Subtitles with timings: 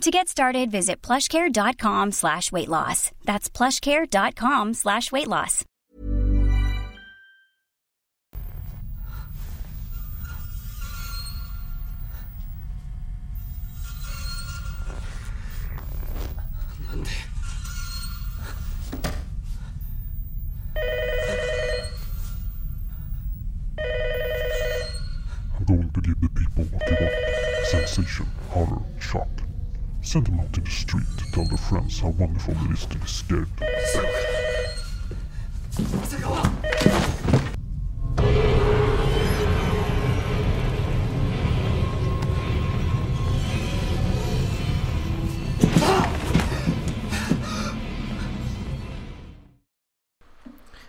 [0.00, 3.10] To get started, visit plushcare.com slash weight loss.
[3.24, 5.64] That's plushcare.com slash weight loss.
[25.66, 26.66] The people.
[27.64, 29.43] Sensation, horror, shock.
[30.04, 32.98] Send them out to the street to tell their friends how wonderful it is to
[32.98, 33.48] be scared.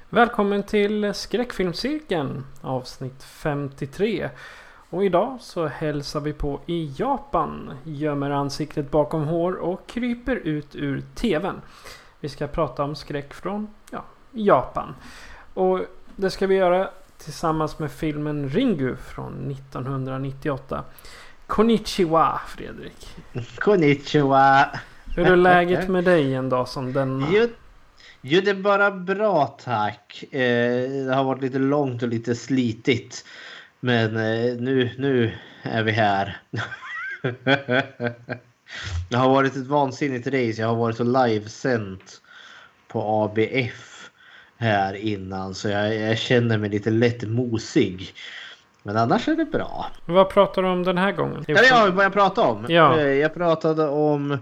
[0.09, 4.29] Välkommen till Skräckfilmscirkeln avsnitt 53.
[4.95, 10.75] Och idag så hälsar vi på i Japan, gömmer ansiktet bakom hår och kryper ut
[10.75, 11.61] ur TVn.
[12.19, 14.95] Vi ska prata om skräck från ja, Japan.
[15.53, 15.81] Och
[16.15, 20.83] det ska vi göra tillsammans med filmen Ringu från 1998.
[21.47, 23.15] Konnichiwa Fredrik.
[23.59, 24.69] Konnichiwa!
[25.15, 27.27] Hur är läget med dig en dag som denna?
[27.31, 27.47] Jo,
[28.21, 30.23] jo det är bara bra tack.
[30.31, 33.25] Eh, det har varit lite långt och lite slitigt.
[33.85, 35.31] Men eh, nu, nu
[35.63, 36.37] är vi här.
[39.09, 40.61] det har varit ett vansinnigt race.
[40.61, 42.21] Jag har varit och livesänt
[42.87, 44.09] på ABF
[44.57, 45.53] här innan.
[45.55, 48.13] Så jag, jag känner mig lite lätt mosig.
[48.83, 49.91] Men annars är det bra.
[50.05, 51.45] Vad pratar du om den här gången?
[51.47, 52.65] Ja, ja vad jag pratade om.
[52.69, 52.99] Ja.
[52.99, 54.37] Eh, Jag pratade om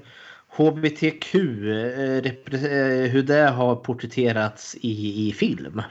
[0.48, 1.36] HBTQ.
[1.36, 5.82] eh, eh, Hur det har porträtterats i, i film.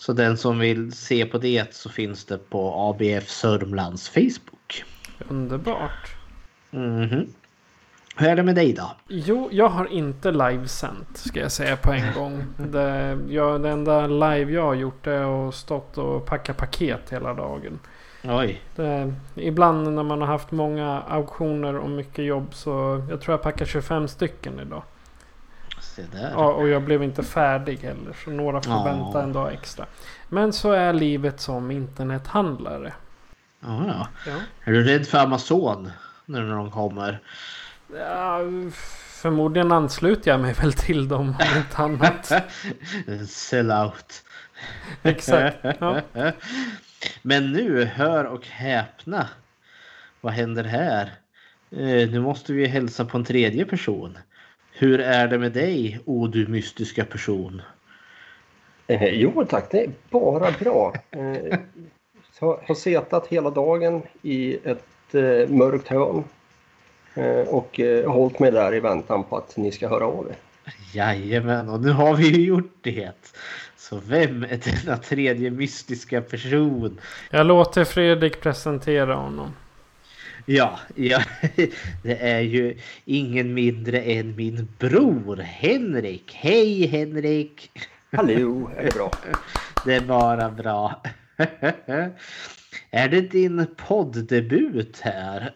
[0.00, 4.84] Så den som vill se på det så finns det på ABF Sörmlands Facebook.
[5.28, 6.14] Underbart.
[6.70, 7.26] Mhm.
[8.16, 8.90] Hur är det med dig då?
[9.08, 12.44] Jo, jag har inte livesänt ska jag säga på en gång.
[12.56, 17.34] Det, jag, det enda live jag har gjort är att stått och packa paket hela
[17.34, 17.78] dagen.
[18.24, 18.62] Oj.
[18.76, 23.42] Det, ibland när man har haft många auktioner och mycket jobb så jag tror jag
[23.42, 24.82] packar 25 stycken idag.
[25.96, 26.30] Se där.
[26.30, 28.84] Ja, och jag blev inte färdig heller så några får Ja.
[28.84, 29.86] vänta en dag extra.
[30.28, 32.92] Men så är livet som internethandlare.
[33.60, 34.06] Ja, ja.
[34.26, 34.32] Ja.
[34.64, 35.90] Är du rädd för Amazon?
[36.26, 37.20] När de kommer?
[37.98, 38.38] Ja,
[39.22, 42.32] förmodligen ansluter jag mig väl till dem om inte annat.
[43.28, 44.22] Sell out.
[45.02, 45.56] Exakt.
[45.78, 46.00] Ja.
[47.22, 49.28] Men nu, hör och häpna.
[50.20, 51.02] Vad händer här?
[51.70, 54.18] Eh, nu måste vi hälsa på en tredje person.
[54.80, 57.62] Hur är det med dig, o du mystiska person?
[58.86, 60.94] Eh, jo tack, det är bara bra.
[61.10, 61.58] Eh,
[62.32, 66.24] så har setat hela dagen i ett eh, mörkt hörn.
[67.14, 70.36] Eh, och eh, hållit mig där i väntan på att ni ska höra av er.
[70.94, 73.34] Jajamän, och nu har vi ju gjort det.
[73.76, 77.00] Så vem är denna tredje mystiska person?
[77.30, 79.52] Jag låter Fredrik presentera honom.
[80.46, 81.22] Ja, ja,
[82.02, 86.34] det är ju ingen mindre än min bror Henrik.
[86.34, 87.70] Hej Henrik!
[88.12, 89.10] Hallå, är det bra?
[89.84, 91.02] Det är bara bra.
[92.90, 95.52] Är det din podddebut här?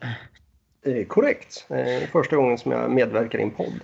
[1.07, 1.67] Korrekt.
[2.13, 3.81] Första gången som jag medverkar i en podd.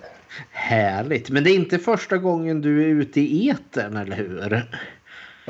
[0.51, 1.29] Härligt.
[1.29, 4.63] Men det är inte första gången du är ute i etern, eller hur?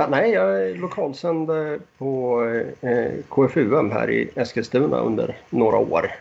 [0.01, 1.49] Ja, nej, jag är lokalsänd
[1.97, 2.43] på
[2.81, 6.11] eh, KFUM här i Eskilstuna under några år.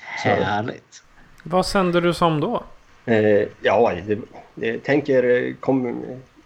[0.00, 1.02] Härligt.
[1.42, 2.62] Vad sänder du som då?
[3.04, 4.18] Eh, ja, det,
[4.54, 6.04] det, tänk er eh, kom,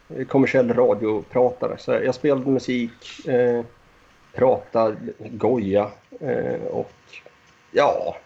[0.09, 1.79] eh, kommersiell radiopratare.
[1.79, 3.65] Så jag spelade musik, eh,
[4.33, 5.91] pratade, goja
[6.21, 6.93] eh, och
[7.71, 8.17] ja.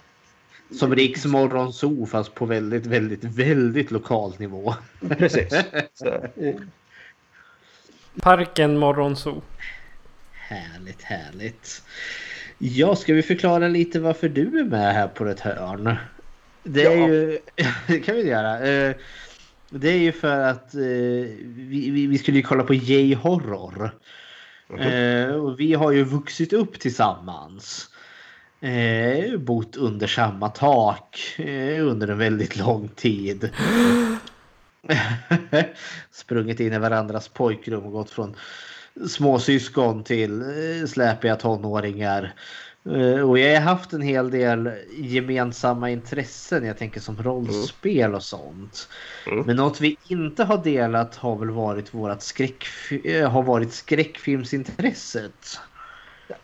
[0.78, 4.74] Som Riks Morgonzoo fast på väldigt, väldigt, väldigt lokal nivå.
[5.08, 5.48] Precis.
[5.94, 6.54] Så, eh,
[8.22, 9.42] Parken Morgonzoo.
[10.32, 11.82] Härligt, härligt.
[12.58, 15.96] Ja, ska vi förklara lite varför du är med här på ett hörn?
[16.62, 17.08] Det är Ja.
[17.08, 17.38] ju...
[17.86, 18.68] Det kan vi göra.
[18.68, 18.94] Eh,
[19.70, 23.90] Det är ju för att eh, vi, vi, vi skulle ju kolla på J-horror.
[24.78, 27.88] Eh, och vi har ju vuxit upp tillsammans.
[28.60, 33.50] Eh, bott under samma tak eh, under en väldigt lång tid.
[36.10, 38.36] Sprungit in i varandras pojkrum och gått från
[39.08, 42.32] småsyskon till eh, släpiga tonåringar.
[42.84, 46.64] Eh, och jag har haft en hel del gemensamma intressen.
[46.64, 48.88] Jag tänker som rollspel och sånt.
[49.26, 49.44] Mm.
[49.46, 52.64] Men något vi inte har delat har väl varit vårat skräck,
[53.04, 55.58] eh, har varit skräckfilmsintresset.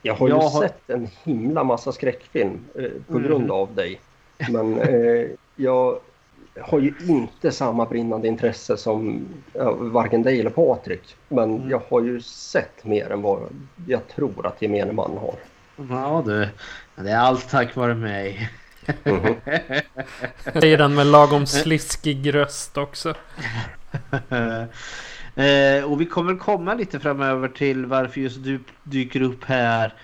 [0.03, 3.23] Jag har ju Jag har- sett en himla massa skräckfilm eh, på Mm.
[3.29, 4.01] grund av dig.
[4.51, 5.27] Men eh,
[5.57, 5.99] jag
[6.61, 11.17] har ju inte samma brinnande intresse som ja, varken dig eller Patrik.
[11.29, 11.71] Men Mm.
[11.71, 13.41] jag har ju sett mer än vad
[13.87, 15.35] jag tror att gemene man har.
[15.91, 16.49] Ja du,
[17.03, 18.51] det är allt tack vare mig.
[19.05, 19.35] Mhm.
[20.53, 23.09] Säger den med lagom sliskig röst också.
[25.35, 29.95] eh, och vi kommer komma lite framöver till varför just du dyker upp här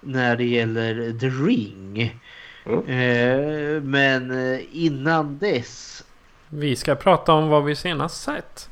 [0.00, 2.20] när det gäller The Ring.
[2.66, 3.90] Mm.
[3.90, 6.04] Men eh, innan dess,
[6.48, 8.68] Vi ska prata om vad vi senast sett.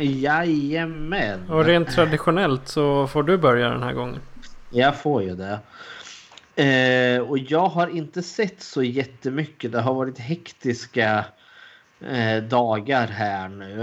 [0.00, 1.50] jajamän.
[1.50, 4.20] Och rent traditionellt så får du börja den här gången.
[4.70, 5.58] Jag får ju det.
[6.56, 9.72] Eh, och jag har inte sett så jättemycket.
[9.72, 11.24] Det har varit hektiska
[12.10, 13.82] eh, dagar här nu.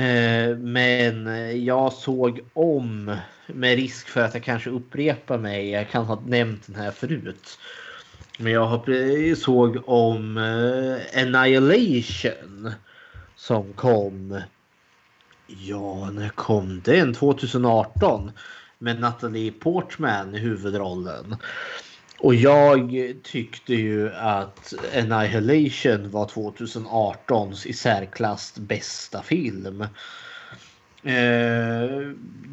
[0.00, 1.26] Eh, men
[1.64, 3.16] jag såg om
[3.46, 5.70] med risk för att jag kanske upprepar mig.
[5.70, 7.58] Jag kan ha nämnt den här förut.
[8.38, 12.72] Men jag har såg om eh, Annihilation
[13.36, 14.40] som kom.
[15.46, 17.14] Ja, när kom den?
[17.14, 18.30] 2018
[18.78, 21.36] med Natalie Portman i huvudrollen.
[22.18, 22.92] Och jag
[23.22, 29.86] tyckte ju att Annihilation var 2018s i särklass bästa film.
[31.02, 32.10] Eh,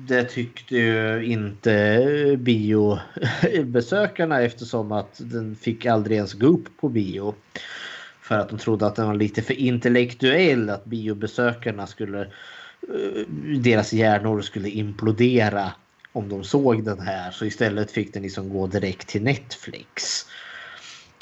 [0.07, 7.35] det tyckte ju inte biobesökarna eftersom att den fick aldrig ens gå upp på bio.
[8.21, 12.27] För att de trodde att den var lite för intellektuell, att biobesökarna skulle eh,
[13.59, 15.71] deras hjärnor skulle implodera
[16.11, 17.31] om de såg den här.
[17.31, 20.25] Så istället fick den liksom gå direkt till Netflix.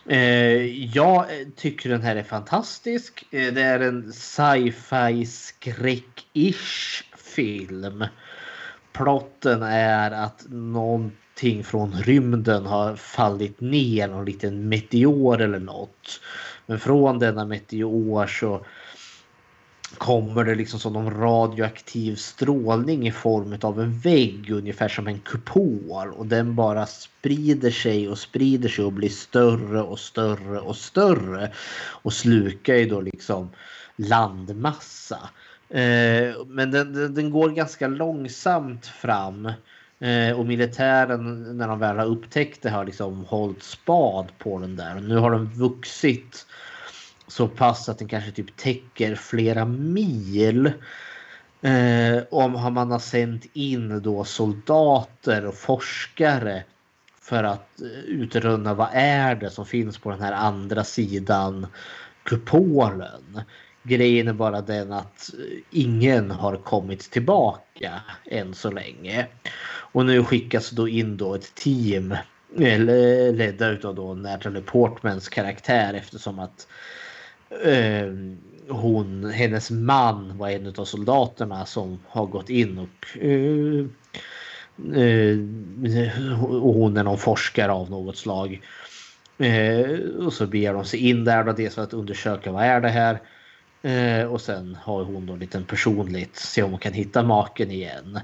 [0.09, 1.25] Eh, jag
[1.55, 3.25] tycker den här är fantastisk.
[3.31, 7.03] Eh, det är en sci-fi skräck-ish
[7.37, 8.05] film.
[8.93, 16.21] Plotten är att någonting från rymden har fallit ner, någon liten meteor eller något.
[16.65, 18.65] Men från denna meteor så
[19.97, 25.19] kommer det liksom som någon radioaktiv strålning i form av en vägg ungefär som en
[25.19, 30.75] kupol och den bara sprider sig och sprider sig och blir större och större och
[30.75, 31.51] större
[32.03, 33.49] och slukar ju då liksom
[33.95, 35.29] landmassa.
[35.69, 39.45] Eh, men den, den, den går ganska långsamt fram
[39.99, 44.75] eh, och militären när de väl har upptäckt det har liksom hållit spad på den
[44.75, 44.95] där.
[44.95, 46.45] Och nu har den vuxit
[47.27, 50.71] så pass att den kanske typ täcker flera mil.
[51.61, 56.63] Eh, om man har sänt in då soldater och forskare
[57.21, 61.67] för att eh, utröna vad är det som finns på den här andra sidan
[62.23, 63.41] kupolen.
[63.87, 69.27] Grejen är bara den att eh, ingen har kommit tillbaka än så länge.
[69.91, 72.15] Och nu skickas då in då ett team
[72.57, 76.67] eller ledda utav då Natalie Portmans karaktär eftersom att
[77.63, 78.07] eh,
[78.69, 83.85] hon, hennes man var en av soldaterna som har gått in och eh,
[84.95, 88.61] eh, och hon är någon forskare av något slag.
[89.37, 92.81] Eh, och så beger de sig in där då, dels för att undersöka vad är
[92.81, 93.19] det här.
[93.81, 98.19] Eh, och sen har hon då lite personligt, se om hon kan hitta maken igen.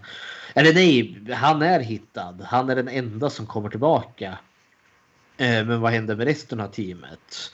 [0.54, 2.38] Eller nej, han är hittad.
[2.46, 4.38] Han är den enda som kommer tillbaka.
[5.38, 7.52] Eh, men vad händer med resten av teamet?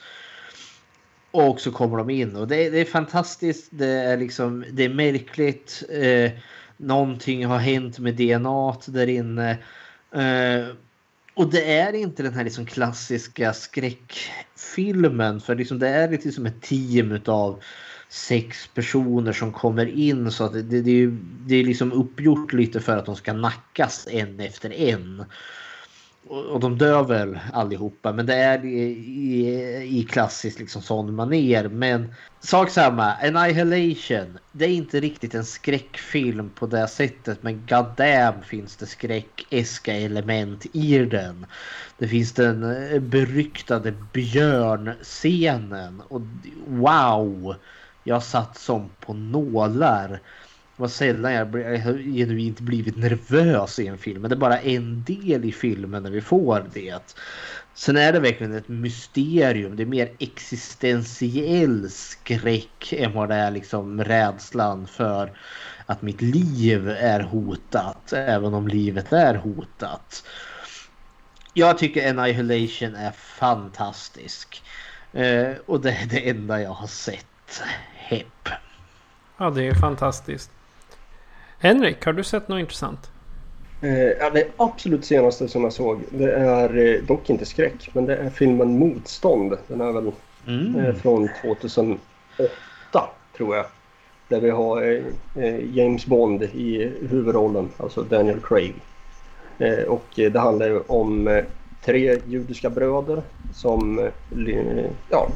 [1.30, 3.68] Och så kommer de in och det, är- det är fantastiskt.
[3.70, 5.82] Det är liksom, det är märkligt.
[5.90, 6.30] Eh,
[6.76, 9.50] någonting har hänt med DNA där inne.
[10.14, 10.66] Eh,
[11.34, 15.40] och det är inte den här liksom klassiska skräckfilmen.
[15.40, 17.62] För liksom det är lite som ett team utav
[18.10, 20.30] sex personer som kommer in.
[20.30, 23.32] Så att det, det, det, är det är liksom uppgjort lite för att de ska
[23.32, 25.24] nackas en efter en.
[26.26, 28.12] Och, och de dör väl allihopa.
[28.12, 31.68] Men det är i, i, i klassisk liksom sån maner.
[31.68, 33.12] Men sak samma.
[33.12, 34.38] Annihilation.
[34.52, 37.42] Det är inte riktigt en skräckfilm på det sättet.
[37.42, 41.46] Men goddamn finns det skräckeska element i den.
[41.98, 42.62] Det finns den
[42.92, 46.02] eh, beryktade björnscenen.
[46.08, 46.22] Och
[46.66, 47.54] wow!
[48.04, 50.08] Jag satt som på nålar.
[50.08, 54.20] Det var sällan jag, jag har genuint blivit nervös i en film.
[54.20, 57.16] Men det är bara en del i filmen när vi får det.
[57.74, 59.76] Sen är det verkligen ett mysterium.
[59.76, 65.32] Det är mer existentiell skräck än vad det är liksom rädslan för
[65.86, 68.12] att mitt liv är hotat.
[68.12, 70.24] Även om livet är hotat.
[71.54, 74.62] Jag tycker Annihilation är fantastisk.
[75.12, 77.29] Eh, och det är det enda jag har sett.
[77.94, 78.48] Hepp.
[79.38, 80.50] Ja, det är fantastiskt.
[81.58, 83.10] Henrik, har du sett något intressant?
[83.82, 88.06] Eh, ja, det absolut senaste som jag såg, det är eh, dock inte skräck, men
[88.06, 89.58] det är filmen Motstånd.
[89.68, 90.12] Den är väl
[90.46, 90.76] Mm.
[90.84, 91.98] eh, från 2008
[93.36, 93.66] tror jag.
[94.28, 98.74] Där vi har eh, eh, James Bond i huvudrollen, alltså Daniel Craig.
[99.58, 101.44] Eh, och det handlar ju om eh,
[101.84, 103.22] tre judiska bröder
[103.54, 105.28] som eh, ja,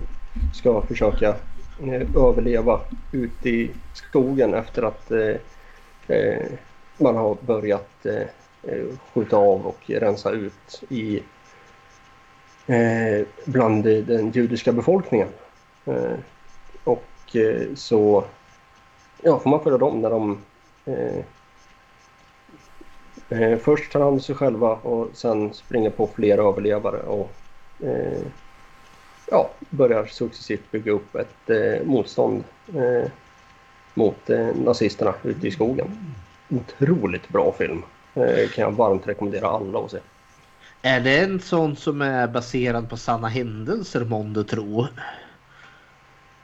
[0.55, 1.35] ska försöka
[1.83, 2.81] Eh, överleva
[3.13, 5.37] ute i skogen efter att eh,
[6.17, 6.47] eh,
[6.99, 8.23] man har börjat eh,
[8.63, 11.23] eh skjuta av och rensa ut i
[12.67, 15.29] eh, bland den judiska befolkningen.
[15.85, 16.19] Eh,
[16.85, 18.25] och eh, så
[19.23, 20.39] ja, får man följa dem när de
[20.85, 21.25] eh,
[23.29, 27.31] eh, först tar hand om sig själva och sen springer på fler överlevare och
[27.81, 28.23] eh,
[29.35, 33.11] ja, börjar successivt bygga upp ett eh, motstånd eh,
[33.95, 36.15] mot eh, nazisterna ute i skogen.
[36.49, 37.83] Otroligt bra film.
[38.15, 39.99] Eh, kan jag varmt rekommendera alla att se.
[40.83, 44.87] Är det en sån som är baserad på sanna händelser månde tro?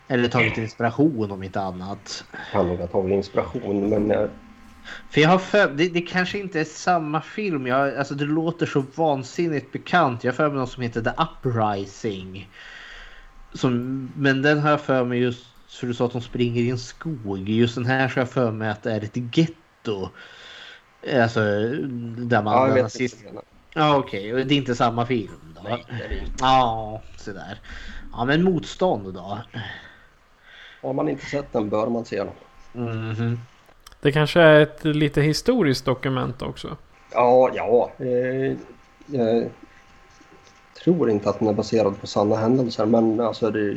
[0.09, 2.25] Eller tagit inspiration om inte annat?
[2.52, 4.28] Kan nog ha tagit inspiration men eh,
[5.11, 7.66] För jag har för, det, det kanske inte är samma film.
[7.66, 10.25] Jag, alltså det låter så vansinnigt bekant.
[10.25, 12.49] Jag har för mig någon som heter The Uprising.
[13.52, 16.71] Som, men den har jag för mig just för du sa att de springer i
[16.71, 17.49] en skog.
[17.49, 20.09] Just den här så har jag för mig att det är ett getto.
[21.23, 22.54] Alltså där man...
[22.54, 23.25] ja, jag vet nazist-.
[23.75, 25.62] Ja okej, och det är inte samma film då?
[25.62, 26.33] Nej, det är det inte.
[26.40, 27.61] Ja, sådär.
[28.12, 29.38] Ja men motstånd då?
[30.83, 32.33] Har man inte sett den bör man se den.
[32.73, 33.38] Mhm.
[34.00, 36.76] Det kanske är ett lite historiskt dokument också.
[37.12, 37.90] Ja, ja.
[37.99, 38.57] Eh,
[39.07, 39.50] jag
[40.84, 43.76] tror inte att den är baserad på sanna händelser men alltså det,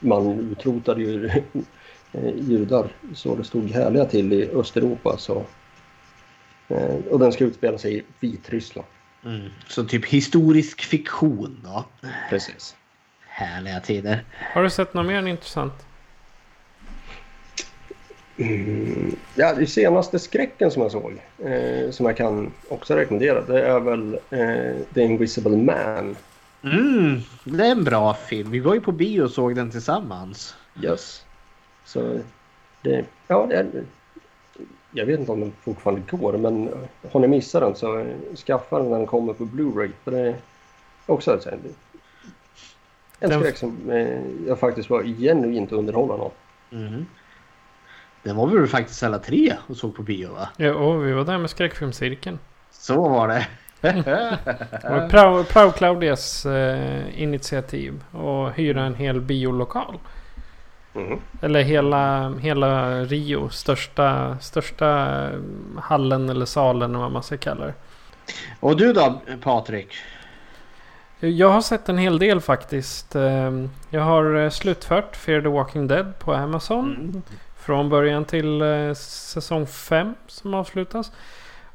[0.00, 1.30] man utrotade ju
[2.36, 5.16] judar så det stod härliga till i Östeuropa.
[5.18, 5.44] Så,
[6.68, 8.88] eh, och den ska utspela sig i Vitryssland.
[9.24, 9.48] Mm.
[9.68, 11.84] Så typ historisk fiktion då?
[12.30, 12.76] Precis.
[13.28, 14.24] Härliga tider.
[14.54, 15.87] Har du sett något mer intressant?
[18.38, 23.62] Mm, ja, det senaste skräcken som jag såg, eh, som jag kan också rekommendera, det
[23.66, 26.16] är väl eh, The Invisible Man.
[26.64, 28.50] Mm, det är en bra film.
[28.50, 30.54] Vi var ju på bio och såg den tillsammans.
[30.82, 31.24] Yes.
[31.84, 32.20] Så
[32.82, 33.66] det, ja, det är,
[34.92, 36.70] jag vet inte om den fortfarande går, men
[37.12, 38.06] har ni missat den så
[38.46, 39.90] skaffa den när den kommer på Blu-ray.
[40.04, 40.34] För det är
[41.06, 41.60] också ett, en
[43.30, 46.32] Den- skräck som eh, jag faktiskt var genuint underhållen av.
[46.72, 47.06] Mm.
[48.22, 50.48] Den var vi väl faktiskt alla tre och såg på bio va?
[50.56, 52.38] Ja, och vi var där med skräckfilmscirkeln.
[52.70, 53.46] Så var det.
[53.80, 54.02] Det
[54.90, 59.98] var Prao, Claudias eh, initiativ att hyra en hel biolokal.
[60.92, 61.18] Mhm.
[61.42, 63.48] Eller hela, hela Rio.
[63.48, 65.38] Största, största eh,
[65.82, 67.74] hallen eller salen eller vad man ska kalla det.
[68.60, 69.88] och du då Patrik?
[71.20, 73.16] Jag har sett en hel del faktiskt.
[73.16, 73.50] Eh,
[73.90, 76.96] Jag har eh, slutfört Fear the Walking Dead på Amazon.
[77.00, 77.22] Mm.
[77.68, 81.12] Från början till eh, säsong 5 som avslutas.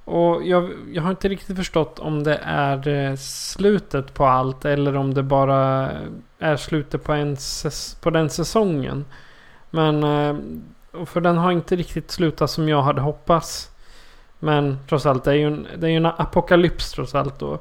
[0.06, 4.96] Och jag, jag har inte riktigt förstått om det är eh, slutet på allt eller
[4.96, 5.92] om det bara
[6.40, 7.38] är slutet på, en
[8.02, 9.06] på den säsongen.
[9.70, 10.36] Men eh,
[11.06, 13.72] för den har inte riktigt slutat som jag hade hoppats.
[14.40, 17.60] Men trots allt, det är ju en, det är ju en apokalyps trots allt då.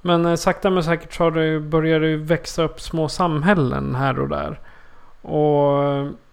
[0.00, 4.28] Men sakta men säkert så har det, börjar det växa upp små samhällen här och
[4.28, 4.60] där.
[5.22, 6.23] Och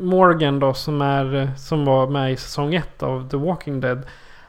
[0.00, 4.02] Morgan då som, är, som var med i säsong 1 av The Walking Dead.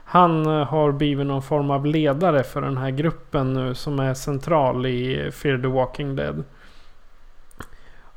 [0.05, 4.13] Han eh, har blivit någon form av ledare för den här gruppen nu som är
[4.13, 6.43] central i Fear the Walking Dead.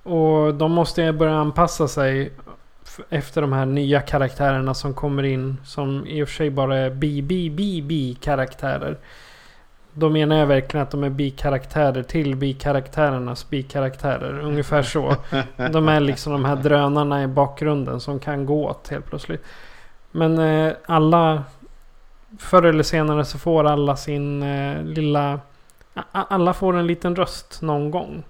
[0.03, 2.33] Och de måste börja anpassa sig
[3.09, 5.57] efter de här nya karaktärerna som kommer in.
[5.65, 8.99] Som i och för sig bara är bi-bi-bi-bi-karaktärer.
[9.99, 14.40] Då menar jag verkligen att de är bikaraktärer till bikaraktärernas bikaraktärer.
[14.40, 15.17] Ungefär så.
[15.57, 19.45] De är liksom de här drönarna i bakgrunden som kan gå åt helt plötsligt.
[20.11, 21.43] Men eh, alla...
[22.38, 25.40] Förr eller senare så får alla sin eh, lilla...
[26.12, 28.23] Alla får en liten röst någon gång.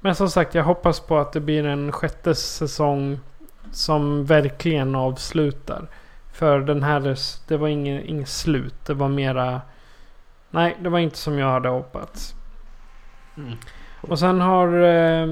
[0.00, 3.20] Men som sagt, jag hoppas på att det blir en sjätte säsong
[3.72, 5.86] som verkligen avslutar.
[6.32, 7.16] För den här,
[7.48, 8.74] det var inget, inget slut.
[8.86, 9.60] Det var mera
[10.54, 12.34] Nej, det var inte som jag hade hoppats.
[13.36, 13.52] Mm.
[14.00, 15.26] Och sen har eh,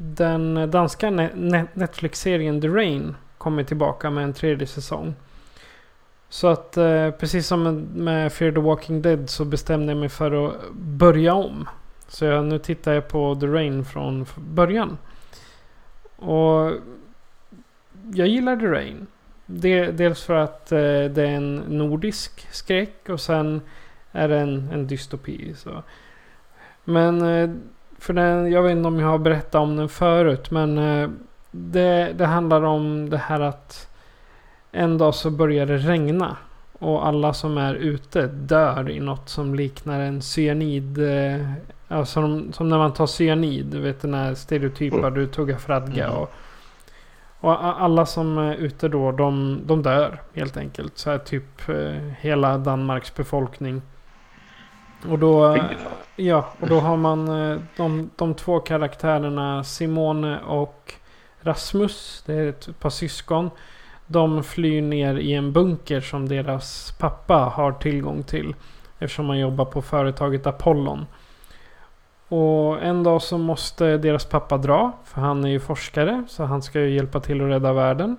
[0.00, 5.14] den danska ne- Netflix-serien The Rain kommit tillbaka med en tredje säsong.
[6.28, 10.46] Så att eh, precis som med Fear the Walking Dead så bestämde jag mig för
[10.46, 11.68] att börja om.
[12.08, 14.98] Så jag, nu tittar jag på The Rain från början.
[16.16, 16.72] Och
[18.12, 19.06] jag gillar The Rain.
[19.46, 23.60] Det, dels för att eh, det är en nordisk skräck och sen
[24.12, 25.54] är det en, en dystopi.
[25.54, 25.82] Så.
[26.84, 27.50] Men eh,
[27.98, 31.10] för den, jag vet inte om jag har berättat om den förut men eh,
[31.50, 33.90] det, det handlar om det här att
[34.72, 36.36] en dag så börjar det regna.
[36.72, 40.98] Och alla som är ute dör i något som liknar en cyanid.
[41.88, 43.66] Alltså som, som när man tar cyanid.
[43.66, 46.06] Du vet den här stereotypa du tuggar fradga.
[46.06, 46.18] Mm.
[46.18, 46.32] Och,
[47.40, 50.98] och alla som är ute då de, de dör helt enkelt.
[50.98, 51.70] Så här typ
[52.20, 53.82] hela Danmarks befolkning.
[55.08, 55.58] Och då,
[56.16, 60.94] ja, och då har man eh, de, de två karaktärerna Simone och
[61.40, 62.22] Rasmus.
[62.26, 63.50] Det är ett par syskon.
[64.06, 68.54] De flyr ner i en bunker som deras pappa har tillgång till.
[68.98, 71.06] Eftersom han jobbar på företaget Apollon.
[72.28, 74.92] Och en dag så måste deras pappa dra.
[75.04, 76.24] För han är ju forskare.
[76.28, 78.16] Så han ska ju hjälpa till att rädda världen.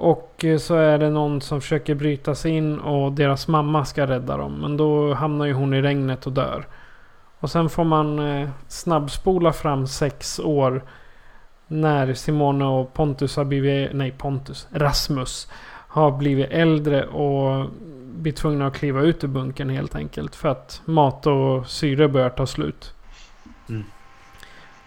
[0.00, 4.06] Och eh, så är det någon som försöker bryta sig in och deras mamma ska
[4.06, 4.60] rädda dem.
[4.60, 6.66] Men då hamnar ju hon i regnet och dör.
[7.40, 10.82] Och sen får man eh, snabbspola fram sex år.
[11.66, 15.48] När Simone och Pontus har blivit, nej Pontus, Rasmus.
[15.88, 17.66] Har blivit äldre och
[18.14, 20.36] blir tvungna att kliva ut ur bunkern helt enkelt.
[20.36, 22.94] För att mat och syre börjar ta slut.
[23.68, 23.84] Mm.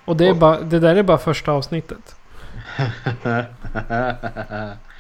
[0.06, 2.16] Och det, är bara, det där är bara första avsnittet.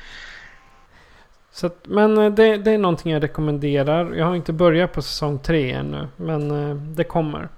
[1.54, 4.14] Så att, men eh, det, det är någonting jag rekommenderar.
[4.14, 6.08] Jag har inte börjat på säsong tre ännu.
[6.16, 7.50] Men eh, det kommer.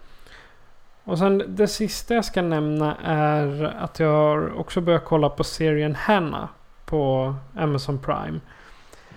[1.03, 5.43] Och sen det sista jag ska nämna är att jag har också börjat kolla på
[5.43, 6.49] serien Hanna.
[6.85, 8.39] På Amazon Prime.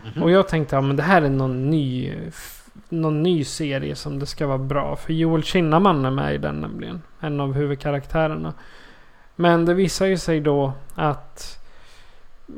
[0.05, 0.23] Mhm.
[0.23, 2.15] Och jag tänkte att ja, det här är någon ny,
[2.89, 4.97] någon ny serie som det ska vara bra.
[4.97, 7.03] För Joel Kinnaman är med i den nämligen.
[7.21, 8.55] En av huvudkaraktärerna.
[9.37, 11.59] Men det visar ju sig då att...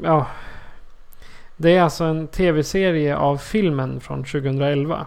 [0.02, 0.26] Ja.
[1.60, 5.06] Det är alltså en tv-serie av filmen från 2011.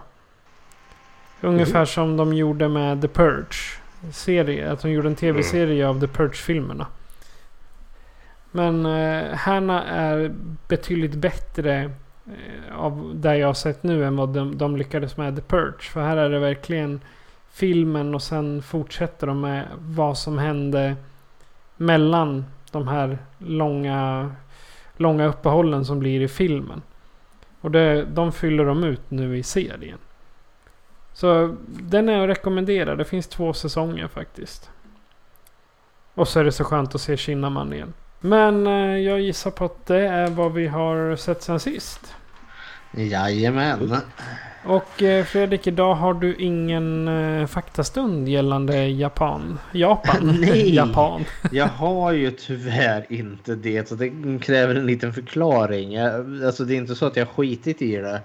[1.40, 3.78] Ungefär som de gjorde med The Purge.
[4.12, 4.72] Serie.
[4.72, 6.86] Att de gjorde en tv-serie av The Purge-filmerna.
[8.50, 10.34] Men eh, Hanna är
[10.68, 11.90] betydligt bättre
[12.26, 15.82] eh, av det jag har sett nu än vad de, de lyckades med The Purge.
[15.82, 17.00] För här är det verkligen
[17.52, 20.96] filmen och sen fortsätter de med vad som hände
[21.76, 24.30] mellan de här långa,
[24.96, 26.82] långa uppehållen som blir i filmen.
[27.60, 29.98] Och det, de fyller de ut nu i serien.
[31.12, 32.96] Så den är att rekommendera.
[32.96, 34.70] Det finns två säsonger faktiskt.
[36.14, 37.92] Och så är det så skönt att se Kinnaman igen.
[38.20, 42.14] Men eh, jag gissar på att det är vad vi har sett sen sist.
[42.92, 43.96] Jajamän.
[44.66, 49.58] Och eh, Fredrik, idag har du ingen eh, faktastund gällande Japan.
[49.72, 50.36] Japan?
[50.40, 50.74] Nej.
[50.74, 51.24] Japan.
[51.52, 55.92] Jag har ju tyvärr inte det så det kräver en liten förklaring.
[55.92, 58.20] Jag, alltså det är inte så att jag skitit i det.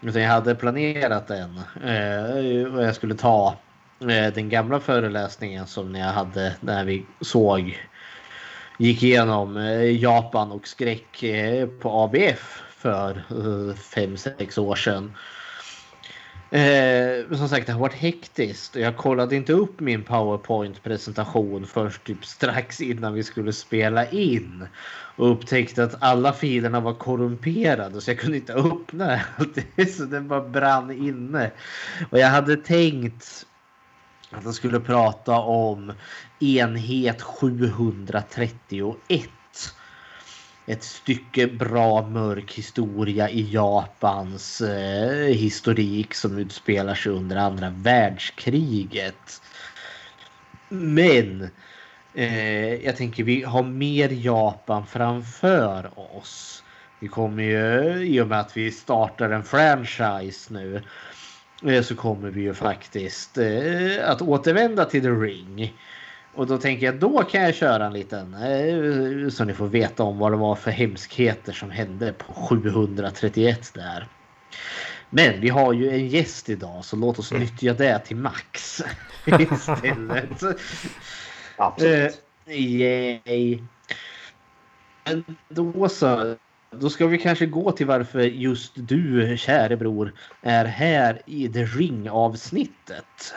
[0.00, 1.60] Utan jag hade planerat den.
[1.84, 3.56] Eh, och jag skulle ta
[4.00, 7.78] eh, den gamla föreläsningen som jag hade när vi såg
[8.78, 15.12] gick igenom eh, Japan och skräck eh, på ABF för eh, 5-6 år sedan.
[16.50, 22.04] Eh, som sagt, det har varit hektiskt och jag kollade inte upp min powerpoint-presentation först
[22.04, 24.66] typ strax innan vi skulle spela in.
[25.16, 29.58] Och upptäckte att alla filerna var korrumperade så jag kunde inte öppna allt.
[29.96, 31.50] Så den bara brann inne.
[32.10, 33.46] Och jag hade tänkt
[34.30, 35.92] att jag skulle prata om
[36.40, 38.54] enhet 731
[40.66, 49.42] ett stycke bra mörk historia i Japans eh, historik som utspelar sig under andra världskriget.
[50.68, 51.48] Men
[52.14, 56.64] eh, jag tänker vi har mer Japan framför oss.
[57.00, 60.82] Vi kommer ju i och med att vi startar en franchise nu
[61.66, 65.78] eh, så kommer vi ju faktiskt eh, att återvända till The Ring.
[66.34, 70.02] Och då tänker jag då kan jag köra en liten eh, så ni får veta
[70.02, 74.08] om vad det var för hemskheter som hände på 731 där.
[75.10, 78.82] Men vi har ju en gäst idag så låt oss nyttja det till max
[79.26, 80.42] istället.
[81.56, 82.22] Absolut.
[82.46, 83.58] Eh, yay.
[85.04, 86.36] Men då så.
[86.70, 91.64] då ska vi kanske gå till varför just du, käre bror, är här i The
[91.64, 93.34] Ring-avsnittet.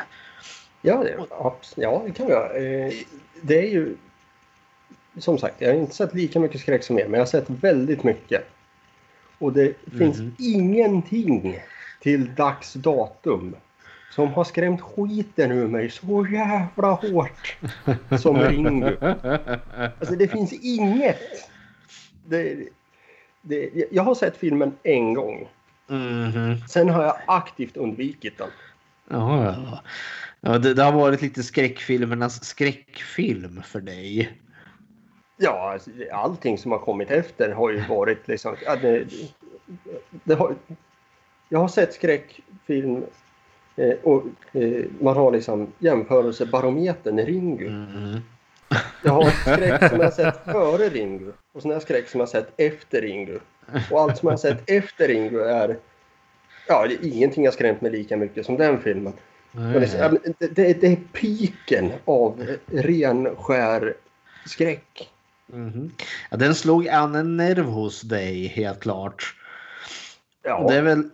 [0.85, 1.17] Ja, det,
[1.75, 2.53] ja, det kan göra.
[2.57, 2.93] Eh,
[3.41, 3.95] det är ju...
[5.17, 7.49] Som sagt, jag har inte sett lika mycket skräck som er, men jag har sett
[7.49, 8.41] väldigt mycket.
[9.39, 10.35] Och det finns Mhm.
[10.39, 11.59] ingenting
[12.01, 13.55] till dags datum
[14.11, 17.57] som har skrämt skiten ur mig så jävla hårt
[18.21, 18.97] som Ringu.
[19.99, 21.49] Alltså det finns inget.
[22.25, 22.67] Det,
[23.41, 25.47] det, jag har sett filmen en gång.
[25.87, 26.57] Mhm.
[26.69, 28.49] Sen har jag aktivt undvikit den.
[29.09, 29.79] Ja, ja.
[30.45, 34.39] Ja det, det har varit lite skräckfilmernas skräckfilm för dig.
[35.38, 38.55] Ja, alltså, allting som har kommit efter har ju varit liksom...
[38.65, 39.05] Ja, det,
[40.23, 40.55] det har,
[41.49, 43.03] jag har sett skräckfilm
[43.75, 47.69] eh, och eh, man har liksom jämförelsebarometern i Ringu.
[47.69, 48.19] Mhm.
[49.03, 52.19] Jag har skräck som jag har sett före Ringu och sen har jag skräck som
[52.19, 53.39] jag har sett efter Ringu.
[53.91, 55.77] Och allt som jag har sett efter Ringu är...
[56.67, 59.13] Ja, det är ingenting har skrämt mig lika mycket som den filmen.
[59.55, 63.93] Det, det, det, är piken av ren skär
[64.45, 65.09] skräck.
[65.47, 65.91] Mhm.
[66.29, 69.35] Ja, den slog an en nerv hos dig helt klart.
[70.43, 70.67] Ja.
[70.69, 71.09] Det är väl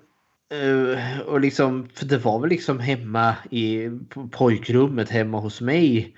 [0.51, 3.89] eh, och liksom, för det var väl liksom hemma i
[4.31, 6.15] pojkrummet hemma hos mig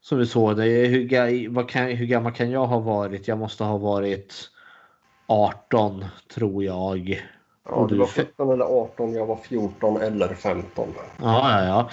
[0.00, 0.64] som vi såg det.
[0.64, 3.28] Hur, vad kan, hur gammal kan jag ha varit?
[3.28, 4.50] Jag måste ha varit
[5.26, 7.22] 18 tror jag.
[7.68, 10.88] Ja, du var fe- 17 eller 18, jag var 14 eller 15.
[10.98, 11.04] Ja,
[11.60, 11.90] ja, ja.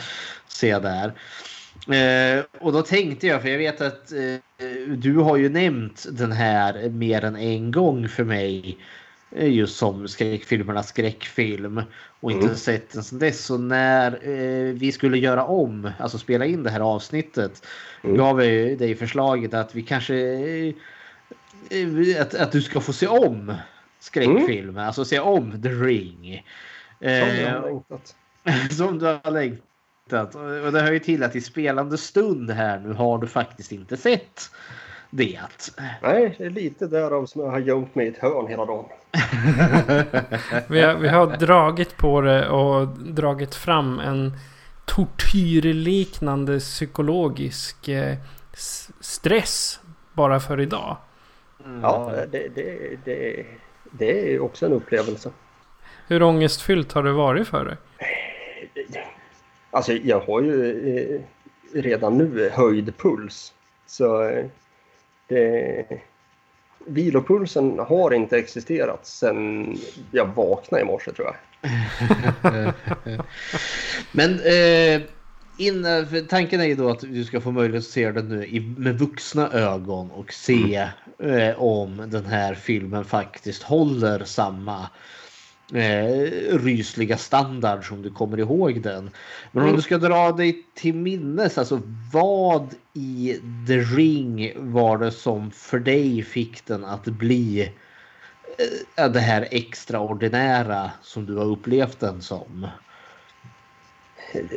[0.48, 1.14] Se där.
[1.88, 4.66] Eh, och då tänkte jag, för jag vet att eh,
[4.98, 8.78] du har ju nämnt den här mer än en gång för mig.
[9.36, 11.82] eh, Just som skräckfilmernas skräckfilm.
[12.20, 12.56] Och inte Mm.
[12.58, 13.46] sett den sedan dess.
[13.46, 17.66] Så när eh, vi skulle göra om, alltså spela in det här avsnittet.
[18.04, 18.18] Mm.
[18.18, 20.16] Gav jag dig förslaget att vi kanske...
[20.16, 20.74] Eh,
[21.70, 23.54] eh, att, att du ska få se om
[24.04, 24.86] skräckfilmer.
[24.86, 26.46] Alltså se om The Ring.
[27.00, 28.16] Som jag Eh, har längtat.
[28.72, 30.36] som du har längtat.
[30.66, 33.98] Och det hör ju till att i spelande stund här nu har du faktiskt inte
[33.98, 34.52] sett
[35.10, 35.40] det.
[36.02, 38.86] Nej, det är lite därav som jag har gömt mig i ett hörn hela dagen.
[40.68, 44.32] Vi har, vi har dragit på det och dragit fram en
[44.86, 48.18] tortyrliknande psykologisk eh,
[49.00, 49.80] stress
[50.14, 50.98] bara för idag.
[51.82, 53.46] Ja, det, det, det,
[53.98, 55.32] det är också en upplevelse.
[56.08, 57.78] Hur ångestfyllt har det varit för dig?
[59.72, 61.22] Alltså, jag har ju eh,
[61.82, 63.54] redan nu höjd puls.
[63.86, 64.46] Så eh,
[65.28, 65.86] det...
[66.86, 69.76] Vilopulsen har inte existerat sedan
[70.12, 71.36] jag vaknade i morse tror jag.
[74.12, 75.02] Men eh,
[76.10, 78.60] för tanken är ju då att du ska få möjlighet att se den nu i,
[78.78, 80.90] med vuxna ögon och se
[81.24, 84.90] eh, om den här filmen faktiskt håller samma
[85.74, 89.12] eh, rysliga standard som du kommer ihåg den.
[89.52, 89.76] Men om Mm.
[89.76, 91.82] du ska dra dig till minnes, alltså
[92.14, 93.34] vad i
[93.68, 97.62] The Ring var det som för dig fick den att bli
[98.98, 102.68] eh, det här extraordinära som du har upplevt den som?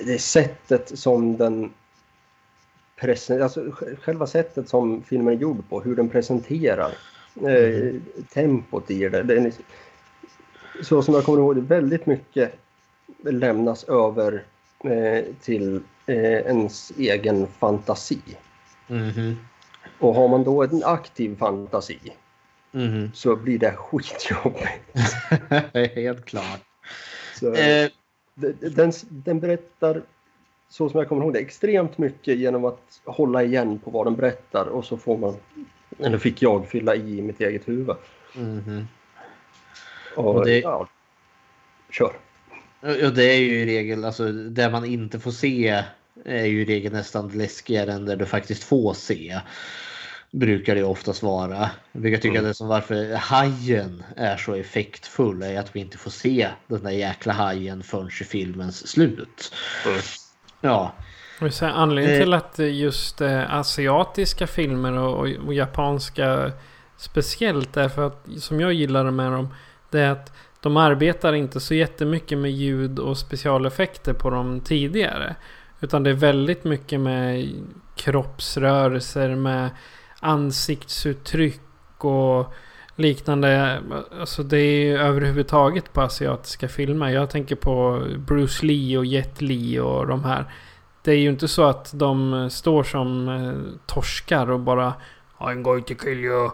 [0.05, 1.73] Det sättet som den
[3.01, 6.93] presen- alltså sj- själva sättet som filmen är gjord på, hur den presenterar
[7.47, 7.95] eh,
[8.35, 9.23] tempot i det.
[9.23, 9.53] Den är,
[10.83, 12.55] så som jag kommer ihåg det, väldigt mycket
[13.25, 14.45] lämnas över
[14.85, 18.21] eh, till eh, ens egen fantasi.
[18.87, 19.37] Mhm.
[19.99, 21.99] Och har man då en aktiv fantasi
[22.73, 23.11] Mhm.
[23.15, 25.15] så blir det skitjobbigt.
[25.95, 26.61] Helt klart.
[27.41, 27.89] Så, Eh,
[28.61, 30.03] den, den berättar,
[30.69, 34.17] så som jag kommer ihåg det, extremt mycket genom att hålla igen på vad den
[34.17, 35.37] berättar och så får man,
[35.99, 37.97] eller fick jag fylla i mitt eget huvud.
[38.35, 38.89] mhm.
[40.17, 40.89] Och, Och det- ja,
[41.91, 42.13] kör.
[42.81, 45.85] Och det är ju i regel, alltså det man inte får se
[46.25, 49.41] är ju i regel nästan läskigare än det du faktiskt får se.
[50.31, 51.71] Brukar det oftast vara.
[51.93, 52.45] Jag brukar tycka Mm.
[52.45, 56.91] det som varför hajen är så effektfull är att vi inte får se den där
[56.91, 59.53] jäkla hajen förrän i filmens slut.
[59.87, 59.99] Mm.
[60.61, 60.93] Ja.
[61.41, 62.25] Och så här, Anledningen Eh.
[62.25, 66.53] till att just eh, asiatiska filmer och, och, och japanska
[66.97, 69.55] speciellt är för att som jag gillar med dem
[69.91, 75.37] det är att de arbetar inte så jättemycket med ljud och specialeffekter på dem tidigare.
[75.81, 77.49] Utan det är väldigt mycket med
[77.97, 79.71] kroppsrörelser, med
[80.27, 81.61] ansiktsuttryck
[81.99, 82.55] och
[82.97, 83.81] liknande.
[84.21, 87.09] Alltså det är ju överhuvudtaget på asiatiska filmer.
[87.09, 90.45] Jag tänker på Bruce Lee och Jet Li och de här.
[91.03, 93.53] Det är ju inte så att de står som eh,
[93.87, 94.95] torskar och bara
[95.39, 96.51] ah, I'm going to kill you.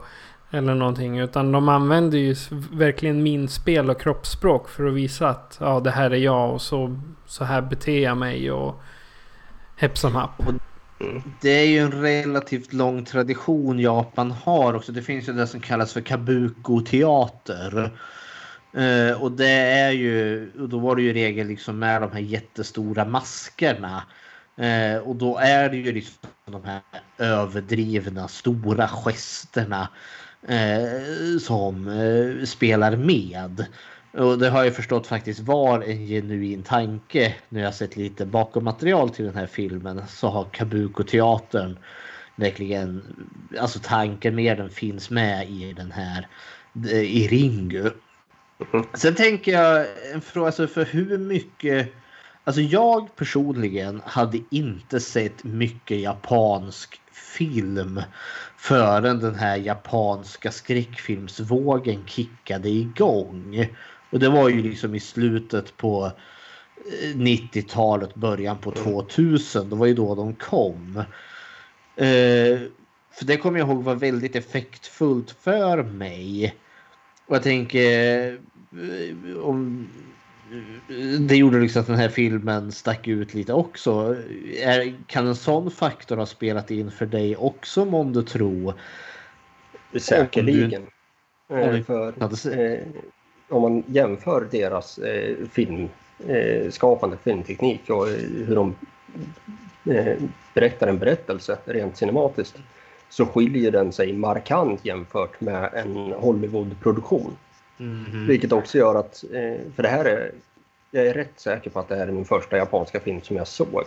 [0.51, 1.19] Eller någonting.
[1.19, 2.37] Utan de använder ju
[2.73, 7.01] verkligen minspel och kroppsspråk för att visa att ja, det här är jag och så,
[7.27, 8.81] så här beter jag mig och
[9.77, 10.43] hepp som happ.
[11.41, 14.93] Det är ju en relativt lång tradition Japan har också.
[14.93, 17.91] Det finns ju det som kallas för kabuko-teater.
[18.77, 22.13] Eh, och det är ju, och då var det ju i regel liksom med de
[22.13, 24.03] här jättestora maskerna.
[24.57, 26.83] Eh, och då är det ju liksom de här
[27.19, 29.89] överdrivna stora gesterna
[30.49, 33.67] eh, som eh, spelar med.
[34.13, 38.65] Och det har jag förstått faktiskt var en genuin tanke när jag sett lite bakom
[38.65, 41.79] material till den här filmen så har Kabuko-teatern
[42.37, 43.03] verkligen,
[43.61, 46.27] alltså tanken med den finns med i den här
[46.93, 47.91] i Ringu.
[48.95, 51.93] Sen tänker jag en fråga, alltså för hur mycket
[52.45, 57.01] Alltså jag personligen hade inte sett mycket japansk
[57.37, 58.03] film
[58.57, 63.67] förrän den här japanska skräckfilmsvågen kickade igång.
[64.13, 66.13] Och det var ju liksom i slutet på
[67.03, 69.71] eh, 90-talet, början på 2000.
[69.71, 70.97] Det var ju då de kom.
[71.97, 72.59] Eh,
[73.15, 76.55] för det kommer jag ihåg var väldigt effektfullt för mig.
[77.27, 78.33] Och jag tänker
[78.73, 79.87] eh, om
[81.29, 84.17] det gjorde liksom att den här filmen stack ut lite också.
[84.63, 88.75] Är, kan en sån faktor ha spelat in för dig också månde tro?
[90.01, 90.83] Säkerligen.
[91.49, 92.87] Om Eh, du för, hade se- eh,
[93.53, 95.89] om man jämför deras eh, film,
[96.29, 98.15] eh, filmteknik och eh,
[98.47, 98.75] hur de
[99.91, 100.17] eh,
[100.55, 102.59] berättar en berättelse rent cinematiskt
[103.09, 107.37] så skiljer den sig markant jämfört med en Hollywoodproduktion.
[107.77, 108.27] Mhm.
[108.27, 109.25] Vilket också gör att,
[109.77, 110.33] för det här är,
[110.91, 113.49] jag är rätt säker på att det här är min första japanska film som jag
[113.49, 113.85] såg.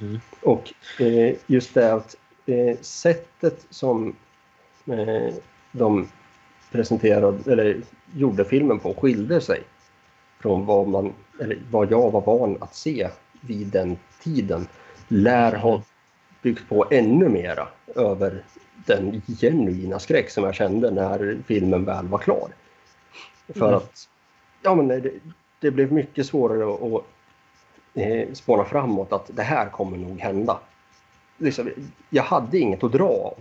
[0.00, 0.20] Mhm.
[0.40, 2.16] Och eh, just det att
[2.80, 4.16] sättet som
[5.72, 6.08] de
[6.70, 7.76] presenterade, eller
[8.14, 9.62] gjorde filmen på skilde sig
[10.40, 13.08] från vad, man, eller vad jag var van att se
[13.40, 14.66] vid den tiden.
[15.08, 15.82] Lär ha
[16.42, 18.42] byggt på ännu mera över
[18.86, 22.48] den genuina skräck som jag kände när filmen väl var klar.
[23.48, 23.74] För Mm.
[23.74, 24.08] att
[24.62, 25.10] ja, men det,
[25.60, 27.04] det blev mycket svårare att, att
[27.94, 30.60] eh, spåna framåt att det här kommer nog hända.
[31.38, 31.70] Liksom,
[32.10, 33.38] jag hade inget att dra av.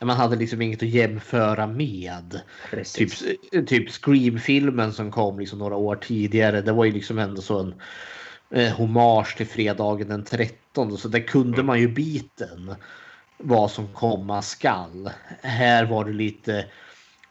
[0.00, 2.40] Man hade liksom inget att jämföra med.
[2.70, 3.18] Precis.
[3.50, 6.60] Typ, typ Scream-filmen som kom liksom några år tidigare.
[6.60, 7.74] Det var ju liksom ändå så en
[8.50, 10.98] eh, hommage till fredagen den 13.
[10.98, 12.74] Så där kunde man ju biten
[13.38, 15.10] vad som komma skall.
[15.42, 16.64] Här var det lite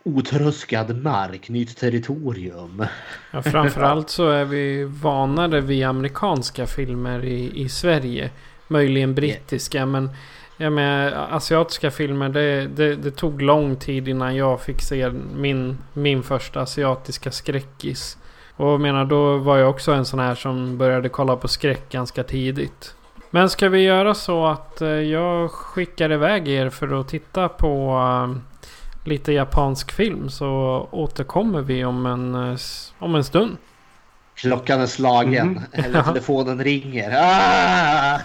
[0.03, 2.85] otröskad mark, nytt territorium.
[3.31, 8.29] Ja, framförallt så är vi vanare vid amerikanska filmer i, i Sverige.
[8.67, 10.09] Möjligen brittiska men
[10.57, 15.77] jag menar, asiatiska filmer det, det, det tog lång tid innan jag fick se min,
[15.93, 18.17] min första asiatiska skräckis.
[18.57, 21.89] Och jag menar då var jag också en sån här som började kolla på skräck
[21.89, 22.95] ganska tidigt.
[23.29, 27.97] Men ska vi göra så att eh, jag skickar iväg er för att titta på
[27.97, 28.41] eh,
[29.07, 30.47] lite japansk film så
[30.91, 32.57] återkommer vi om en, eh,
[32.99, 33.57] om en stund.
[34.35, 35.63] Klockan är slagen Mhm.
[35.85, 37.11] eller telefonen ringer.
[37.21, 38.19] Ah!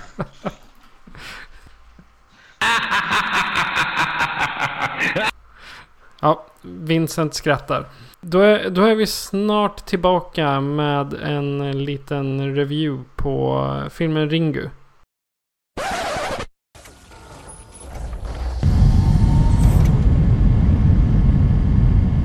[6.21, 7.87] Ja, Vincent skrattar.
[8.21, 14.69] Då är, då är vi snart tillbaka med en liten review på filmen Ringu.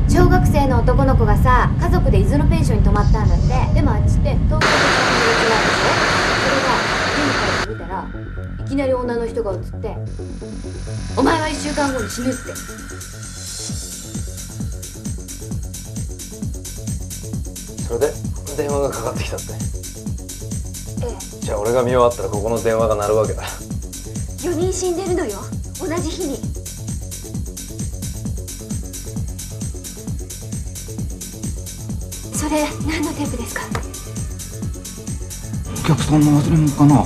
[0.08, 4.64] 小学生の男の子がさ家族で伊豆のペンションに泊まったんだってでもあっちって東京と
[8.65, 9.95] いきなり女の人が映って
[11.15, 12.39] 「お前は1週間後に死ぬ」って。
[17.87, 18.13] それで
[18.57, 19.53] 電話がかかってきたって？
[21.05, 23.43] えじゃあ俺が見終わったらここの電話が鳴るわけだ。
[23.43, 23.47] え
[24.47, 25.39] 4人死んでるのよ。
[25.79, 26.39] 同じ日に。
[32.33, 33.61] それ何のテープですか？
[35.83, 37.05] お客さんの忘れ物かな？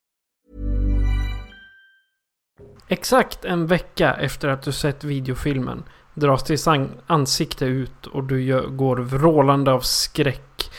[2.93, 6.67] Exakt en vecka efter att du sett videofilmen dras ditt
[7.07, 10.71] ansikte ut och du går vrålande av skräck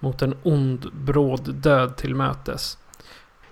[0.00, 2.78] mot en ond, bråd död till mötes.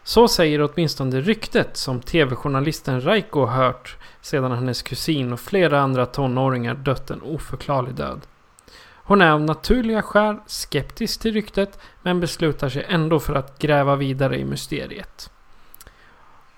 [0.02, 6.74] Så säger åtminstone ryktet som tv-journalisten Raiko hört sedan hennes kusin och flera andra tonåringar
[6.74, 8.20] dött en oförklarlig död.
[8.94, 13.96] Hon är av naturliga skäl skeptisk till ryktet men beslutar sig ändå för att gräva
[13.96, 15.30] vidare i mysteriet.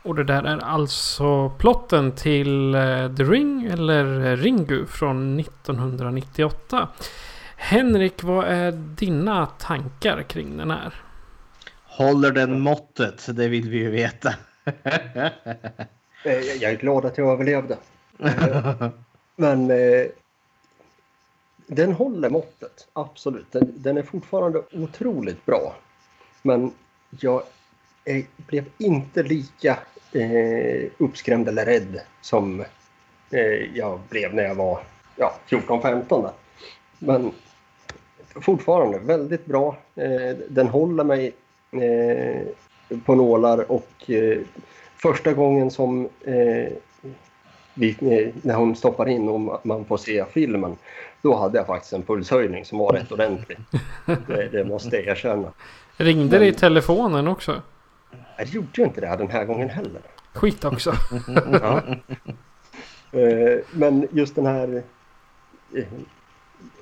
[0.02, 6.88] Och det där är alltså plotten till eh, The Ring eller eh, Ringu från 1998.
[7.56, 10.94] Henrik, vad är dina tankar kring den här?
[11.84, 13.36] Håller den måttet?
[13.36, 14.34] Det vill vi ju veta.
[16.24, 17.76] Eh, Jag är glad att jag överlevde.
[19.36, 20.06] Men eh,
[21.66, 23.52] den håller måttet, absolut.
[23.52, 25.74] Den, den är fortfarande otroligt bra.
[26.42, 26.72] Men
[27.20, 27.42] jag
[28.04, 29.78] är, blev inte lika
[30.12, 32.60] eh, uppskrämd eller rädd som
[33.30, 34.80] eh, jag blev när jag var
[35.16, 36.22] ja, 14-15.
[36.22, 36.32] där.
[36.98, 37.32] Men
[38.40, 39.76] fortfarande väldigt bra.
[39.94, 41.32] Eh, den håller mig
[41.72, 42.42] eh,
[43.04, 44.38] på nålar och eh,
[44.96, 46.72] första gången som eh,
[47.74, 50.76] vi, eh, när hon stoppar in och man får se filmen,
[51.22, 53.58] då hade jag faktiskt en pulshöjning som var rätt ordentlig.
[54.26, 55.52] Det, det måste jag erkänna.
[55.96, 57.62] Ringde det i telefonen också?
[58.42, 60.02] Jag gjorde ju inte det den här gången heller.
[60.32, 60.92] Skit också.
[61.52, 61.82] Ja.
[63.18, 64.82] Eh, Men just den här
[65.76, 65.84] eh,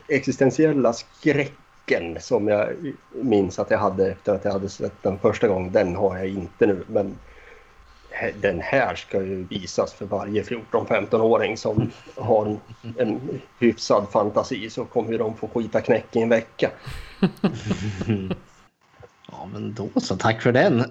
[0.09, 2.69] existentiella skräcken som jag
[3.13, 6.29] minns att jag hade efter att jag hade sett den första gången, den har jag
[6.29, 6.85] inte nu.
[6.87, 7.19] Men
[8.41, 12.59] den här ska ju visas för varje 14-15-åring som har en,
[12.99, 16.71] en hyfsad fantasi så kommer de få skita knäck i en vecka.
[19.31, 20.17] Ja, men då så.
[20.17, 20.85] Tack för den.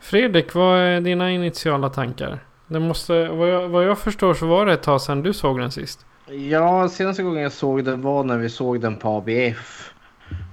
[0.00, 2.38] Fredrik, vad är dina initiala tankar?
[2.68, 5.60] Det måste, vad, jag, vad jag förstår så var det ett tag sedan du såg
[5.60, 6.06] den sist.
[6.50, 9.94] Ja, senaste gången jag såg den var när vi såg den på ABF.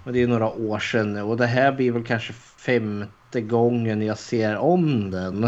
[0.05, 1.21] Och det är några år sedan nu.
[1.21, 5.43] Och det här blir väl kanske femte gången jag ser om den.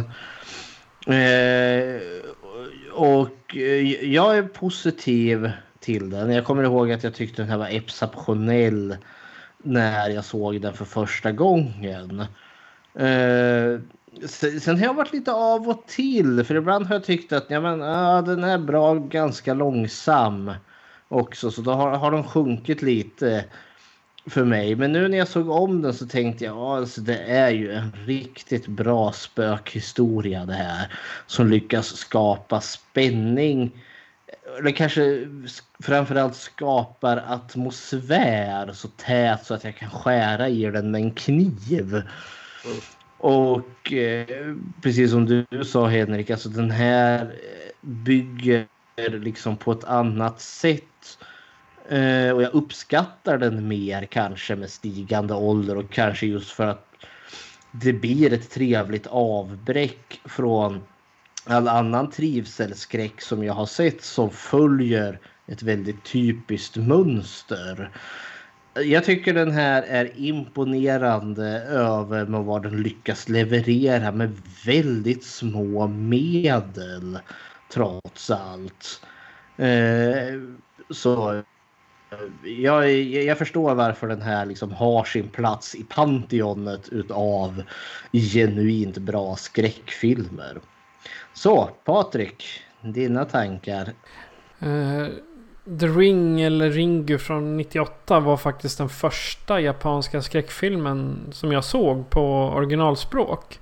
[1.07, 2.01] Eh,
[2.93, 6.31] och eh, jag är positiv till den.
[6.31, 8.97] Jag kommer ihåg att jag tyckte den här var exceptionell
[9.63, 12.19] när jag såg den för första gången.
[12.95, 13.79] Eh,
[14.59, 17.61] sen, har jag varit lite av och till för ibland har jag tyckt att ja,
[17.61, 20.51] men, ah, den är bra ganska långsam
[21.07, 23.45] också så då har, har de sjunkit lite
[24.25, 24.75] för mig.
[24.75, 27.71] Men nu när jag såg om den så tänkte jag att alltså, det är ju
[27.71, 30.93] en riktigt bra spökhistoria det här
[31.27, 33.71] som lyckas skapa spänning
[34.59, 35.27] eller kanske
[35.79, 42.03] framförallt skapar atmosfär så tät så att jag kan skära i den med en kniv.
[43.17, 48.67] Och eh, precis som du sa Henrik, alltså den här eh, bygger
[48.97, 51.17] liksom på ett annat sätt.
[51.89, 56.87] Eh, och jag uppskattar den mer kanske med stigande ålder och kanske just för att
[57.71, 60.81] det blir ett trevligt avbräck från
[61.45, 67.91] all annan trivselskräck som jag har sett som följer ett väldigt typiskt mönster.
[68.73, 75.87] Jag tycker den här är imponerande över med vad den lyckas leverera med väldigt små
[75.87, 77.19] medel
[77.73, 79.01] trots allt.
[79.57, 80.41] Eh,
[80.89, 81.43] så
[82.43, 87.63] jag, jag förstår varför den här liksom har sin plats i pantheonet utav
[88.11, 90.61] genuint bra skräckfilmer.
[91.33, 92.45] Så Patrik,
[92.81, 93.93] dina tankar?
[94.59, 95.07] Eh,
[95.79, 102.09] The Ring eller Ringu från 98 var faktiskt den första japanska skräckfilmen som jag såg
[102.09, 103.59] på originalspråk.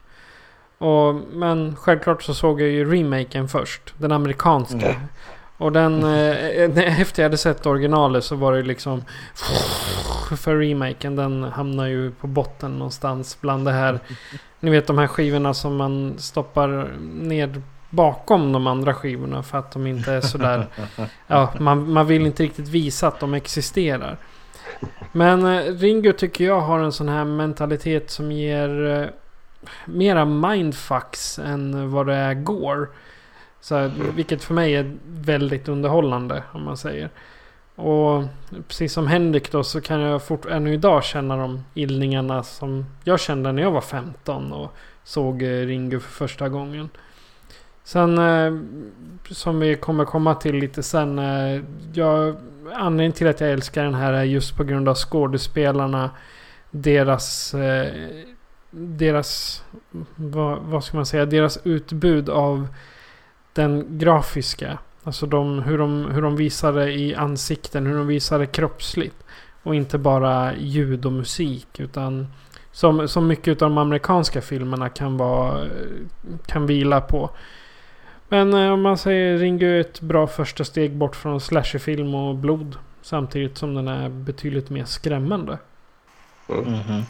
[0.78, 3.94] Och, men självklart så såg jag ju remaken först.
[3.98, 4.90] Den amerikanska.
[4.90, 5.02] Mm.
[5.62, 9.04] Och den, eh, efter jag hade sett originalet så var det liksom
[10.38, 11.16] för remaken.
[11.16, 14.00] Den hamnar ju på botten någonstans bland det här.
[14.60, 19.72] Ni vet de här skivorna som man stoppar ner bakom de andra skivorna för att
[19.72, 20.68] de inte är sådär...
[21.28, 24.18] ja, man, man vill inte riktigt visa att de existerar.
[25.12, 29.08] Men eh, Ringo tycker jag har en sån här mentalitet som ger eh,
[29.86, 32.90] mera mindfucks än vad det är går.
[33.62, 37.10] Så, vilket för mig är väldigt underhållande om man säger.
[37.76, 38.24] Och
[38.68, 43.20] precis som Henrik då så kan jag fort, ännu idag känna de illningarna som jag
[43.20, 46.90] kände när jag var 15 och såg eh, Ringo för första gången.
[47.84, 48.62] Sen eh,
[49.30, 51.20] som vi kommer komma till lite sen.
[51.20, 51.62] Eh,
[51.94, 52.36] jag,
[52.74, 56.10] anledningen till att jag älskar den här är just på grund av skådespelarna.
[56.72, 57.56] Deras...
[58.74, 59.64] Deras...
[60.16, 61.26] Vad, vad ska man säga?
[61.26, 62.68] Deras utbud av
[63.54, 64.78] den grafiska.
[65.04, 69.16] Alltså de, hur, de, hur de visar det i ansikten, hur de visar det kroppsligt.
[69.64, 71.80] Och inte bara ljud och musik.
[71.80, 72.28] Utan
[72.72, 75.68] som, som mycket av de amerikanska filmerna kan, vara,
[76.46, 77.30] kan vila på.
[78.30, 82.36] Men eh, om man säger Ringo är ett bra första steg bort från slasherfilm och
[82.36, 82.76] blod.
[83.02, 85.58] Samtidigt som den är betydligt mer skrämmande.
[86.50, 87.04] Mm -hmm.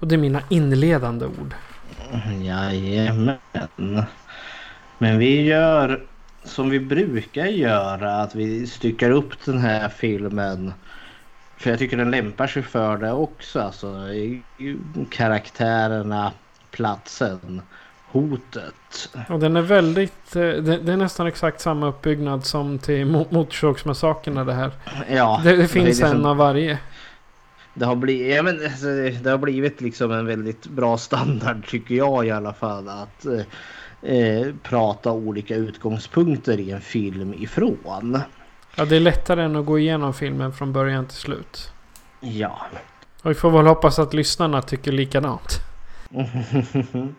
[0.00, 1.54] Och det är mina inledande ord.
[2.42, 3.38] Jajamän.
[4.98, 6.02] Men vi gör
[6.44, 8.22] som vi brukar göra.
[8.22, 10.72] Att vi styckar upp den här filmen.
[11.56, 13.60] För jag tycker den lämpar sig för det också.
[13.60, 13.96] Alltså
[15.10, 16.32] karaktärerna,
[16.70, 17.62] platsen
[18.10, 19.10] hotet.
[19.28, 24.52] Och den är väldigt, eh, det, är nästan exakt samma uppbyggnad som till Motorsågsmassakern det
[24.52, 24.70] här.
[25.10, 25.40] Ja.
[25.44, 26.78] Det, det finns det liksom, en av varje.
[27.74, 28.86] Det har, blivit, ja, men, alltså,
[29.22, 32.88] det har blivit liksom en väldigt bra standard tycker jag i alla fall.
[32.88, 33.26] Att
[34.02, 38.20] eh, eh, prata olika utgångspunkter i en film ifrån.
[38.76, 41.72] Ja, det är lättare än att gå igenom filmen från början till slut.
[42.20, 42.58] Ja.
[43.22, 45.58] Och vi får väl hoppas att lyssnarna tycker likadant.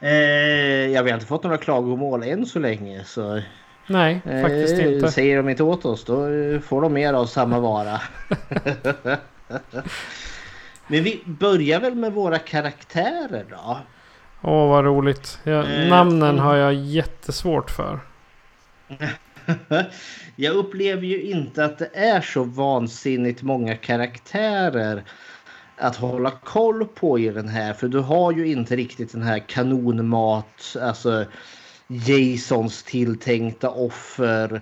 [0.00, 3.04] Eh, ja, vi har inte fått några klagomål än så länge.
[3.04, 3.40] Så,
[3.86, 5.10] Nej, faktiskt eh, inte.
[5.10, 6.28] Säger de inte åt oss då
[6.60, 8.00] får de mer av samma vara.
[10.86, 13.78] Men vi börjar väl med våra karaktärer då.
[14.46, 15.38] Åh, vad roligt.
[15.44, 18.00] Jag, eh, namnen har jag jättesvårt för.
[20.36, 25.04] jag upplever ju inte att det är så vansinnigt många karaktärer
[25.76, 27.72] att hålla koll på i den här.
[27.72, 31.24] För du har ju inte riktigt den här kanonmat, alltså
[31.86, 34.60] Jasons tilltänkta offer,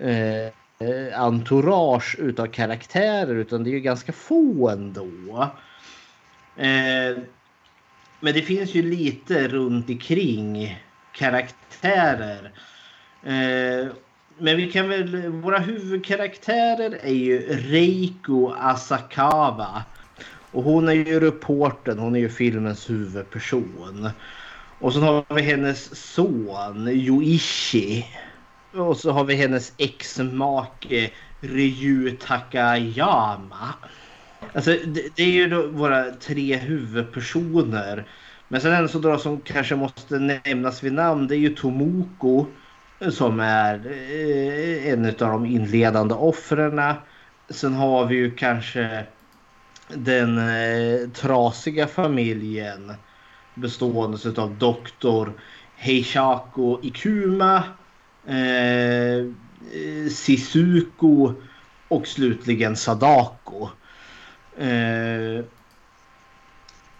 [0.00, 3.34] eh, entourage utav karaktärer.
[3.34, 5.50] Utan det är ju ganska få ändå.
[6.56, 7.18] Eh,
[8.20, 10.78] men det finns ju lite runt omkring
[11.12, 12.52] karaktärer.
[13.22, 13.88] Eh,
[14.38, 19.82] men vi kan väl, våra huvudkaraktärer är ju Reiko Asakawa.
[20.50, 24.10] Och hon är ju reporten, hon är ju filmens huvudperson.
[24.78, 28.06] Och så har vi hennes son Yoichi.
[28.72, 31.10] Och så har vi hennes exmake
[31.40, 33.74] Ryu Takayama.
[34.52, 38.06] Alltså det, det är ju då våra tre huvudpersoner.
[38.48, 42.46] Men sen en som kanske måste nämnas vid namn det är ju Tomoko.
[43.10, 46.94] Som är eh, en av de inledande offren.
[47.50, 49.06] Sen har vi ju kanske
[49.88, 52.92] den eh, trasiga familjen
[53.54, 55.32] bestående av doktor
[55.76, 57.62] Heishako Ikuma,
[58.26, 61.34] eh, eh Sisuko
[61.88, 63.68] och slutligen Sadako.
[64.58, 65.44] Eh,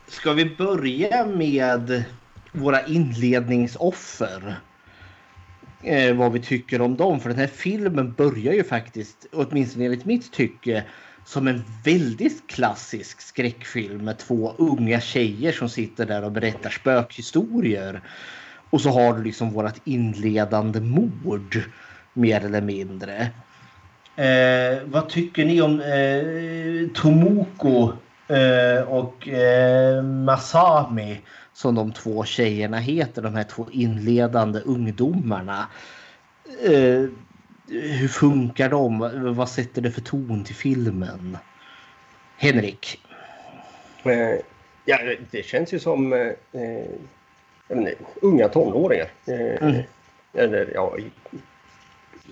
[0.08, 2.04] ska vi börja med
[2.52, 4.56] våra inledningsoffer?
[5.82, 7.20] Eh, vad vi tycker om dem.
[7.20, 10.84] För den här filmen börjar ju faktiskt, åtminstone enligt mitt tycke,
[11.24, 18.00] som en väldigt klassisk skräckfilm med två unga tjejer som sitter där och berättar spökhistorier.
[18.70, 21.62] Och så har du liksom vårat inledande mord
[22.12, 23.30] mer eller mindre.
[24.16, 27.92] Eh, vad tycker ni om eh, Tomoko
[28.28, 31.20] eh, och eh, Masami
[31.52, 35.66] som de två tjejerna heter, de här två inledande ungdomarna?
[36.64, 37.04] Eh,
[37.68, 39.10] hur funkar de?
[39.36, 41.38] Vad sätter det för ton till filmen?
[42.36, 43.00] Henrik?
[44.04, 44.38] Eh,
[44.84, 44.98] ja,
[45.30, 46.84] det känns ju som eh,
[47.68, 49.08] inte, unga tonåringar.
[49.26, 49.82] Mm.
[50.34, 50.96] Eller ja,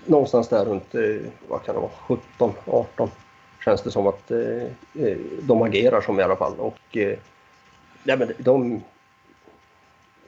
[0.05, 3.11] någonstans där runt, eh, vad kan det vara, 17, 18
[3.65, 4.63] känns det som att eh,
[5.05, 6.53] eh, de agerar som i alla fall.
[6.57, 6.97] Och
[8.03, 8.81] ja, men de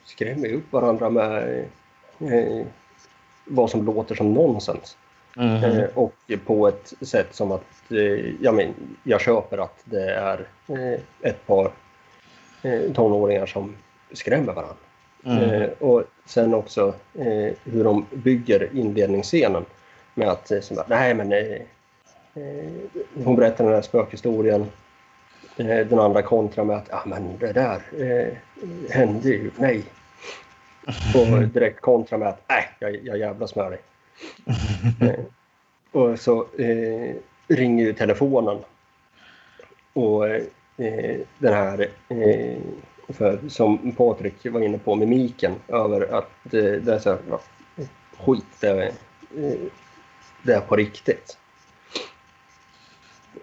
[0.04, 1.64] skrämmer upp varandra med
[3.44, 4.96] vad som låter som nonsens.
[5.38, 6.14] Eh, och
[6.46, 10.46] på ett sätt som att eh, ja, men, jag köper att det är
[11.22, 11.70] ett par
[12.94, 13.76] tonåringar som
[14.12, 14.85] skrämmer varandra.
[15.26, 15.38] Mm.
[15.38, 19.64] Eh, och sen också eh, hur de bygger inledningsscenen
[20.14, 21.32] med att eh, som, nej men
[23.24, 24.66] hon berättar den här spökhistorien.
[25.56, 27.80] Den andra kontrar med att ja men det där
[28.90, 29.82] hände ju, nej.
[31.14, 33.80] Och direkt kontra med att nej jag, jag jävlas med dig.
[35.92, 37.14] Och så eh,
[37.48, 38.58] ringer ju telefonen.
[39.92, 42.58] Och eh, den här, eh,
[43.08, 47.40] för, som Patrik var inne på, mimiken över att eh, det är så här, ja,
[48.18, 48.86] skit, det är,
[49.36, 49.58] eh,
[50.42, 51.38] det är på riktigt.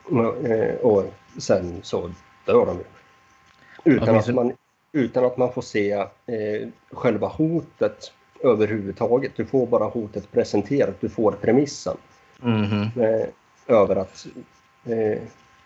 [0.03, 2.11] Och, eh, och sen så
[2.45, 2.83] dör de ju.
[3.95, 4.53] Utan, att man,
[4.91, 8.11] utan att man får se eh, själva hotet
[8.43, 9.31] överhuvudtaget.
[9.35, 11.97] Du får bara hotet presenterat, du får premissen.
[12.39, 13.01] Mhm.
[13.01, 13.27] Eh,
[13.67, 14.27] över att
[14.85, 15.21] eh,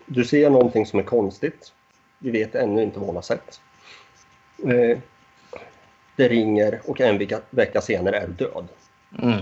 [0.05, 1.73] du ser någonting som är konstigt.
[2.19, 3.61] Vi vet ännu inte vad hon har sett.
[4.63, 4.97] Eh,
[6.15, 8.67] det ringer och en vecka, vecka senare är du död.
[9.21, 9.41] Mm.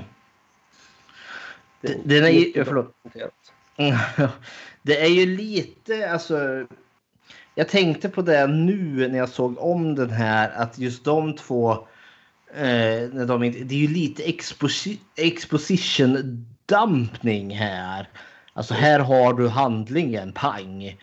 [1.81, 2.93] Det- Den är ju, förlåt.
[4.81, 6.65] Det är ju lite, alltså.
[7.55, 11.71] Jag tänkte på det nu när jag såg om den här att just de två.
[12.55, 18.09] Eh, när de, det är ju lite exposi- exposition dumpning här.
[18.53, 20.97] Alltså här har du handlingen, pang.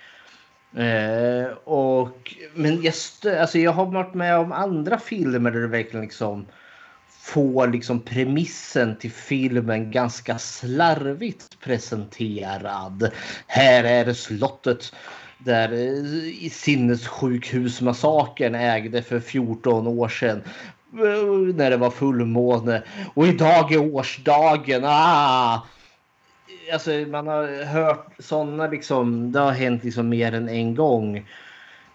[0.76, 5.66] Eh, och, men jag, stö- alltså jag har varit med om andra filmer där du
[5.66, 6.46] verkligen liksom
[7.22, 13.10] får liksom premissen till filmen ganska slarvigt presenterad.
[13.46, 14.92] Här är det slottet
[15.38, 20.42] där eh, sinnessjukhusmassakern ägde för 14 år sedan.
[20.92, 22.82] Eh, när det var fullmåne.
[23.14, 24.82] Och idag är årsdagen.
[24.84, 25.66] Ah!
[26.72, 29.32] Alltså man har hört sådana liksom.
[29.32, 31.28] Det har hänt liksom mer än en gång.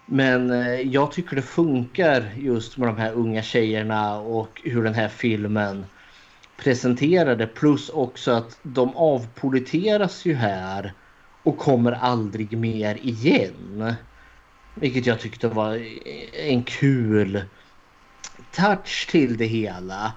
[0.06, 4.94] Men eh, jag tycker det funkar just med de här unga tjejerna och hur den
[4.94, 5.86] här filmen
[6.56, 7.46] presenterade.
[7.46, 10.92] Plus också att de avpoliteras ju här
[11.42, 13.94] och kommer aldrig mer igen.
[14.74, 15.80] Vilket jag tyckte var
[16.32, 17.42] en kul
[18.52, 20.12] touch till det hela.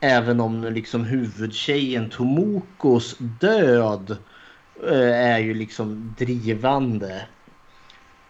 [0.00, 4.16] Även om liksom huvudtjejen Tomokos död
[4.88, 7.26] eh, är ju liksom drivande.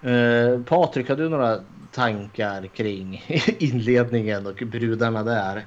[0.02, 1.58] Eh, Patrik, har du några
[1.92, 3.24] tankar kring
[3.58, 5.66] inledningen och brudarna där?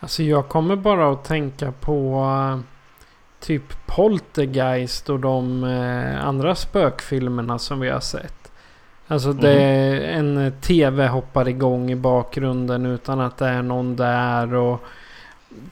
[0.00, 2.60] Alltså jag kommer bara att tänka på eh,
[3.40, 8.45] typ Poltergeist och de eh, andra spökfilmerna som vi har sett.
[9.08, 14.54] Alltså det är en tv hoppar igång i bakgrunden utan att det är någon där
[14.54, 14.84] och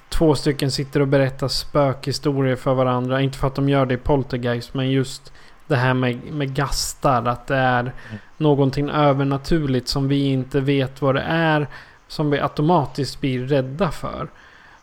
[0.09, 3.21] två stycken sitter och berättar spökhistorier för varandra.
[3.21, 5.33] Inte för att de gör det i Poltergeist men just
[5.67, 7.25] det här med, med gastar.
[7.25, 7.93] Att det är
[8.37, 11.67] någonting övernaturligt som vi inte vet vad det är.
[12.09, 14.29] Som vi automatiskt blir rädda för.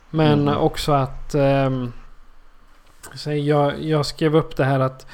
[0.10, 0.58] Men Mm.
[0.58, 1.36] också att...
[3.16, 5.08] så jag, jag skrev upp det här att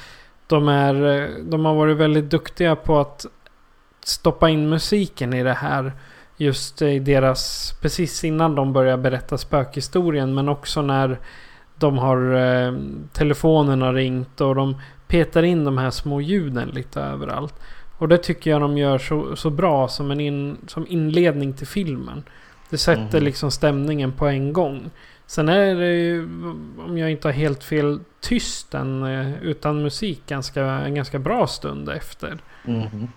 [0.48, 3.26] de, är, de har varit väldigt duktiga på att
[4.04, 5.92] stoppa in musiken i det här.
[6.36, 7.72] Just i deras...
[7.82, 10.34] Precis innan de börjar berätta spökhistorien.
[10.34, 11.18] Men också när
[11.76, 12.34] de har...
[12.34, 12.72] Eh,
[13.12, 14.76] telefonen har ringt och de
[15.06, 17.54] petar in de här små ljuden lite överallt.
[17.98, 21.66] Och det tycker jag de gör så, så bra som en in, som inledning till
[21.66, 22.22] filmen.
[22.70, 23.24] Det sätter Mhm.
[23.24, 24.90] liksom stämningen på en gång.
[25.28, 26.22] Sen är det ju,
[26.78, 31.46] om jag inte har helt fel, tyst en, eh, utan musik ganska, en ganska bra
[31.46, 32.38] stund efter.
[32.64, 33.08] Mhm.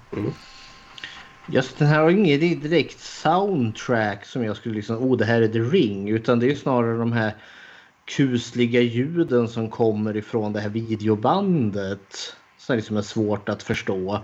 [1.47, 5.47] Just den här har inget direkt soundtrack som jag skulle liksom, oh det här är
[5.47, 6.09] The Ring.
[6.09, 7.35] Utan det är snarare de här
[8.05, 12.35] kusliga ljuden som kommer ifrån det här videobandet.
[12.57, 14.23] Som liksom är svårt att förstå.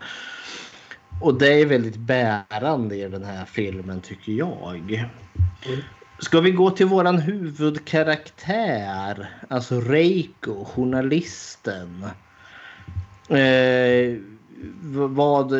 [1.21, 5.09] Och det är väldigt bärande i den här filmen tycker jag.
[6.19, 9.29] Ska vi gå till våran huvudkaraktär?
[9.49, 12.05] Alltså Reiko, journalisten.
[13.29, 14.17] Eh,
[15.09, 15.53] vad...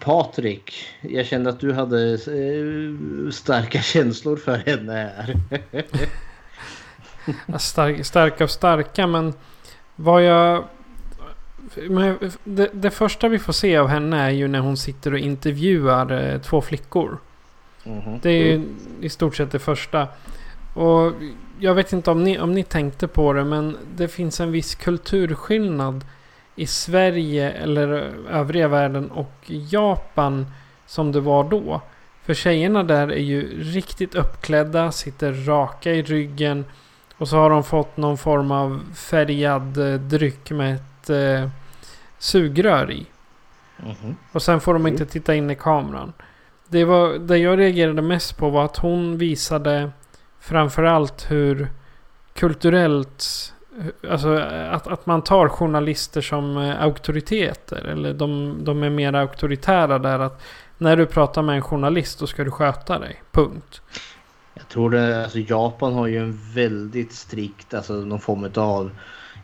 [0.00, 5.34] Patrik, jag kände att du hade eh, starka känslor för henne här.
[7.58, 9.34] Stark, starka och starka men
[9.96, 10.64] vad jag...
[11.88, 15.18] Men det, det, första vi får se av henne är ju när hon sitter och
[15.18, 17.18] intervjuar eh, två flickor.
[17.84, 18.18] Mm-hmm.
[18.22, 18.68] Det är ju
[19.00, 20.08] i stort sett det första.
[20.74, 21.12] Och
[21.58, 24.74] jag vet inte om ni, om ni tänkte på det men det finns en viss
[24.74, 26.04] kulturskillnad
[26.56, 27.88] i Sverige eller
[28.30, 30.46] övriga världen och Japan
[30.86, 31.80] som det var då.
[32.22, 36.64] För tjejerna där är ju riktigt uppklädda, sitter raka i ryggen.
[37.16, 41.50] Och så har de fått någon form av färgad eh, dryck med ett eh,
[42.18, 43.06] sugrör i.
[43.82, 44.14] Mm -hmm.
[44.32, 46.12] Och sen får de inte titta in i kameran.
[46.70, 49.90] Det, var, det jag reagerade mest på var att hon visade
[50.40, 51.68] framförallt hur
[52.34, 53.24] kulturellt
[54.10, 54.38] Alltså
[54.70, 57.84] att, att man tar journalister som eh, auktoriteter.
[57.84, 60.42] Eller de, de är mer auktoritära där att
[60.78, 63.22] när du pratar med en journalist då ska du sköta dig.
[63.30, 63.82] Punkt.
[64.54, 68.90] Jag tror det, alltså Japan har ju en väldigt strikt, alltså någon form av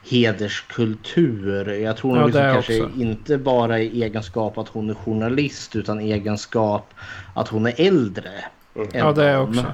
[0.08, 1.68] hederskultur.
[1.72, 3.00] Jag tror ja, liksom kanske också.
[3.00, 6.94] inte bara i egenskap att hon är journalist utan egenskap
[7.34, 8.30] att hon är äldre.
[8.74, 8.88] Mm.
[8.92, 9.64] Ja, det är också.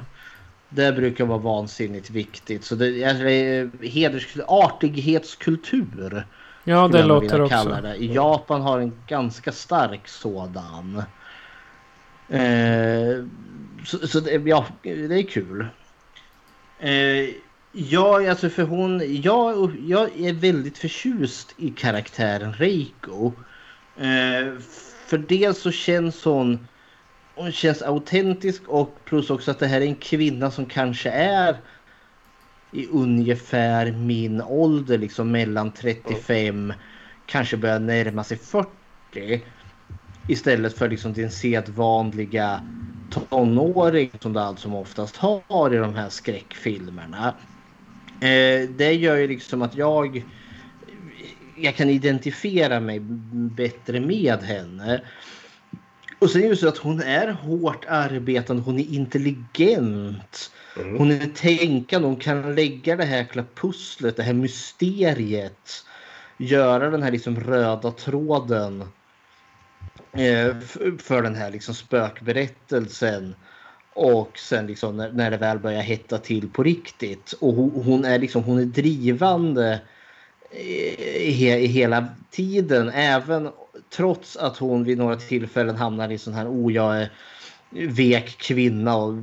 [0.68, 2.64] Det brukar vara vansinnigt viktigt.
[2.64, 6.26] Så det är heders, artighetskultur.
[6.64, 7.78] Ja, det låter också.
[7.82, 7.96] Det.
[7.96, 11.02] Japan har en ganska stark sådan.
[12.28, 13.24] Eh,
[13.84, 15.66] så, så det, ja, det är kul.
[16.78, 17.28] Eh,
[17.72, 23.32] ja, alltså för hon, jag, jag är väldigt förtjust i karaktären Reiko.
[23.96, 24.58] Eh,
[25.06, 26.66] för dels så känns hon
[27.34, 31.56] hon känns autentisk och plus också att det här är en kvinna som kanske är
[32.72, 36.72] i ungefär min ålder, liksom mellan 35,
[37.26, 39.44] kanske börjar närma sig 40.
[40.28, 42.60] Istället för liksom din sedvanliga
[43.10, 47.34] tonåring som det allt som oftast har i de här skräckfilmerna.
[48.22, 50.24] Eh, det gör ju liksom att jag
[51.56, 53.00] jag kan identifiera mig
[53.56, 55.02] bättre med henne.
[56.18, 60.50] Och sen är det så att hon är hårt arbetande, hon är intelligent.
[60.76, 60.98] Mm.
[60.98, 65.84] Hon är tänkande, hon kan lägga det här pusslet, det här mysteriet.
[66.36, 68.80] Göra den här liksom röda tråden.
[70.12, 70.58] Eh,
[70.98, 73.34] för den här liksom spökberättelsen.
[73.94, 77.32] Och sen liksom när, när det väl börjar hetta till på riktigt.
[77.32, 79.80] Och hon, hon är liksom hon är drivande
[80.50, 82.88] i, hela tiden.
[82.88, 83.50] Även
[83.90, 87.10] trots att hon vid några tillfällen hamnar i sån här oh jag är
[87.70, 89.14] vek kvinna och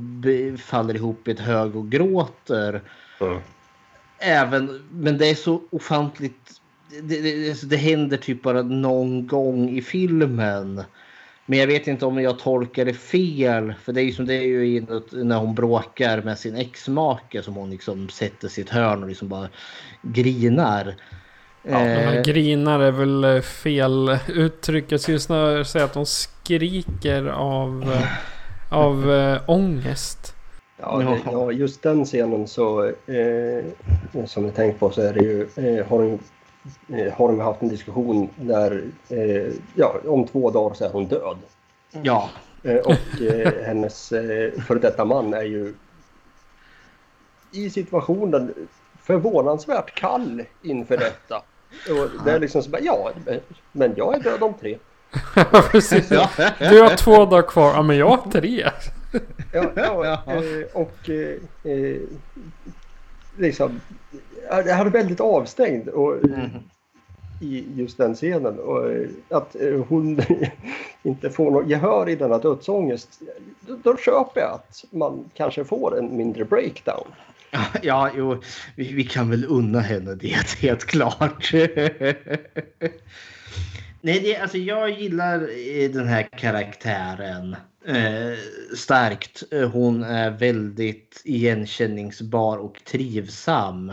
[0.58, 2.82] faller ihop i ett hög och gråter.
[3.20, 3.38] Mm.
[4.18, 6.60] Även, men det är så ofantligt.
[7.02, 10.82] Det, det, det händer typ bara någon gång i filmen.
[11.50, 13.74] Men jag vet inte om jag tolkar det fel.
[13.82, 17.54] För det är ju som det är ju när hon bråkar med sin exmake som
[17.54, 19.48] hon liksom sätter sitt hörn och liksom bara
[20.02, 20.94] grinar.
[21.62, 24.84] Ja, eh, grinar är väl eh, fel uttryck.
[24.88, 30.34] Jag skulle snarare säga att de skriker av, eh, av äh, ångest.
[30.80, 33.64] Ja, ja, just den scenen så eh,
[34.26, 36.18] som vi tänkt på så är det ju eh, har, eh,
[37.12, 41.36] har de haft en diskussion där eh, ja, om två dagar så är hon död.
[42.02, 42.30] Ja.
[42.84, 43.22] och
[43.64, 45.74] hennes eh, före detta man är ju
[47.52, 48.54] i situationen
[49.02, 51.42] förvånansvärt kall inför detta.
[51.88, 53.10] Och det är liksom så bara, ja,
[53.72, 54.78] men jag är död om tre.
[55.70, 56.08] Precis.
[56.58, 58.70] Du har två dagar kvar, ja men jag har tre.
[59.52, 62.00] ja, ja, eh, och eh, eh,
[63.36, 63.80] liksom,
[64.48, 66.50] jag hade väldigt avstängd och, mm.
[67.40, 68.58] i just den scenen.
[68.58, 68.90] Och
[69.28, 69.56] att
[69.88, 70.20] hon
[71.02, 73.20] inte får något gehör i denna dödsångest,
[73.60, 77.06] då, då köper jag att man kanske får en mindre breakdown.
[77.82, 78.42] Ja, jo,
[78.76, 81.52] vi, vi, kan väl unna henne det, helt klart.
[84.00, 88.38] Nej, det, alltså jag gillar eh, den här karaktären eh,
[88.76, 89.42] starkt.
[89.72, 93.92] Hon är väldigt igenkänningsbar och trivsam.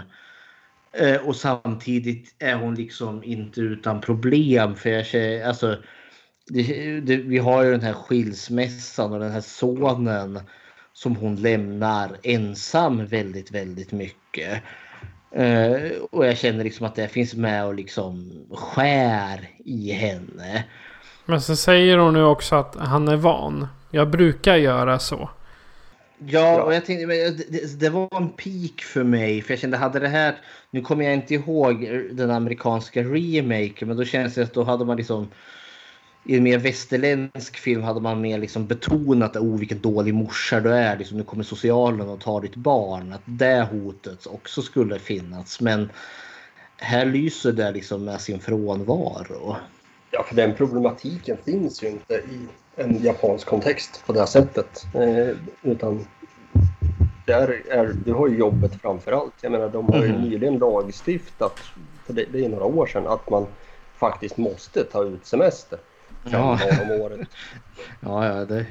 [0.99, 4.75] Eh, och samtidigt är hon liksom inte utan problem.
[4.75, 5.77] För jag alltså,
[6.47, 10.39] det, det, vi har ju den här skilsmässan och den här sonen
[10.93, 14.63] som hon lämnar ensam väldigt, väldigt mycket.
[15.31, 20.63] Eh, och jag känner liksom att det finns med och liksom skär i henne.
[21.25, 23.67] Men så säger hon nu också att han är van.
[23.91, 25.29] Jag brukar göra så.
[26.25, 29.41] Ja, och jag tänkte, det, det var en peak för mig.
[29.41, 30.35] För jag kände, hade det här...
[30.71, 34.85] Nu kommer jag inte ihåg den amerikanska remaken, men då känns det att då hade
[34.85, 35.27] man liksom...
[36.23, 40.59] I en mer västerländsk film hade man mer liksom betonat att oh, vilken dålig morsa
[40.59, 40.97] du är.
[40.97, 43.13] Liksom, nu kommer socialen och tar ditt barn.
[43.13, 45.61] Att det hotet också skulle finnas.
[45.61, 45.89] Men
[46.77, 49.55] här lyser det liksom med sin frånvaro.
[50.11, 52.47] Ja, för den problematiken finns ju inte i
[52.77, 54.85] en japansk kontext på det här sättet.
[54.93, 56.05] Eh, utan
[57.25, 59.33] där är, du har ju jobbet framför allt.
[59.41, 60.21] Jag menar, de har ju Mhm.
[60.21, 61.59] nyligen lagstiftat,
[62.05, 63.47] för det, det är några år sedan, att man
[63.97, 65.79] faktiskt måste ta ut semester.
[66.31, 66.59] Ja.
[66.83, 67.19] om året.
[67.99, 68.65] Ja, ja, det...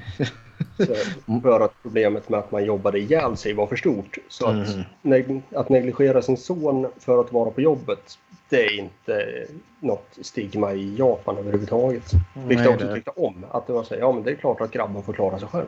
[1.43, 4.19] För att problemet med att man jobbade ihjäl sig var för stort.
[4.29, 4.83] Så att, Mhm.
[5.03, 9.25] neg- att negligera sin son för att vara på jobbet, det är inte
[9.81, 12.11] något stigma i Japan överhuvudtaget.
[12.47, 13.45] Vilket jag också det- tyckte om.
[13.51, 15.49] Att det var så här, ja men det är klart att grabben får klara sig
[15.49, 15.67] själv.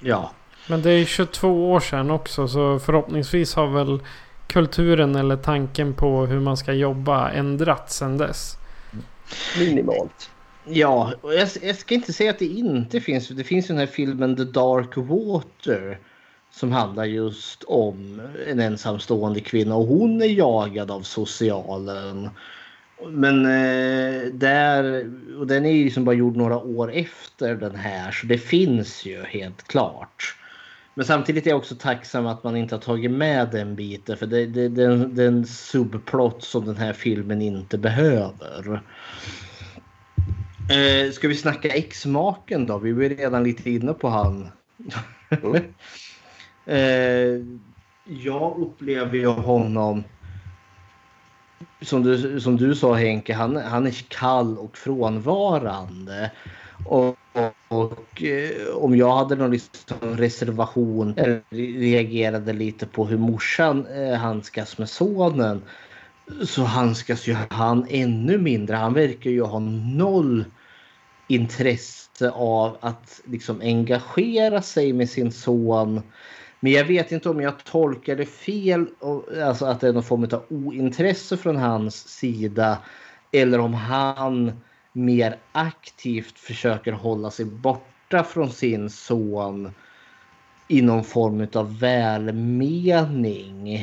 [0.00, 0.30] Ja.
[0.68, 4.00] Men det är 22 år sedan också så förhoppningsvis har väl
[4.46, 8.56] kulturen eller tanken på hur man ska jobba ändrats sedan dess.
[9.58, 10.30] Minimalt.
[10.68, 13.28] Ja, och jag, jag ska inte säga att det inte finns.
[13.28, 15.98] Det finns ju den här filmen The Dark Water.
[16.50, 22.30] Som handlar just om en ensamstående kvinna och hon är jagad av socialen.
[23.08, 28.10] Men eh, där, och den är ju liksom bara gjord några år efter den här
[28.10, 30.36] så det finns ju helt klart.
[30.94, 34.26] Men samtidigt är jag också tacksam att man inte har tagit med den biten för
[34.26, 38.82] det, det, det, det är en subplot som den här filmen inte behöver.
[40.70, 42.78] Eh, ska vi snacka exmaken då?
[42.78, 44.48] Vi var redan lite inne på han.
[46.66, 47.42] eh,
[48.04, 50.04] jag upplever ju honom
[51.80, 56.30] som du, som du sa Henke, han, han är kall och frånvarande.
[56.86, 61.42] Och, och, och eh, om jag hade någon liksom reservation eller
[61.80, 65.62] reagerade lite på hur morsan eh, handskas med sonen
[66.44, 68.76] så handskas ju han ännu mindre.
[68.76, 70.44] Han verkar ju ha noll
[71.28, 76.02] intresse av att liksom engagera sig med sin son.
[76.60, 78.86] Men jag vet inte om jag tolkar det fel,
[79.44, 82.78] alltså att det är någon form av ointresse från hans sida.
[83.32, 84.52] Eller om han
[84.92, 89.70] mer aktivt försöker hålla sig borta från sin son
[90.68, 93.74] i någon form av välmening.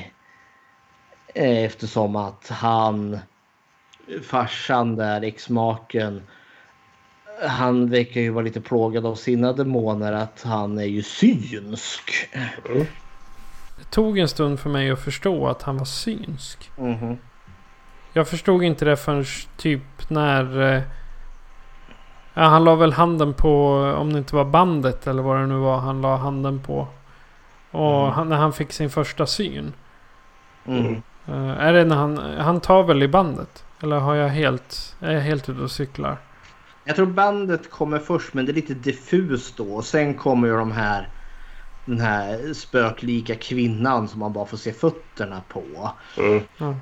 [1.36, 3.20] Eh, eftersom att han,
[4.24, 6.22] farsan där, exmaken,
[7.42, 12.30] han verkar ju vara lite plågad av sina demoner att han är ju synsk.
[13.78, 16.72] Det tog en stund för mig att förstå att han var synsk.
[16.78, 17.18] Mhm.
[18.14, 19.26] Jag förstod inte det förrän
[19.58, 20.62] typ när...
[20.76, 20.82] eh,
[22.36, 25.56] Ja, han la väl handen på, om det inte var bandet eller vad det nu
[25.56, 26.88] var, han la handen på.
[27.72, 28.12] Och Mm.
[28.14, 29.74] han, när han fick sin första syn.
[30.66, 31.02] Mm.
[31.28, 33.66] Eh, är det när han, han tar väl i bandet?
[33.82, 36.18] Eller har jag helt, är jag helt ute och cyklar?
[36.86, 39.76] Jag tror bandet kommer först men det är lite diffust då.
[39.76, 41.08] Och sen kommer ju de här
[41.86, 45.92] den här spöklika kvinnan som man bara får se fötterna på.
[46.58, 46.76] Ja.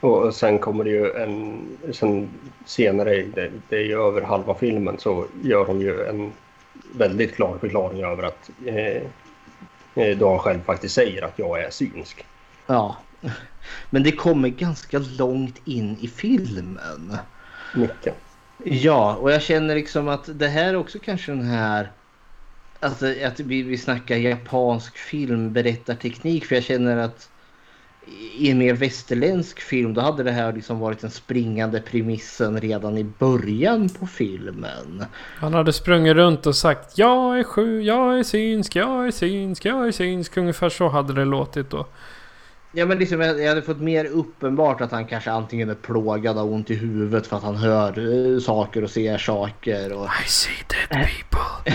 [0.00, 2.28] Och sen kommer det ju en, sen
[2.66, 6.32] senare, det, det är ju över halva filmen, så gör de ju en
[6.94, 9.02] väldigt klar förklaring över att eh,
[10.04, 12.24] eh, då han själv faktiskt säger att jag är synsk.
[12.66, 12.96] Ja.
[13.90, 17.12] Men det kommer ganska långt in i filmen.
[17.74, 18.14] Mycket.
[18.64, 21.90] Ja, och jag känner liksom att det här är också kanske den här...
[22.80, 26.44] Alltså att vi, vi snackar japansk filmberättarteknik.
[26.44, 27.30] För jag känner att
[28.36, 32.98] i en mer västerländsk film då hade det här liksom varit den springande premissen redan
[32.98, 35.04] i början på filmen.
[35.36, 39.64] Han hade sprungit runt och sagt Jag är sju, jag är synsk, jag är synsk,
[39.64, 40.36] jag är synsk.
[40.36, 41.86] Ungefär så hade det låtit då.
[42.72, 46.52] Ja men liksom jag hade fått mer uppenbart att han kanske antingen är plågad av
[46.52, 47.88] ont i huvudet för att han hör
[48.34, 49.92] eh, saker och ser saker.
[49.92, 50.04] Och...
[50.26, 51.72] I see dead people.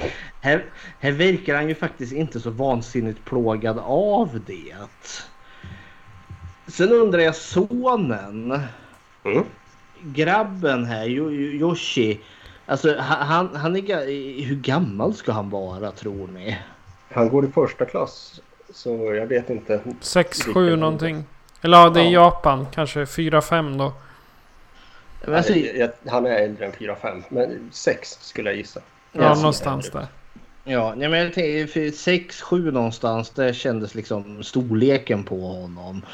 [0.40, 0.64] Här,
[1.00, 4.74] här verkar han ju faktiskt inte så vansinnigt plågad av det.
[6.66, 8.60] Sen undrar jag sonen.
[9.24, 9.44] Mm.
[10.02, 12.20] Grabben här, Yo- Yo- Yoshi.
[12.66, 16.58] Alltså ha- han, han är, hur gammal ska han vara tror ni?
[17.12, 18.40] Han går i första klass,
[18.72, 19.80] så jag vet inte.
[20.00, 20.76] 6, vilken 7 ålder.
[20.76, 21.24] någonting.
[21.60, 22.10] Eller ja, det är Ja.
[22.10, 22.66] Japan.
[22.72, 23.92] Kanske 4, 5 då.
[25.24, 28.80] Men Alltså, Nej, jag, han är äldre än 4-5, men 6 skulle jag gissa.
[29.12, 30.06] Ja, Ja, någonstans där.
[30.64, 33.30] ja, nej, men jag tänker för 6-7 någonstans.
[33.30, 36.04] Det kändes liksom storleken på honom.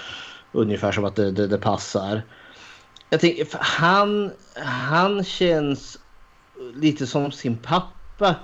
[0.52, 2.22] Ungefär som att det, det, det passar.
[3.10, 4.30] Jag för han,
[4.64, 5.98] han känns
[6.74, 8.34] lite som sin pappa.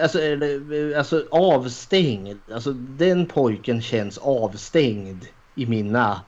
[0.00, 2.38] Alltså, eller, alltså avstängd.
[2.52, 5.24] Alltså den pojken känns avstängd
[5.54, 6.20] i mina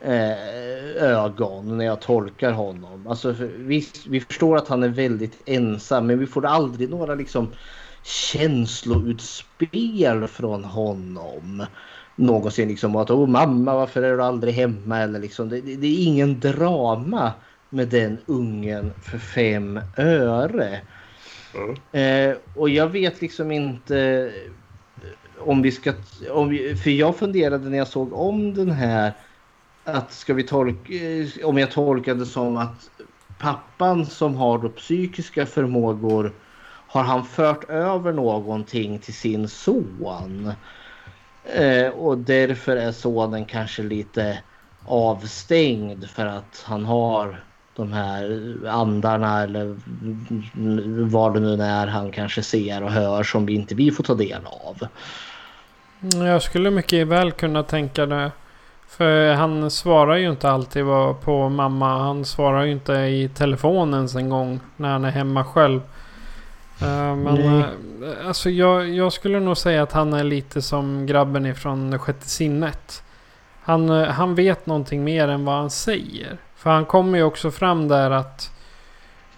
[0.00, 3.06] eh, ögon när jag tolkar honom.
[3.06, 7.14] Alltså, för, visst, vi förstår att han är väldigt ensam men vi får aldrig några
[7.14, 7.48] liksom
[8.02, 11.66] känsloutspel från honom.
[12.16, 15.86] Någonsin liksom att oh, mamma varför är du aldrig hemma eller liksom det, det, det
[15.86, 17.32] är ingen drama
[17.70, 20.80] med den ungen för fem öre.
[21.54, 21.76] Mm.
[21.92, 23.98] Eh, och jag vet liksom inte
[24.96, 25.92] eh, om vi ska...
[26.30, 29.12] Om vi, för jag funderade när jag såg om den här
[29.84, 30.92] att ska vi tolka...
[30.94, 32.90] Eh, om jag tolkade som att
[33.38, 36.40] pappan som har då psykiska förmågor
[36.86, 40.52] har han fört över någonting till sin son.
[41.42, 44.42] Eh, och därför är sonen kanske lite
[44.80, 47.44] avstängd för att han har
[47.76, 49.76] de här andarna eller
[51.10, 54.14] vad det nu är han kanske ser och hör som vi inte vi får ta
[54.14, 54.88] del av.
[56.12, 58.30] Jag skulle mycket väl kunna tänka det.
[58.88, 60.84] För han svarar ju inte alltid
[61.24, 61.98] på mamma.
[61.98, 65.80] Han svarar ju inte i telefonen ens en gång när han är hemma själv.
[66.82, 67.46] Eh, Men Nej.
[67.48, 72.28] eh, alltså jag, jag skulle nog säga att han är lite som grabben ifrån sjätte
[72.28, 73.02] sinnet.
[73.62, 76.36] Han, eh, han vet någonting mer än vad han säger.
[76.64, 78.52] För han kommer ju också fram där att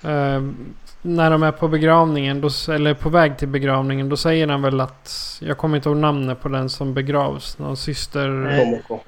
[0.03, 0.43] eh,
[1.03, 4.81] när de är på begravningen, då, eller på väg till begravningen, då säger han väl
[4.81, 7.59] att jag kommer inte ihåg namnet på den som begravs.
[7.59, 8.59] Någon syster...
[8.59, 8.99] Tomoko.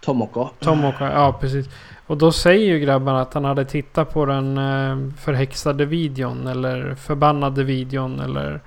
[0.00, 0.48] Tomoko.
[0.60, 1.66] Tomoko, ja precis.
[2.06, 6.94] Och då säger ju grabbarna att han hade tittat på den eh, förhäxade videon eller
[6.94, 8.60] förbannade videon eller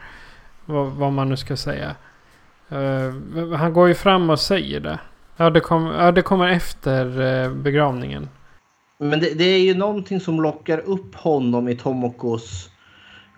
[0.66, 1.96] vad, vad man nu ska säga.
[2.70, 5.00] Eh, han går ju fram och säger det.
[5.38, 8.30] Ja, det, kom, ja, det kommer efter eh, begravningen.
[9.00, 12.70] Men det, det är ju någonting som lockar upp honom i Tomokos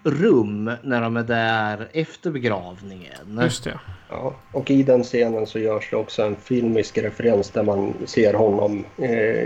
[0.06, 3.40] rum när de är där efter begravningen.
[3.42, 3.80] Just det.
[4.10, 8.34] Ja, och i den scenen så görs det också en filmisk referens där man ser
[8.34, 9.44] honom eh,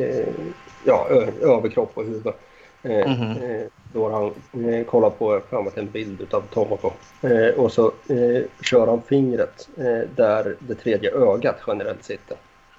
[0.00, 0.28] eh,
[0.86, 1.08] ja,
[1.42, 2.26] överkropp och huvud.
[2.82, 3.30] Eh, Mhm.
[3.42, 6.90] eh, då har han eh, kollat på framåt en bild utav Tomoko.
[7.22, 12.36] Eh, och så eh, kör han fingret eh, där det tredje ögat generellt sitter.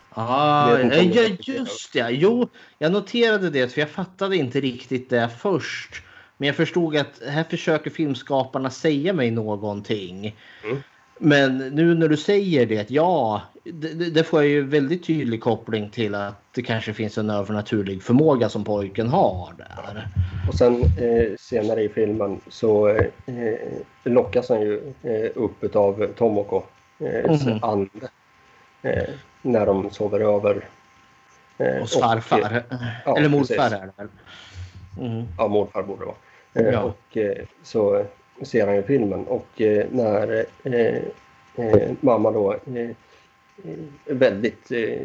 [0.10, 2.10] Ah, ja, just det.
[2.12, 6.04] Jo, jag noterade det för jag fattade inte riktigt det först.
[6.38, 10.36] Men jag förstod att här försöker filmskaparna säga mig någonting.
[10.64, 10.78] Mm.
[11.20, 15.90] Men nu när du säger det, ja, det, det får jag ju väldigt tydlig koppling
[15.90, 20.08] till att det kanske finns en övernaturlig förmåga som pojken har där.
[20.50, 23.04] Och sen eh, senare i filmen så eh,
[24.04, 26.64] lockas han ju eh, upp utav Tomoko
[27.00, 27.60] eh, Mhm.
[27.62, 28.10] ande.
[29.44, 30.66] Eh, när de sover över.
[31.58, 32.64] Eh, Hos och, farfar.
[33.06, 34.08] ja, Eller morfar är det väl?
[35.00, 35.26] Mm.
[35.38, 36.16] Ja, morfar borde det vara.
[36.54, 36.82] Eh, Ja.
[36.82, 38.06] Och eh, så
[38.42, 41.02] ser han ju filmen och eh, när eh,
[41.66, 42.90] eh, mamma då eh,
[43.64, 43.76] eh,
[44.06, 45.02] väldigt eh,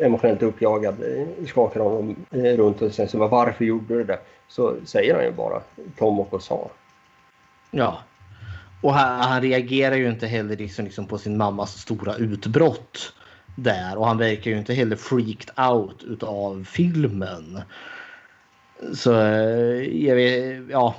[0.00, 4.18] emotionellt uppjagad eh, skakar honom eh, runt och säger så, varför gjorde du det?
[4.48, 5.60] Så säger han ju bara
[5.98, 6.70] Tomoko sa.
[7.70, 7.98] Ja.
[8.82, 13.12] Och han, han reagerar ju inte heller liksom, liksom på sin mammas stora utbrott
[13.56, 13.98] där.
[13.98, 17.60] Och han verkar ju inte heller freaked out utav filmen.
[18.94, 20.94] Så eh, jag vet, ja.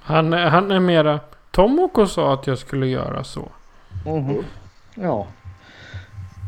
[0.00, 1.20] Han, han är mera...
[1.50, 3.48] Tomoko sa att jag skulle göra så.
[4.06, 4.44] Mhm.
[4.94, 5.26] Ja.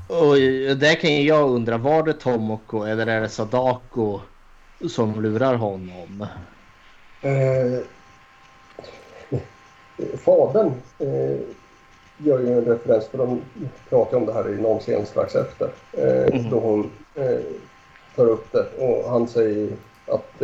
[0.06, 4.20] Och eh, där kan ju jag undra, var det Tomoko eller är det Sadako
[4.88, 6.26] som lurar honom?
[7.22, 7.80] Eh,
[10.16, 11.40] fadern eh,
[12.18, 13.40] gör ju en referens, för de
[13.88, 15.70] pratar om det här i någon scen strax efter.
[16.32, 16.50] Mhm.
[16.50, 17.38] Då hon eh,
[18.16, 19.68] tar upp det och han säger
[20.06, 20.38] att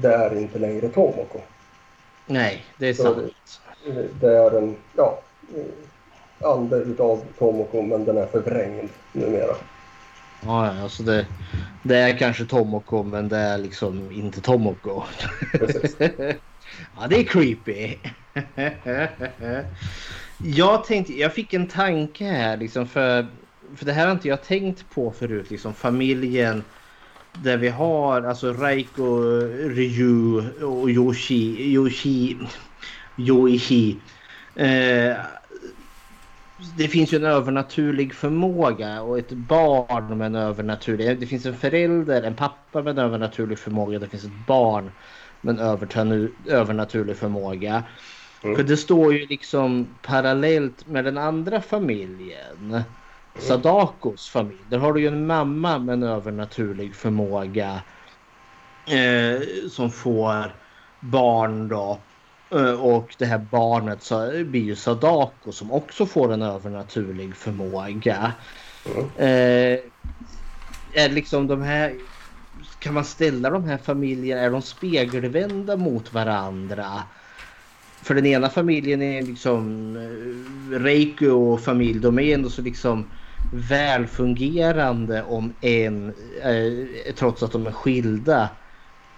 [0.00, 1.40] det är inte längre Tomoko.
[2.26, 3.16] Nej, det är Så sant.
[3.88, 5.18] Eh, Det är en ja,
[6.44, 9.56] ande utav Tomoko men den är förvrängd numera.
[10.46, 11.26] Ja, ja, så det,
[11.82, 15.02] det är kanske Tomoko men det är liksom inte Tomoko.
[15.52, 15.96] Precis.
[16.96, 17.96] ja, det är creepy.
[20.56, 23.26] jag tänkte, jag fick en tanke här liksom för,
[23.76, 26.64] för det här har inte jag tänkt på förut liksom familjen
[27.42, 29.20] där vi har alltså Raiko,
[29.68, 32.38] Ryu och Yoshi, Yoshi,
[33.16, 34.00] Yoichi.
[34.54, 35.16] Eh,
[36.76, 41.20] det finns ju en övernaturlig förmåga och ett barn med en övernaturlig...
[41.20, 43.98] Det finns en förälder, en pappa med en övernaturlig förmåga.
[43.98, 44.90] Det finns ett barn
[45.44, 47.82] med en övertanu- övernaturlig förmåga.
[48.42, 48.56] Mm.
[48.56, 52.82] För det står ju liksom parallellt med den andra familjen.
[53.38, 54.58] Sadakos familj.
[54.68, 57.82] Där har du ju en mamma med en övernaturlig förmåga.
[58.86, 60.54] Eh, som får
[61.00, 61.98] barn då.
[62.50, 68.32] Eh, och det här barnet så blir ju Sadako som också får en övernaturlig förmåga.
[69.16, 69.78] Eh,
[70.94, 71.94] är liksom de här...
[72.84, 76.86] Kan man ställa de här familjerna, är de spegelvända mot varandra?
[78.04, 83.10] För den ena familjen är liksom eh, Reiko och familj, de är ändå så liksom
[83.52, 86.08] välfungerande om en,
[86.42, 88.50] eh, trots att de är skilda.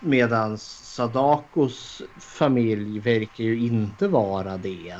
[0.00, 4.94] Medan Sadakos familj verkar ju inte vara det.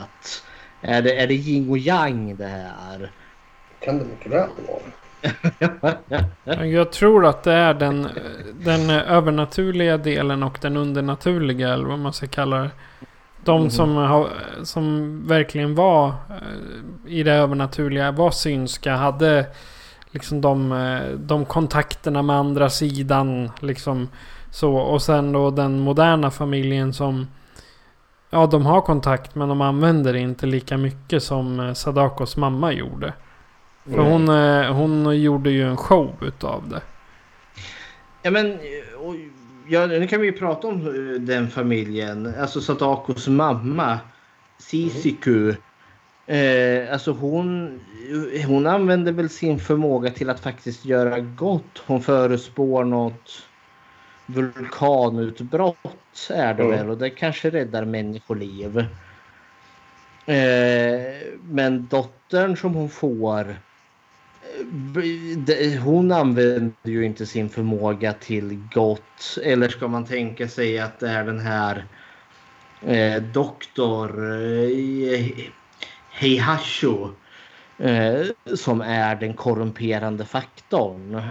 [0.81, 3.13] Är det, är det yin och yang det här?
[3.81, 5.06] Kan det mycket väl vara.
[6.65, 8.09] Jag tror att det är den,
[8.65, 12.71] den övernaturliga delen och den undernaturliga, eller vad man ska kalla det.
[13.45, 13.71] De mm.
[13.71, 14.29] som, har,
[14.63, 19.47] som verkligen var eh, i det övernaturliga, var synska, hade
[20.11, 23.51] liksom de, eh, de kontakterna med andra sidan.
[23.61, 24.09] Liksom
[24.51, 24.77] så.
[24.77, 27.27] Och sen då den moderna familjen som
[28.31, 32.73] Ja, de har kontakt men de använder det inte lika mycket som eh, Sadakos mamma
[32.73, 33.13] gjorde.
[33.91, 34.29] För hon,
[34.75, 36.83] hon gjorde ju en show utav det.
[38.23, 38.59] Ja men,
[39.69, 42.35] ja, nu kan vi ju prata om eh, den familjen.
[42.41, 43.99] Alltså Sadakos mamma,
[44.59, 45.55] Sisiku.
[46.27, 47.81] Eh, alltså hon,
[48.47, 51.83] hon använder väl sin förmåga till att faktiskt göra gott.
[51.87, 53.43] Hon förespår något
[54.27, 56.77] vulkanutbrott är det mm.
[56.77, 58.79] väl och det kanske räddar människoliv.
[60.27, 63.57] Eh, men dottern som hon får
[65.85, 69.39] hon använder ju inte sin förmåga till gott.
[69.43, 71.85] Eller ska man tänka sig att det är den här
[72.87, 75.27] eh, doktor eh,
[76.11, 77.11] Heihasho
[77.79, 81.23] eh, som är den korrumperande faktorn?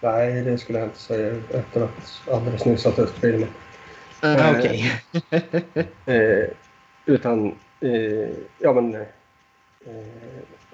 [0.00, 3.48] Nej, det skulle jag inte säga efter att alldeles nyss ha sett filmen.
[4.24, 4.92] Uh, Okej.
[5.12, 5.84] Okay.
[6.16, 6.50] eh,
[7.06, 7.46] utan,
[7.80, 9.02] eh, ja men eh,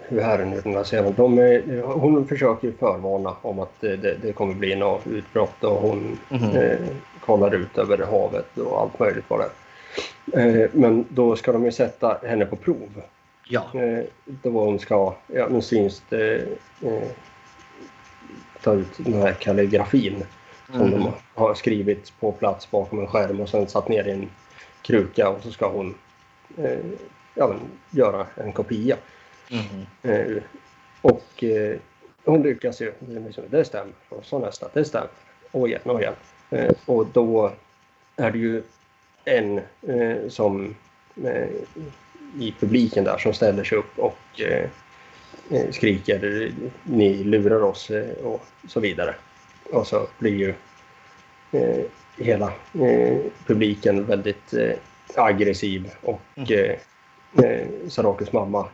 [0.08, 1.14] hur här scenen?
[1.16, 6.18] De, hon försöker ju förvarna om att det, det kommer bli något utbrott och hon
[6.30, 6.56] mm.
[6.56, 6.78] eh,
[7.20, 9.50] kollar ut över havet och allt möjligt vad det är.
[10.32, 13.02] Eh, men då ska de ju sätta henne på prov.
[13.48, 13.66] Ja.
[13.74, 15.48] Eh, då hon ska, ja
[16.08, 16.36] det,
[16.82, 17.08] eh,
[18.62, 20.24] ta ut den här kalligrafin
[20.66, 20.90] som mm.
[20.90, 24.30] de har skrivit på plats bakom en skärm och sen satt ner i en
[24.82, 25.94] kruka och så ska hon
[26.58, 26.78] eh,
[27.34, 27.54] ja,
[27.90, 28.96] göra en kopia.
[29.50, 29.86] Mm.
[30.02, 30.42] Eh,
[31.02, 31.76] och eh,
[32.24, 32.92] hon lyckas ju.
[33.50, 33.92] Det stämmer.
[34.08, 34.68] Och så nästa.
[34.72, 35.08] Det stämmer.
[35.50, 36.14] Och igen och igen.
[36.50, 37.52] Eh, och då
[38.16, 38.62] är det ju
[39.24, 40.74] en eh, som
[41.24, 41.48] eh,
[42.40, 44.68] i publiken där som ställer sig upp och eh,
[45.70, 47.90] skriker ni lurar oss
[48.22, 49.14] och så vidare.
[49.72, 50.54] Och så blir ju
[52.16, 52.52] hela
[53.46, 54.54] publiken väldigt
[55.16, 56.76] aggressiv och mm.
[57.88, 58.68] Sarakos mamma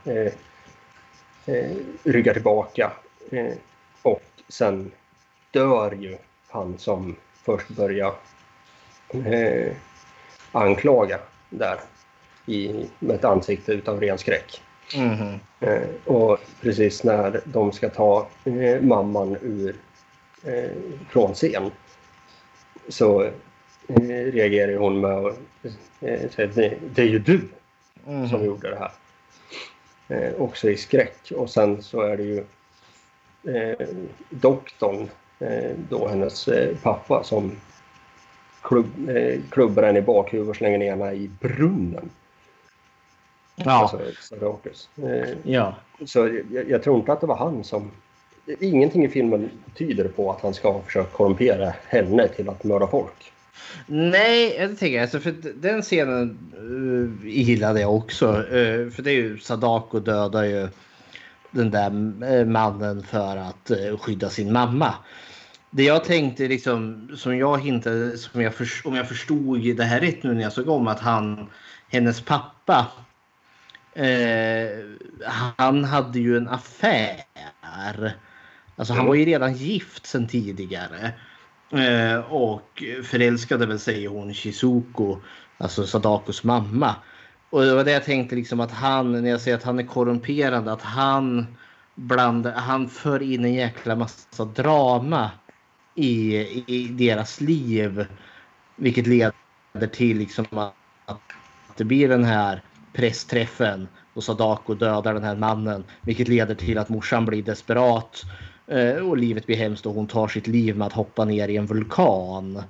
[1.47, 2.93] eh, ryggar tillbaka
[3.31, 3.55] eh,
[4.03, 4.91] och sen
[5.51, 6.17] dör ju
[6.49, 8.15] han som först börjar
[9.13, 9.73] eh,
[10.53, 11.19] anklaga
[11.51, 11.81] där
[12.47, 14.63] i, med ett ansikte utav ren skräck.
[14.95, 15.35] Mm.
[15.61, 19.77] Eh, och precis när de ska ta eh, mamman ur
[20.45, 20.71] eh,
[21.11, 21.71] från scen
[22.89, 23.33] så eh,
[24.09, 25.39] reagerar hon med att
[26.01, 26.51] eh, säga
[26.95, 27.41] det, är ju du
[28.07, 28.29] mm.
[28.29, 28.93] som gjorde det här
[30.09, 31.33] eh, också i skräck.
[31.37, 32.45] Och sen så är det ju
[33.57, 33.89] eh,
[34.31, 37.53] doktorn, eh, då hennes eh, pappa, som
[38.63, 42.11] klubb, eh, klubbar henne i bakhuvudet och slänger ner henne i brunnen.
[43.57, 43.73] Ja.
[43.73, 44.01] Alltså,
[45.03, 45.75] eh, ja.
[46.05, 46.19] Så
[46.51, 47.91] jag, jag, tror inte att det var han som...
[48.61, 52.87] Ingenting i filmen tyder på att han ska ha försökt korrumpera henne till att mörda
[52.87, 53.33] folk.
[53.87, 55.03] Nej, det tänker jag.
[55.03, 58.27] Alltså, för den scenen uh, gillade jag också.
[58.33, 60.69] Uh, för det är ju Sadako dödar ju
[61.51, 64.95] den där uh, mannen för att uh, skydda sin mamma.
[65.71, 70.01] Det jag tänkte liksom, som jag hintade, som jag för, om jag förstod det här
[70.01, 71.51] rätt nu när jag såg om att han,
[71.89, 72.87] hennes pappa,
[75.57, 77.25] han hade ju en affär.
[78.77, 81.13] Alltså han var ju redan gift sedan tidigare.
[81.71, 85.19] Eh, och förälskade väl säger hon Shizuko,
[85.59, 86.95] alltså Sadakos mamma.
[87.51, 89.87] Och det var det jag tänkte liksom att han, när jag säger att han är
[89.87, 91.47] korrumperande, att han
[91.95, 95.31] blandar, han för in en jäkla massa drama
[95.95, 96.37] i,
[96.67, 98.07] i deras liv.
[98.77, 99.33] Vilket leder
[99.93, 100.75] till liksom att,
[101.07, 101.21] att
[101.77, 102.63] det blir den här
[102.93, 105.85] pressträffen och Sadako dödar den här mannen.
[106.03, 108.46] Vilket leder till att morsan blir desperat eh,
[109.09, 111.67] och livet blir hemskt och hon tar sitt liv med att hoppa ner i en
[111.67, 112.63] vulkan.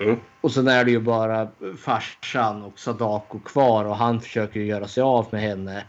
[0.00, 0.16] Mm.
[0.40, 1.48] Och sen är det ju bara
[1.78, 5.84] farsan och Sadako kvar och han försöker göra sig av med henne.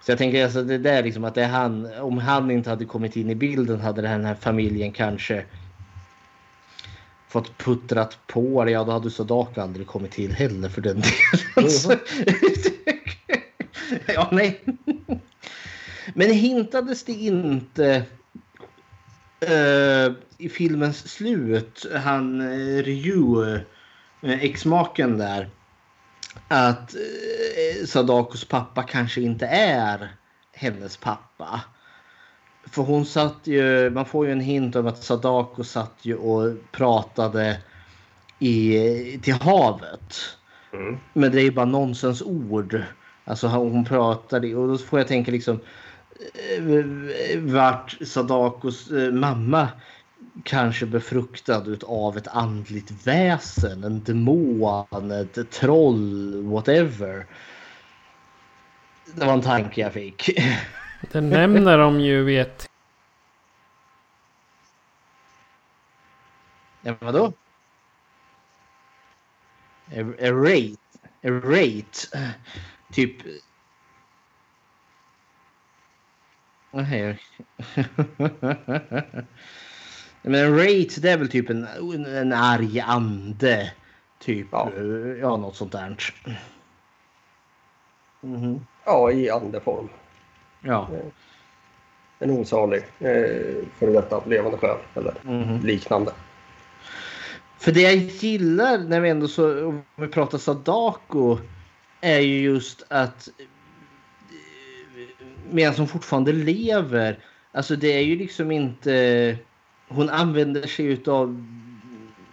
[0.00, 2.84] Så jag tänker alltså det där liksom att det är han, om han inte hade
[2.84, 5.44] kommit in i bilden hade den här familjen kanske
[7.28, 8.70] fått puttrat på det.
[8.70, 11.02] Ja, då hade Sadako aldrig kommit till heller för den
[11.56, 11.70] delen.
[11.70, 11.92] Så-
[14.06, 14.60] ja, nej.
[16.14, 18.02] Men hintades det inte
[19.40, 23.54] eh, i filmens slut, han uh, Ryu,
[24.22, 25.48] eh, exmaken där,
[26.48, 30.08] att uh, Sadakos pappa kanske inte är
[30.52, 31.60] hennes pappa.
[32.70, 36.56] För hon satt ju, man får ju en hint om att Sadako satt ju och
[36.72, 37.60] pratade
[38.38, 40.36] i, till havet.
[40.72, 40.98] Mm.
[41.12, 42.82] Men det är ju bara nonsensord.
[43.24, 45.60] Alltså hon pratade och då får jag tänka liksom eh,
[47.38, 49.68] vart Sadakos eh, mamma
[50.44, 57.26] kanske befruktad av ett andligt väsen, en demon, ett troll, whatever.
[59.14, 60.30] Det var en tanke jag fick.
[61.12, 62.70] Det nämner de ju i ett...
[66.82, 67.32] Ja, vadå?
[69.86, 70.76] A, a rate.
[71.22, 72.28] A rate.
[72.92, 73.16] Typ...
[76.76, 77.18] Nej.
[80.22, 81.66] Men en rate det är väl typ en,
[82.06, 83.72] en arg ande.
[84.20, 84.46] Typ.
[84.52, 84.70] Ja.
[85.20, 85.96] Ja, något sånt där.
[88.20, 88.66] Mhm.
[88.84, 89.88] Ja, i andeform.
[90.60, 90.88] Ja.
[92.18, 95.60] En osalig eh, före detta levande själ eller Mhm.
[95.66, 96.12] liknande.
[97.58, 101.38] För det jag gillar när vi ändå så, om vi pratar Sadako
[102.00, 103.46] är ju just att eh,
[105.50, 107.18] medan hon fortfarande lever,
[107.52, 109.36] alltså det är ju liksom inte,
[109.88, 111.46] hon använder sig utav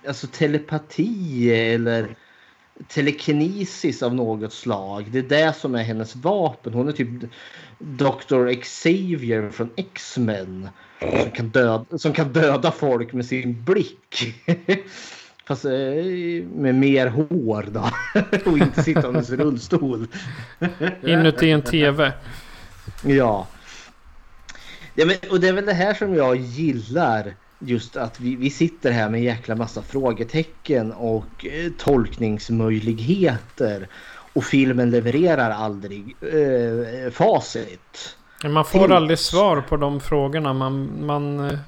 [0.08, 2.16] alltså telepati eller
[2.88, 5.06] telekinesis av något slag.
[5.12, 6.74] Det är det som är hennes vapen.
[6.74, 7.10] Hon är typ
[7.80, 8.54] Dr.
[8.62, 10.70] Xavier från X-Men.
[11.00, 14.36] Som kan, döda, som kan döda folk med sin blick.
[15.46, 15.72] Fast eh,
[16.56, 17.90] med mer hår då.
[18.52, 20.08] Och inte sittandes i rullstol.
[21.04, 22.14] Inuti en TV.
[23.04, 23.48] Ja.
[24.96, 27.34] ja men, och det är väl det här som jag gillar.
[27.60, 33.88] Just att vi, vi sitter här med en jäkla massa frågetecken och eh, tolkningsmöjligheter.
[34.34, 38.16] Och filmen levererar aldrig eh, facit.
[38.44, 41.60] Man får Till- aldrig svar på de frågorna man, man, eh,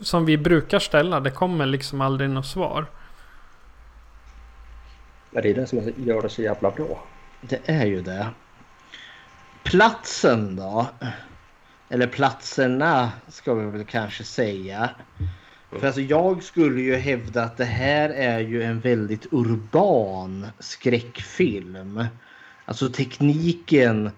[0.00, 1.20] som vi brukar ställa.
[1.20, 2.86] Det kommer liksom aldrig något svar.
[5.30, 7.04] Det är det som gör det så jävla bra.
[7.40, 8.26] Det är ju det.
[9.64, 10.86] Platsen då?
[11.88, 14.90] Eller platserna ska vi väl kanske säga.
[15.70, 22.04] För alltså jag skulle ju hävda att det här är ju en väldigt urban skräckfilm.
[22.64, 24.10] Alltså tekniken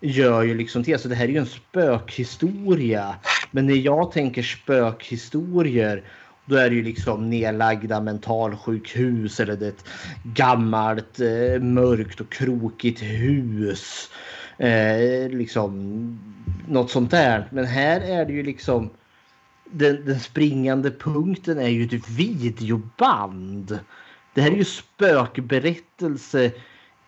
[0.00, 0.94] gör ju liksom till.
[0.94, 3.14] Alltså det här är ju en spökhistoria.
[3.50, 6.04] Men när jag tänker spökhistorier
[6.44, 9.84] då är det ju liksom nedlagda mentalsjukhus eller ett
[10.22, 14.10] gammalt eh, mörkt och krokigt hus.
[14.60, 16.18] Eh, liksom
[16.68, 17.48] något sånt där.
[17.50, 18.90] Men här är det ju liksom
[19.64, 23.78] den, den springande punkten är ju ett videoband.
[24.34, 26.52] Det här är ju spökberättelse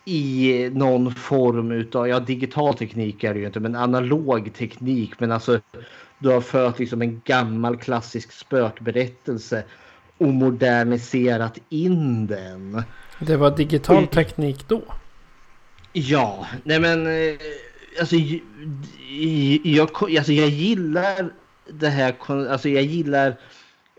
[0.05, 5.21] i någon form utav, ja digital teknik är det ju inte, men analog teknik.
[5.21, 5.61] Men alltså
[6.19, 9.65] du har fört liksom en gammal klassisk spökberättelse
[10.19, 12.83] och moderniserat in den.
[13.19, 14.83] Det var digital teknik då.
[15.93, 17.35] Ja, nej men eh,
[18.01, 18.17] alltså,
[19.63, 21.33] jag, alltså jag gillar
[21.71, 23.41] det här, alltså jag gillar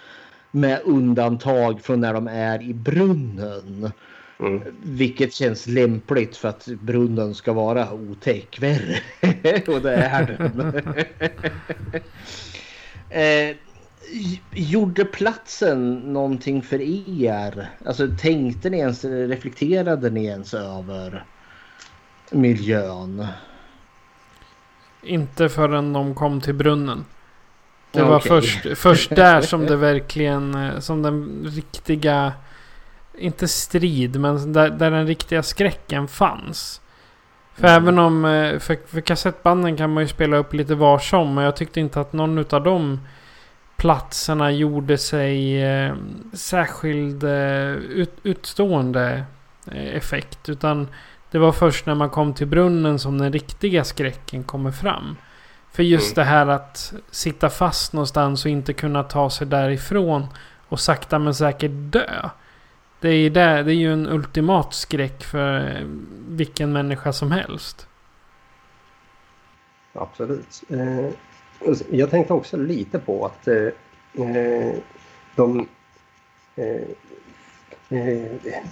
[0.51, 3.91] med undantag från när de är i brunnen.
[4.39, 4.61] Mm.
[4.83, 8.99] Vilket känns lämpligt för att brunnen ska vara otäck värre.
[9.67, 10.73] Och det är den.
[13.49, 13.55] eh,
[14.51, 16.81] gjorde platsen någonting för
[17.21, 17.69] er?
[17.85, 21.25] Alltså tänkte ni ens, reflekterade ni ens över
[22.31, 23.27] miljön?
[25.03, 27.05] Inte förrän de kom till brunnen.
[27.91, 32.33] Det var först, först där som det verkligen, eh, som den riktiga,
[33.19, 36.81] inte strid, men där, där den riktiga skräcken fanns.
[37.55, 38.25] För även om...
[38.25, 41.33] eh, För, för kassettbanden kan man ju spela upp lite var som.
[41.33, 42.99] Men jag tyckte inte att någon av de
[43.77, 45.93] platserna gjorde sig eh,
[46.33, 49.23] särskild eh, ut, utstående
[49.71, 50.49] eh, effekt.
[50.49, 50.87] Utan
[51.31, 55.15] det var först när man kom till brunnen som den riktiga skräcken kommer fram.
[55.71, 60.27] För just det här att sitta fast någonstans och inte kunna ta sig därifrån
[60.69, 62.29] och sakta men säkert dö.
[63.01, 65.87] Det är, ju där, det är ju en ultimat skräck för eh,
[66.29, 67.87] vilken människa som helst.
[69.93, 70.63] Absolut.
[70.69, 71.09] Eh,
[71.89, 73.67] jag tänkte också lite på att eh,
[75.35, 75.67] de,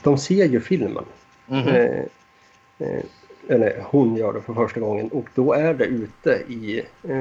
[0.03, 1.05] de ser ju filmen.
[1.49, 2.05] Eh,
[3.49, 7.19] eller hon gör det för första gången och då är det ute i eh,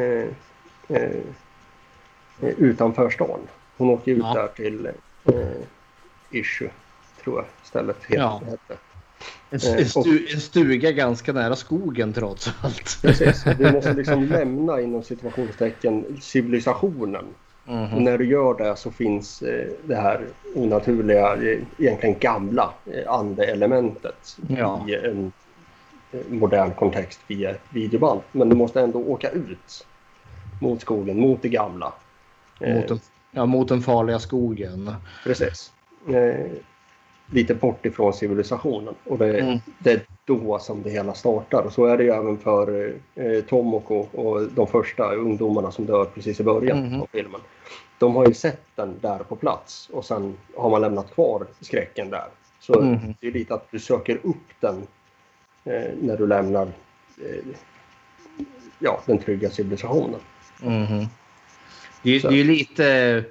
[0.97, 1.11] eh,
[2.41, 3.41] eh, utanför stan.
[3.77, 4.35] Hon åker ut Ja.
[4.35, 4.87] där till
[5.25, 5.61] eh,
[6.31, 6.71] Issue,
[7.27, 8.17] tror jag stället heter.
[8.23, 8.41] Ja.
[9.51, 12.99] En, stu, en stuga ganska nära skogen trots allt.
[13.03, 17.25] Precis, du måste liksom lämna inom situationstecken civilisationen.
[17.65, 18.05] Och Mhm.
[18.05, 24.37] när du gör det så finns eh, det här onaturliga, eh, egentligen gamla eh, andeelementet
[24.49, 24.85] Ja.
[24.89, 25.33] i en
[26.29, 28.21] modern kontext via ett videoband.
[28.33, 29.87] Men du måste ändå åka ut
[30.61, 31.93] mot skogen, mot det gamla.
[32.61, 33.01] Mot, den,
[33.31, 34.95] ja, mot den farliga skogen.
[35.25, 35.73] Precis.
[37.31, 38.95] Lite bort ifrån civilisationen.
[39.05, 39.59] Och det, Mm.
[39.79, 41.63] det är då som det hela startar.
[41.63, 46.05] Och så är det ju även för eh, Tomoko och de första ungdomarna som dör
[46.05, 47.01] precis i början Mhm.
[47.03, 47.41] av filmen.
[47.99, 52.11] De har ju sett den där på plats och sen har man lämnat kvar skräcken
[52.11, 52.27] där.
[52.61, 53.15] Så Mhm.
[53.21, 54.87] det är lite att du söker upp den
[55.65, 56.63] eh, när du lämnar
[57.23, 57.45] eh,
[58.79, 60.21] ja, den trygga civilisationen.
[60.63, 61.07] Mhm.
[62.03, 63.25] Det, är det är lite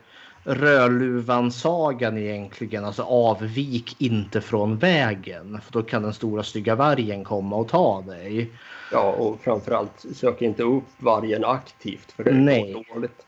[0.47, 2.85] Rödluvan-sagan egentligen.
[2.85, 5.61] Alltså avvik inte från vägen.
[5.61, 8.51] För då kan den stora stygga vargen komma och ta dig.
[8.91, 13.25] Ja, och framförallt sök inte upp vargen aktivt för det är dåligt.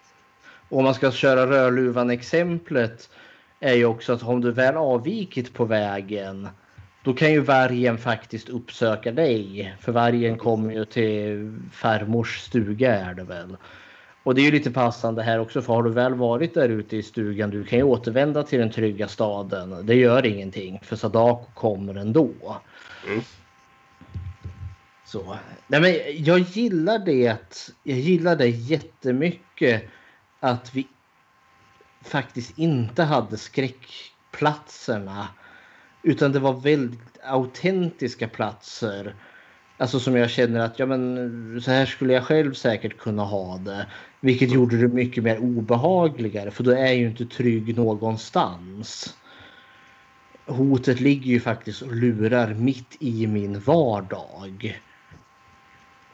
[0.70, 3.10] Och om man ska köra Rödluvan-exemplet
[3.60, 6.48] är ju också att om du väl avvikit på vägen
[7.04, 9.76] då kan ju vargen faktiskt uppsöka dig.
[9.80, 13.58] För vargen kommer ju till farmors stuga är det väl.
[14.28, 16.98] Och det är ju lite passande här också för har du väl varit där ute
[16.98, 19.86] i stugan du kan ju återvända till den trygga staden.
[19.86, 22.32] Det gör ingenting för Sadako kommer ändå.
[23.08, 23.22] Mm.
[25.06, 25.38] Så.
[25.68, 25.96] Nej, men
[26.26, 27.38] jag gillar det.
[27.84, 29.84] Jag gillar det jättemycket
[30.40, 30.88] att vi
[32.02, 35.28] faktiskt inte hade skräckplatserna.
[36.04, 39.16] Utan det var väldigt autentiska platser.
[39.78, 43.58] Alltså som jag känner att ja, men, så här skulle jag själv säkert kunna ha
[43.58, 43.88] det.
[44.20, 49.18] Vilket gjorde det mycket mer obehagligare för då är jag ju inte trygg någonstans.
[50.46, 54.82] Hotet ligger ju faktiskt och lurar mitt i min vardag.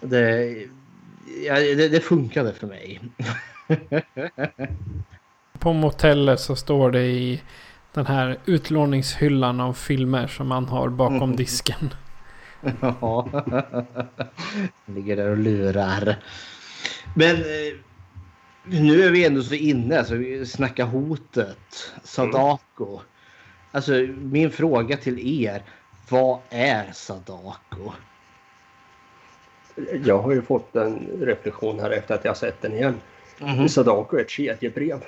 [0.02, 0.56] Det,
[1.46, 3.02] ja, det, det funkade för mig.
[5.60, 7.42] På motellet så står det i
[7.94, 11.94] den här utlåningshyllan av filmer som man har bakom disken.
[12.82, 13.28] Ja.
[14.86, 16.18] Ligger där och lurar.
[17.16, 17.74] Men eh,
[18.66, 21.92] nu är vi ändå så inne, alltså vi snackar hotet.
[22.04, 23.02] Sadako.
[23.72, 23.92] Alltså
[24.22, 25.62] min fråga till er.
[26.10, 27.92] Vad är Sadako?
[30.04, 32.96] Jag har ju fått en reflektion här efter att jag sett den igen.
[33.40, 33.70] Mhm.
[33.70, 35.04] Sadako är ett kedjebrev.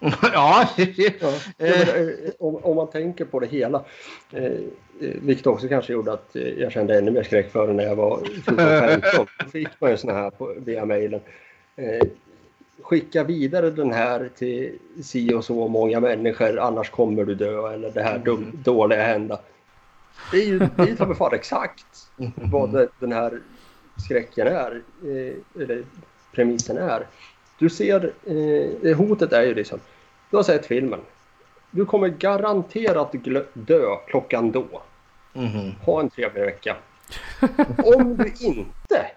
[0.22, 3.84] ja, Ja, ja, men, eh, om, om man tänker på det hela.
[4.32, 4.52] Eh, eh,
[5.00, 7.96] vilket också kanske gjorde att eh, jag kände ännu mer skräck för det när jag
[7.96, 9.00] var 14-15.
[9.16, 11.20] Då fick man ju såna här på, via mejlen.
[11.76, 12.06] Eh,
[12.82, 17.90] skicka vidare den här till si och så många människor annars kommer du dö eller
[17.90, 19.40] det här dum, dåliga hända.
[20.32, 23.40] Det är ju det är ju ta mig fan exakt vad den här
[24.04, 24.82] skräcken är.
[25.04, 25.84] Eh, eller
[26.32, 27.06] premissen är.
[27.58, 28.12] Du ser,
[28.84, 29.80] eh, hotet är ju liksom,
[30.30, 31.00] du har sett filmen.
[31.70, 33.14] Du kommer garanterat
[33.52, 34.82] dö klockan då.
[35.32, 35.72] Mhm.
[35.84, 36.76] Ha en trevlig vecka.
[37.84, 39.10] Om du inte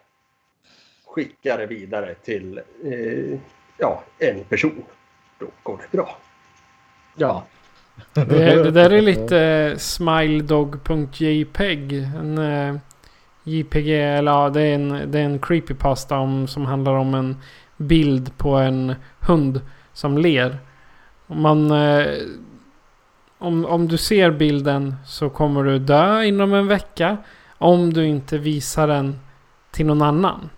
[1.13, 3.39] skickar det vidare till eh,
[3.77, 4.83] ja, en person,
[5.39, 6.17] då går det bra.
[7.15, 7.43] Ja.
[8.13, 11.07] Det, det där är lite eh, smiledog.jpeg.
[11.07, 12.07] smiledog.jpg.
[12.19, 12.75] En eh,
[13.43, 17.37] JPG, eller ja, det är en, det är en creepypasta om, som handlar om en
[17.77, 19.61] bild på en hund
[19.93, 20.57] som ler.
[21.27, 22.07] Man, eh,
[23.37, 27.17] om, om du ser bilden så kommer du dö inom en vecka.
[27.57, 29.19] Om du inte visar den
[29.71, 30.49] till någon annan.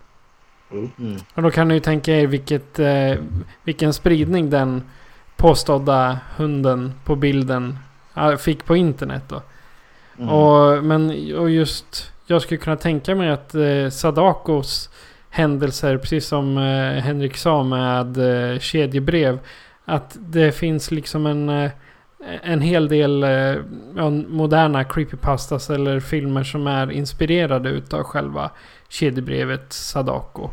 [0.70, 1.16] Mm.
[1.34, 3.14] Och då kan du ju tänka er vilket, eh,
[3.64, 4.82] vilken spridning den
[5.36, 7.78] påstådda hunden på bilden
[8.38, 9.42] fick på internet då.
[10.18, 10.28] Mm.
[10.28, 14.90] Och, men och just, jag skulle kunna tänka mig att eh, Sadakos
[15.30, 18.18] händelser, precis som eh, Henrik sa med
[18.52, 19.38] eh, kedjebrev.
[19.84, 21.70] Att det finns liksom en, eh,
[22.42, 28.50] en hel del eh, moderna creepypastas eller filmer som är inspirerade utav själva
[28.88, 30.50] kedjebrevet Sadako.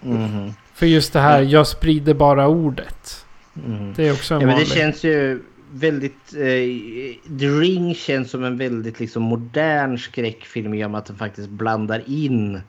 [0.00, 0.52] Mhm.
[0.74, 3.26] För just det här, jag sprider bara ordet.
[3.52, 3.92] Mhm.
[3.96, 4.78] Det är också en Ja, men det vanlig.
[4.78, 5.42] känns ju
[5.72, 6.34] väldigt...
[6.34, 11.16] Eh, The Ring känns som en väldigt liksom, modern skräckfilm i och med att den
[11.16, 12.60] faktiskt blandar in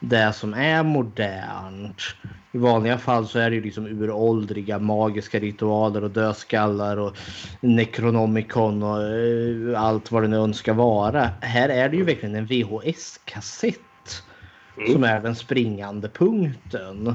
[0.00, 2.02] det som är modernt.
[2.52, 7.16] I vanliga fall så är det ju liksom uråldriga magiska ritualer och dödskallar och
[7.60, 11.30] Necronomicon och eh, allt vad det nu önskar vara.
[11.40, 14.22] Här är det ju verkligen en VHS-kassett
[14.92, 17.14] som är den springande punkten.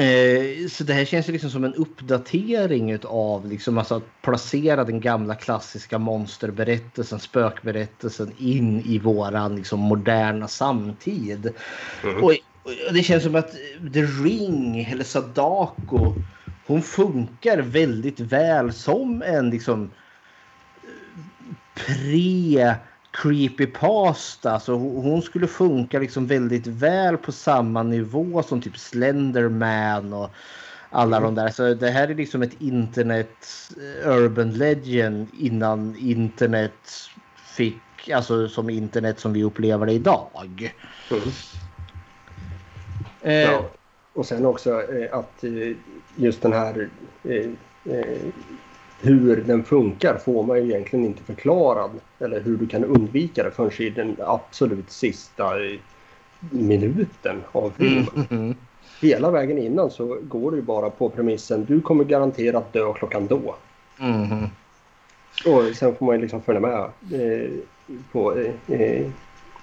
[0.00, 4.84] Eh, så det här känns ju liksom som en uppdatering av liksom alltså att placera
[4.84, 11.52] den gamla klassiska monsterberättelsen, spökberättelsen in i våran liksom moderna samtid.
[12.22, 12.34] Och,
[12.88, 13.52] och det känns som att
[13.92, 16.14] The Ring eller Sadako
[16.70, 19.90] hon funkar väldigt väl som en liksom
[21.74, 22.74] pre
[23.10, 24.60] creepypasta.
[24.60, 30.30] Så hon hon skulle funka liksom väldigt väl på samma nivå som typ Slenderman och
[30.90, 31.48] alla de där.
[31.48, 33.46] Så det här är liksom ett internet
[33.76, 40.74] eh, urban legend innan internet fick, alltså som internet som vi upplever det idag.
[43.22, 43.70] Eh, Ja.
[44.12, 45.76] Och sen också eh, att eh,
[46.16, 46.88] just den här
[47.24, 47.46] eh,
[47.84, 48.18] eh,
[49.00, 51.90] hur den funkar får man ju egentligen inte förklarad.
[52.18, 55.52] Eller hur du kan undvika det förrän i den absolut sista
[56.50, 58.26] minuten av filmen.
[58.30, 58.54] mm,
[59.00, 63.26] Hela vägen innan så går det ju bara på premissen du kommer garanterat dö klockan
[63.26, 63.56] då.
[63.98, 64.46] mhm.
[65.46, 66.80] Och sen får man ju liksom följa med
[67.12, 67.50] eh,
[68.12, 69.06] på eh, eh,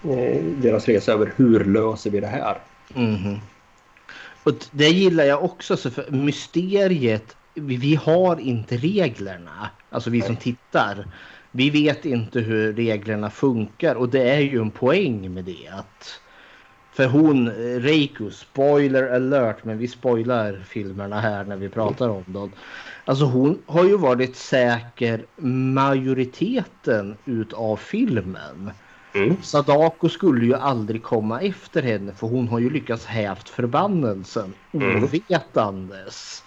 [0.04, 2.58] eh, deras resa över hur löser vi det här.
[2.96, 3.38] Mhm.
[4.44, 5.78] Och det gillar jag också.
[5.78, 9.70] Så för mysteriet, vi, har inte reglerna.
[9.90, 11.08] Alltså vi som tittar.
[11.52, 15.68] Vi vet inte hur reglerna funkar och det är ju en poäng med det.
[15.68, 16.22] Att,
[16.94, 22.52] för hon, Reiku, spoiler alert, men vi spoilar filmerna här när vi pratar om dem.
[23.06, 25.26] Alltså hon har ju varit säker
[25.76, 28.72] majoriteten utav filmen.
[29.42, 36.44] Sadako skulle ju aldrig komma efter henne för hon har ju lyckats hävt förbannelsen ovetandes.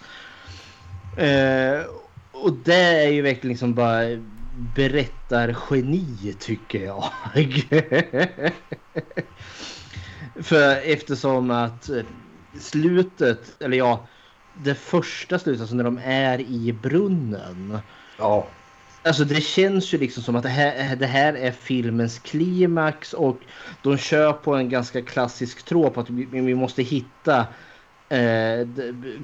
[1.15, 1.85] Eh,
[2.31, 4.03] och det är ju verkligen liksom bara
[4.53, 7.03] berättargeni tycker jag.
[10.43, 12.03] för eftersom att eh,
[12.59, 14.07] slutet, eller ja,
[14.53, 17.77] det första slutet, alltså när de är i brunnen.
[18.17, 18.57] Ja.
[19.03, 23.45] Alltså det känns ju liksom som att det här, det här är filmens klimax och
[23.81, 27.47] de kör på en ganska klassisk tråd på att vi, vi måste hitta
[28.11, 28.67] eh,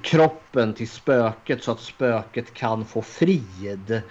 [0.02, 4.02] kroppen till spöket så att spöket kan få frid.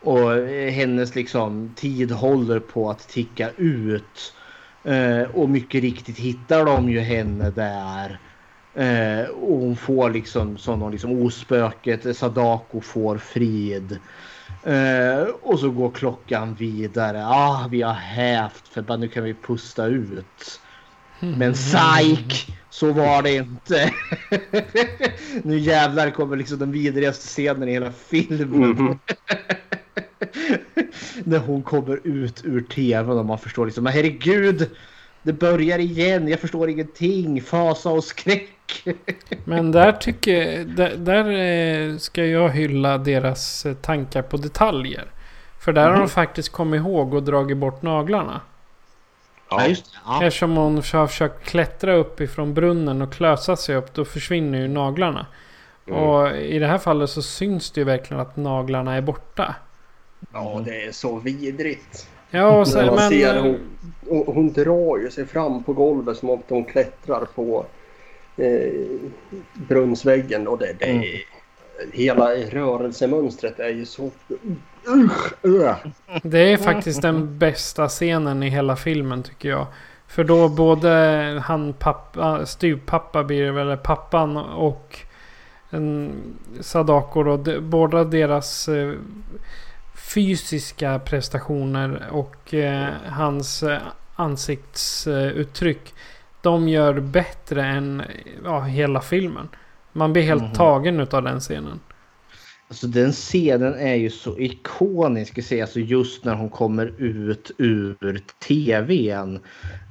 [0.00, 4.34] Och eh, hennes liksom tid håller på att ticka ut.
[4.84, 8.20] Eh, och mycket riktigt hittar de ju henne där.
[8.74, 13.98] Eh, och hon får liksom som någon liksom ospöket, Sadako får frid.
[14.62, 17.26] Eh, och så går klockan vidare.
[17.26, 20.60] Ah, vi har hävt för nu kan vi pusta ut.
[21.20, 22.52] Men psyk!
[22.70, 23.90] Så var det inte.
[25.42, 28.98] nu jävlar kommer liksom den vidrigaste scenen i hela filmen.
[31.24, 34.70] När hon kommer ut ur tvn och man förstår liksom, men herregud.
[35.22, 37.42] Det börjar igen, jag förstår ingenting.
[37.42, 38.84] Fasa och skräck.
[39.44, 41.30] Men där tycker där, där
[41.92, 45.04] eh, ska jag hylla deras eh, tankar på detaljer.
[45.60, 46.08] För där har de Mhm.
[46.08, 48.40] faktiskt kommit ihåg och dragit bort naglarna.
[49.50, 49.98] Ja, just det.
[50.04, 50.24] Ja.
[50.24, 53.94] Eftersom hon har försökt klättra upp ifrån brunnen och klösa sig upp.
[53.94, 55.26] Då försvinner ju naglarna.
[55.86, 56.00] Mm.
[56.00, 59.54] Och i det här fallet så syns det ju verkligen att naglarna är borta.
[60.32, 62.08] Ja, det är så vidrigt.
[62.30, 63.10] Ja, och När sen, man men...
[63.10, 63.60] ser hon,
[64.26, 67.66] hon, drar ju sig fram på golvet som om hon klättrar på
[68.36, 68.72] eh,
[69.54, 71.02] brunnsväggen och det, det Mm.
[71.02, 71.22] är,
[71.92, 74.10] hela rörelsemönstret är ju så...
[76.22, 79.66] Det är faktiskt den bästa scenen i hela filmen tycker jag.
[80.08, 80.88] För då både
[81.44, 84.98] han pappa, styvpappa blir det väl, pappan och
[85.70, 86.12] en
[86.60, 87.60] Sadako då.
[87.60, 88.92] Båda deras eh,
[89.94, 93.78] fysiska prestationer och eh, hans eh,
[94.16, 95.94] ansiktsuttryck.
[96.42, 98.02] De gör bättre än
[98.44, 99.48] ja, hela filmen.
[99.92, 100.52] Man blir helt Mhm.
[100.52, 101.80] tagen utav den scenen.
[102.68, 105.44] Alltså den scenen är ju så ikonisk.
[105.44, 109.40] Se, alltså just när hon kommer ut ur tvn.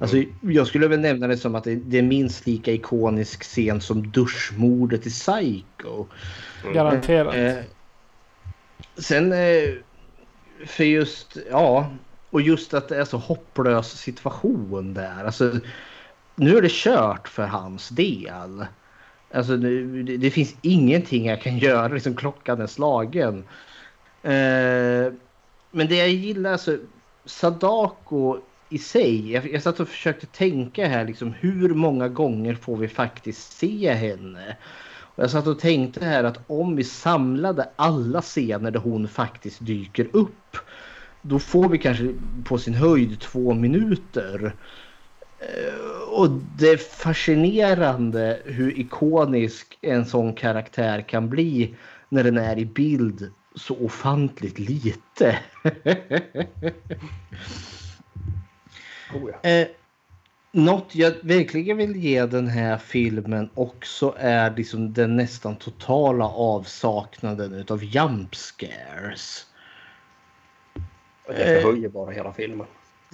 [0.00, 4.10] Alltså, jag skulle väl nämna det som att det är minst lika ikonisk scen som
[4.10, 6.06] duschmordet i Psycho.
[6.74, 7.34] Garanterat.
[7.34, 7.54] Eh,
[8.98, 9.74] sen eh,
[10.66, 11.90] för just, ja,
[12.30, 15.24] och just att det är så hopplös situation där.
[15.24, 15.52] Alltså,
[16.34, 18.66] nu är det kört för hans del.
[19.34, 23.44] Alltså det, det finns ingenting jag kan göra, liksom klockan är slagen.
[24.22, 25.12] Eh,
[25.70, 26.78] men det jag gillar, alltså
[27.24, 28.38] Sadako
[28.68, 29.32] i sig.
[29.32, 33.92] Jag, jag satt och försökte tänka här liksom hur många gånger får vi faktiskt se
[33.92, 34.56] henne?
[35.16, 39.66] Och jag satt och tänkte här att om vi samlade alla scener där hon faktiskt
[39.66, 40.56] dyker upp.
[41.22, 44.54] Då får vi kanske på sin höjd två minuter.
[45.38, 51.74] Eh, och det är fascinerande hur ikonisk en sån karaktär kan bli
[52.08, 55.38] när den är i bild så ofantligt lite.
[59.14, 59.50] Oh ja.
[59.50, 59.68] eh,
[60.52, 67.52] något jag verkligen vill ge den här filmen också är liksom den nästan totala avsaknaden
[67.52, 69.46] utav jump scares.
[71.26, 72.66] Det förhöjer bara hela filmen.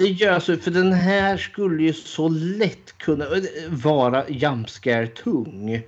[0.02, 5.82] Det gör så, för den här skulle ju så lätt kunna eh, vara jumpscare tung.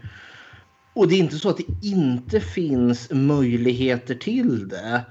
[0.93, 5.05] Och det är inte så att det inte finns möjligheter till det.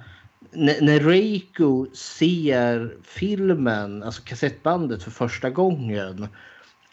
[0.54, 6.28] N när Reiko ser filmen, alltså kassettbandet för första gången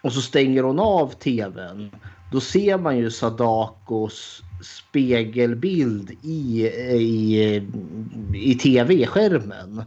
[0.02, 1.90] och så stänger hon av tvn.
[2.32, 7.68] Då ser man ju Sadakos spegelbild i, i,
[8.34, 9.82] i tv-skärmen.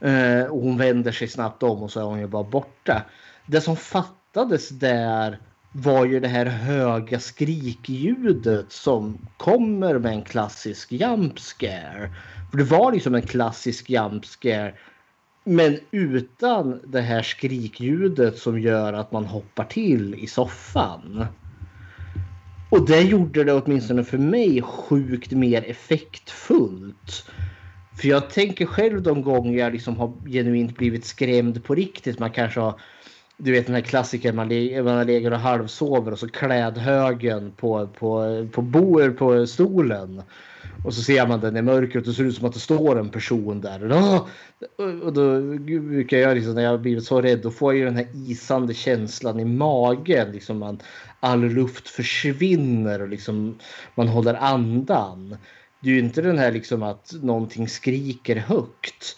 [0.00, 3.02] Eh, och hon vänder sig snabbt om och så är hon ju bara borta.
[3.46, 5.38] Det som fattades där
[5.72, 12.10] var ju det här höga skrikljudet som kommer med en klassisk jump scare.
[12.50, 14.74] För det var liksom en klassisk jump scare.
[15.44, 21.26] Men utan det här skrikljudet som gör att man hoppar till i soffan.
[22.70, 27.30] Och det gjorde det åtminstone för mig sjukt mer effektfullt.
[28.00, 32.18] För jag tänker själv de gånger jag liksom har genuint blivit skrämd på riktigt.
[32.18, 32.80] Man kanske har,
[33.36, 34.48] du vet den här klassikern man,
[34.84, 40.22] man ligger och halvsover och så klädhögen på, på, på, bo, på stolen.
[40.84, 42.98] Och så ser man den i mörkret och det ser ut som att det står
[42.98, 43.92] en person där.
[45.02, 45.40] Och då
[45.80, 48.08] brukar jag liksom, när jag har blivit så rädd, då får jag ju den här
[48.14, 50.32] isande känslan i magen.
[50.32, 50.78] Liksom man,
[51.20, 53.58] all luft försvinner och liksom
[53.94, 55.36] man håller andan.
[55.80, 59.16] Det är ju inte den här liksom att någonting skriker högt.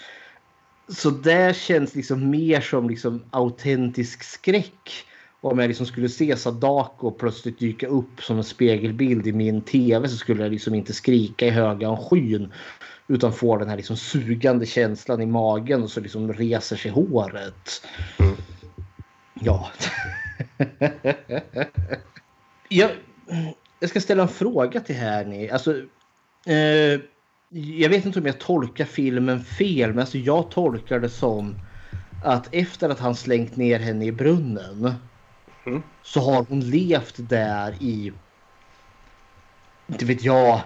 [0.88, 5.06] Så det känns liksom mer som liksom autentisk skräck.
[5.44, 10.08] Om jag liksom skulle se Sadako plötsligt dyka upp som en spegelbild i min tv
[10.08, 12.52] så skulle jag liksom inte skrika i höga skyn.
[13.08, 17.86] Utan få den här liksom sugande känslan i magen och så liksom reser sig håret.
[18.18, 18.36] Mm.
[19.40, 19.70] Ja.
[22.68, 22.90] jag,
[23.80, 25.50] jag ska ställa en fråga till här ni.
[25.50, 25.74] Alltså,
[26.46, 27.00] Eh,
[27.50, 31.54] jag vet inte om jag tolkar filmen fel, men alltså jag tolkar det som
[32.24, 34.94] att efter att han slängt ner henne i brunnen
[35.66, 35.82] Mm.
[36.02, 38.12] så har hon levt där i,
[39.86, 40.60] inte vet jag,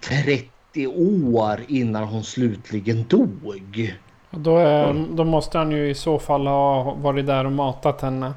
[0.00, 0.86] 30
[1.26, 3.94] år innan hon slutligen dog.
[4.30, 8.32] Då, är, då måste han ju i så fall ha varit där och matat henne.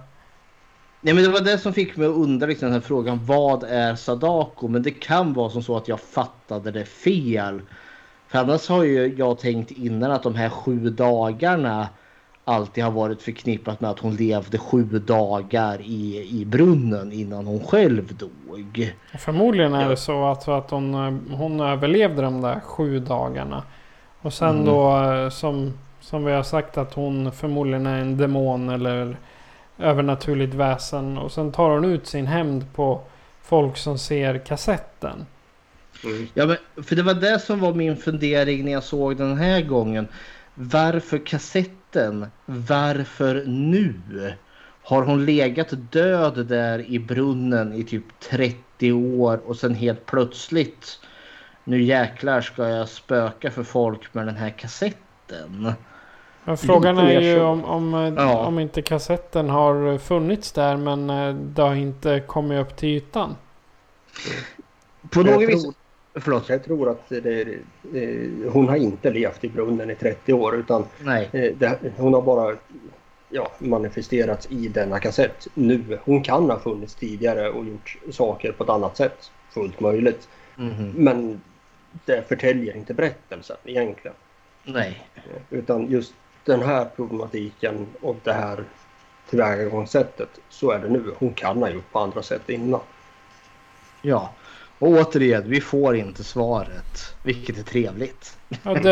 [1.01, 3.25] Nej, men det var det som fick mig att undra liksom, den här frågan.
[3.25, 4.67] Vad är Sadako?
[4.67, 7.61] Men det kan vara som så att jag fattade det fel.
[8.27, 11.87] För annars har ju jag tänkt innan att de här sju dagarna
[12.47, 17.59] alltid har varit förknippat med att hon levde sju dagar i, i brunnen innan hon
[17.63, 18.93] själv dog.
[19.19, 20.93] Förmodligen är det så att, att hon,
[21.31, 23.63] hon överlevde de där sju dagarna.
[24.21, 24.65] Och sen Mm.
[24.65, 29.17] då eh, som, som vi har sagt att hon förmodligen är en demon eller
[29.77, 31.17] övernaturligt väsen.
[31.17, 33.01] Och sen tar hon ut sin hämnd på
[33.41, 35.25] folk som ser kassetten.
[36.03, 36.27] Mm.
[36.33, 39.61] Ja, men, för det var det som var min fundering när jag såg den här
[39.61, 40.07] gången.
[40.53, 41.25] Varför
[41.91, 42.31] kassetten?
[42.45, 43.93] Varför nu?
[44.83, 50.99] Har hon legat död där i brunnen i typ 30 år och sen helt plötsligt
[51.63, 55.73] nu jäklar ska jag spöka för folk med den här kassetten.
[56.43, 58.45] Men frågan är ju om, om, eh, Ja.
[58.45, 63.35] om inte kassetten har funnits där men eh, det har inte kommit upp till ytan.
[65.09, 65.65] På något tror- vis...
[66.19, 66.49] Förlåt.
[66.49, 67.41] Jag tror att det,
[67.93, 70.85] eh, hon har inte levt i brunnen i 30 år utan
[71.31, 72.55] eh, det, hon har bara
[73.29, 75.99] ja, manifesterats i denna kassett nu.
[76.03, 79.31] Hon kan ha funnits tidigare och gjort saker på ett annat sätt.
[79.49, 80.27] Fullt möjligt.
[80.55, 80.91] Mhm.
[80.95, 81.41] Men
[82.05, 84.15] det förtäljer inte berättelsen egentligen.
[84.63, 85.07] Nej.
[85.49, 86.13] Utan just
[86.45, 88.63] den här problematiken och det här
[89.29, 91.13] tillvägagångssättet så är det nu.
[91.17, 92.81] Hon kan ha gjort på andra sätt innan.
[94.01, 94.33] Ja.
[94.79, 97.15] Och återigen, vi får inte svaret.
[97.23, 98.37] Vilket är trevligt.
[98.63, 98.91] Ja, det,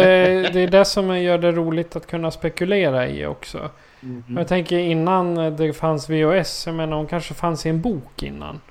[0.53, 3.70] det är det som gör det roligt att kunna spekulera i också.
[4.03, 4.24] Mm.
[4.38, 6.66] Jag tänker innan det fanns VHS.
[6.66, 8.62] Jag menar hon kanske fanns i en bok innan.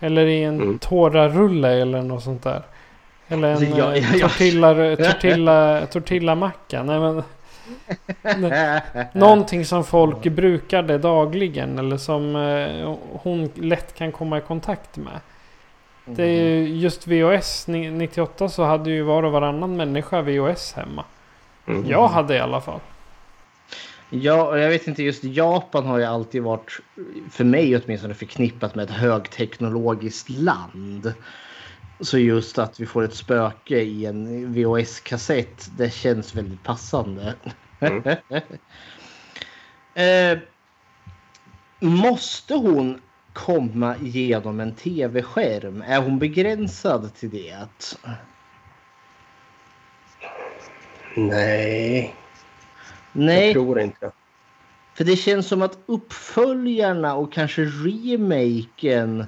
[0.00, 0.78] Eller i en Mm.
[0.78, 2.62] tårarulle eller något sånt där.
[3.28, 6.82] Eller en Alltså, jag- jag- tortilla, tortilla, tortillamacka.
[6.82, 7.22] Nej, men,
[9.12, 11.78] någonting som folk brukade dagligen.
[11.78, 15.20] Eller som eh, hon lätt kan komma i kontakt med.
[16.16, 20.72] Det är ju just VHS ni- 98 så hade ju var och varannan människa VHS
[20.72, 21.04] hemma.
[21.66, 21.86] Mm.
[21.86, 22.80] Jag hade i alla fall.
[24.10, 26.80] Ja, jag vet inte, just Japan har ju alltid varit,
[27.30, 31.14] för mig åtminstone, förknippat med ett högteknologiskt land.
[32.00, 37.34] Så just att vi får ett spöke i en VHS-kassett, det känns väldigt passande.
[37.80, 38.02] Mm.
[39.94, 40.38] eh,
[41.80, 43.00] måste hon
[43.46, 45.82] komma genom en tv-skärm?
[45.86, 47.68] Är hon begränsad till det?
[51.16, 52.14] Nej,
[53.12, 53.46] Nej.
[53.46, 54.12] jag tror inte.
[54.94, 59.26] För det känns som att uppföljarna och kanske remaken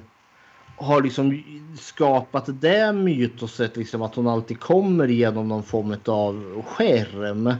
[0.75, 1.43] har liksom
[1.79, 7.53] skapat det mytoset liksom att hon alltid kommer genom någon form av skärm.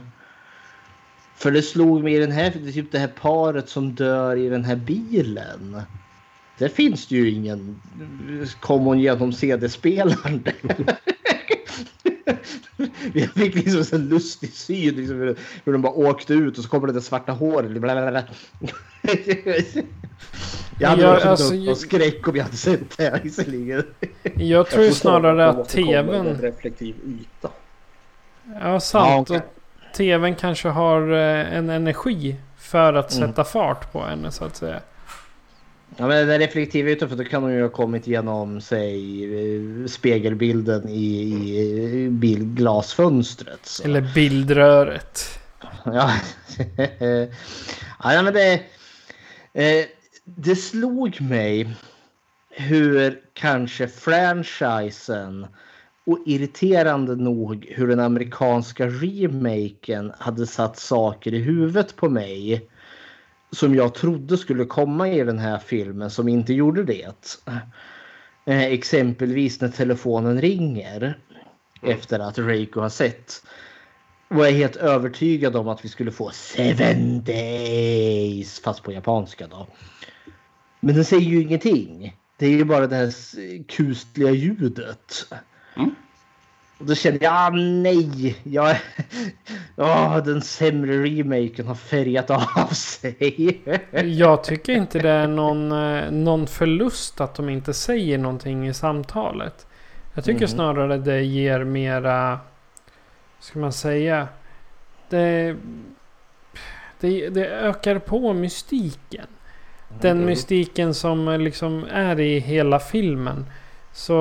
[1.34, 4.64] För det slog mig i den här, typ det här paret som dör i den
[4.64, 5.82] här bilen.
[6.58, 7.80] Där finns det ju ingen,
[8.60, 10.44] kom hon genom CD-spelaren?
[13.14, 16.70] Jag fick liksom en lustig syn liksom, hur, hur de bara åkte ut och så
[16.70, 17.70] kommer det där svarta håret.
[17.70, 18.22] Blablabla.
[20.78, 23.84] Jag hade Ja, också alltså, ju- skräck om jag hade sett det visserligen.
[24.36, 26.08] Jag tror Jag snarare att tvn...
[26.26, 27.48] En reflektiv yta.
[28.60, 29.30] Ja, sant.
[29.30, 29.42] Ja, Och
[29.96, 33.28] tvn kanske har eh, en energi för att Mm.
[33.28, 34.80] sätta fart på henne så att säga.
[35.96, 40.88] Ja, men den reflektiva ytan för då kan hon ju ha kommit genom sig spegelbilden
[40.88, 43.66] i, i bilglasfönstret.
[43.66, 43.84] Så.
[43.84, 45.28] Eller bildröret.
[45.84, 46.12] Ja.
[48.04, 48.52] ja, men det,
[49.52, 49.86] eh,
[50.24, 51.74] det slog mig
[52.50, 55.46] hur kanske franchisen
[56.06, 62.68] och irriterande nog hur den amerikanska remaken hade satt saker i huvudet på mig
[63.52, 67.36] som jag trodde skulle komma i den här filmen som inte gjorde det.
[68.46, 71.18] Eh, exempelvis när telefonen ringer
[71.82, 73.42] efter att Reiko har sett
[74.28, 79.66] var jag helt övertygad om att vi skulle få Seven Days fast på japanska då.
[80.80, 82.16] Men den säger ju ingenting.
[82.38, 83.12] Det är ju bara det här
[83.62, 85.26] kusliga ljudet.
[86.82, 88.76] Och då kände jag, ah, nej, jag,
[89.76, 93.60] oh, den sämre remaken har färgat av sig.
[94.18, 98.74] Jag tycker inte det är någon, eh, någon förlust att de inte säger någonting i
[98.74, 99.66] samtalet.
[100.14, 100.48] Jag tycker Mhm.
[100.48, 102.38] snarare det ger mera...
[103.40, 104.28] Ska man säga?
[105.08, 105.56] Det,
[107.00, 109.26] det, det ökar på mystiken.
[110.00, 113.46] Den mystiken som liksom är i hela filmen.
[113.92, 114.12] Så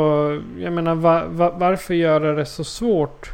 [0.58, 3.32] jag menar va, va, varför göra det så svårt?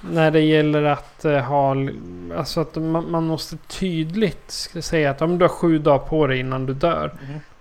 [0.00, 1.76] När det gäller att eh, ha...
[2.36, 6.38] Alltså att man, man måste tydligt säga att om du har sju dagar på dig
[6.38, 7.12] innan du dör.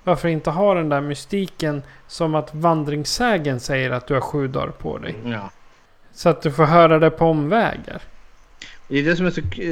[0.03, 4.71] Varför inte ha den där mystiken som att vandringssägen säger att du har sju dagar
[4.71, 5.15] på dig.
[5.25, 5.49] Ja.
[6.13, 8.01] Så att du får höra det på omvägar.
[8.87, 9.31] Det är det som är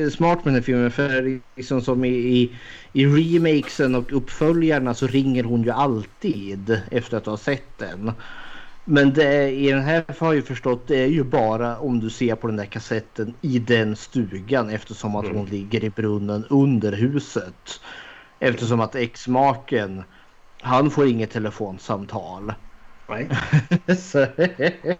[0.09, 0.91] så smart med den här filmen.
[0.91, 2.59] För liksom som i, i,
[2.93, 8.11] i remakesen och uppföljarna så ringer hon ju alltid efter att ha sett den.
[8.85, 12.35] Men det, i den här har jag förstått det är ju bara om du ser
[12.35, 17.81] på den där kassetten i den stugan eftersom att hon ligger i brunnen under huset.
[18.39, 20.03] Eftersom att exmaken
[20.61, 22.53] han får inget telefonsamtal.
[23.09, 23.29] Nej.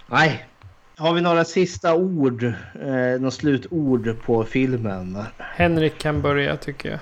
[0.06, 0.53] Nej.
[0.96, 2.42] Har vi några sista ord?
[2.42, 5.18] Eh, några slutord på filmen?
[5.38, 7.00] Henrik kan börja tycker jag.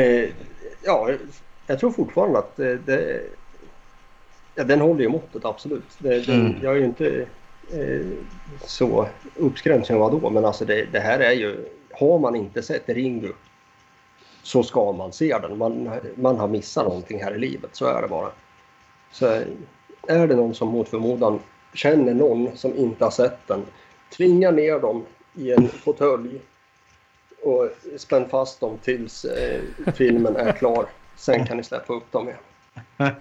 [0.00, 0.28] Eh,
[0.84, 1.10] ja,
[1.66, 3.20] jag tror fortfarande att eh, det,
[4.54, 5.84] ja, den håller ju måttet absolut.
[5.98, 6.62] Det, den, Mm.
[6.62, 7.26] Jag är ju inte
[7.72, 8.06] eh,
[8.64, 9.06] så
[9.36, 12.62] uppskrämd som jag var då men alltså det, det här är ju, har man inte
[12.62, 13.32] sett Ringu
[14.42, 15.58] så ska man se den.
[15.58, 18.30] Man, man har missat någonting här i livet, så är det bara.
[19.12, 19.26] Så
[20.08, 21.40] är det någon som mot förmodan
[21.74, 23.62] känner någon som inte har sett den,
[24.16, 26.40] tvinga ner dem i en fåtölj
[27.42, 29.60] och spänn fast dem tills eh,
[29.94, 30.86] filmen är klar.
[31.16, 32.40] Sen kan ni släppa upp dem igen.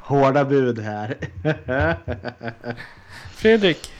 [0.00, 1.16] Hårda bud här.
[3.34, 3.90] Fredrik?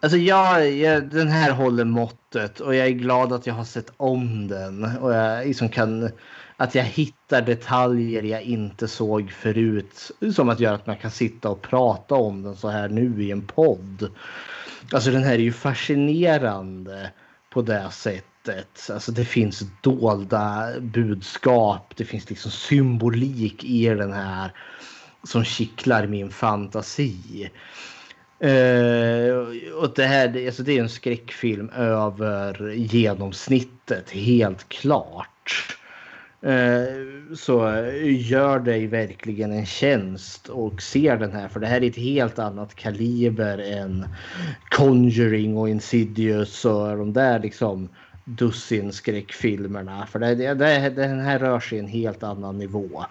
[0.00, 3.92] Alltså jag, jag, den här håller måttet och jag är glad att jag har sett
[3.96, 4.96] om den.
[4.96, 6.10] Och jag liksom kan,
[6.60, 10.10] att jag hittar detaljer jag inte såg förut.
[10.34, 13.30] Som att göra att man kan sitta och prata om den så här nu i
[13.30, 14.10] en podd.
[14.92, 17.10] Alltså den här är ju fascinerande
[17.50, 18.90] på det sättet.
[18.92, 21.92] Alltså det finns dolda budskap.
[21.96, 24.52] Det finns liksom symbolik i den här
[25.22, 27.50] som kittlar min fantasi.
[28.44, 35.76] Uh, och det här alltså det är en skräckfilm över genomsnittet, helt klart.
[36.42, 41.82] Eh, så eh, gör dig verkligen en tjänst och ser den här för det här
[41.82, 44.06] är ett helt annat kaliber än
[44.70, 47.88] Conjuring och Insidious och de där liksom
[48.24, 50.06] dussin skräckfilmerna.
[50.06, 53.04] För det, det, den här rör sig i en helt annan nivå.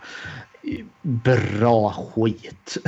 [1.02, 2.78] Bra skit.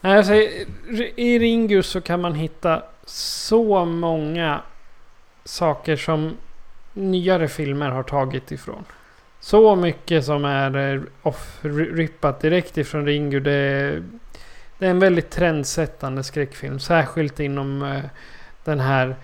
[0.00, 0.34] Alltså,
[1.16, 4.62] I Ringu så kan man hitta så många
[5.44, 6.36] saker som
[6.94, 8.84] nyare filmer har tagit ifrån.
[9.40, 13.40] Så mycket som är eh, off-rippat direkt ifrån Ringu.
[13.40, 14.02] Det är,
[14.78, 16.78] det är en väldigt trendsättande skräckfilm.
[16.78, 18.04] Särskilt inom eh,
[18.64, 19.16] den här...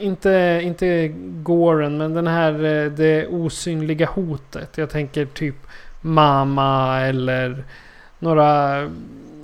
[0.00, 1.08] Inte, inte
[1.42, 4.78] Goren, men den här eh, det osynliga hotet.
[4.78, 5.56] Jag tänker typ
[6.00, 7.64] Mama eller
[8.18, 8.90] några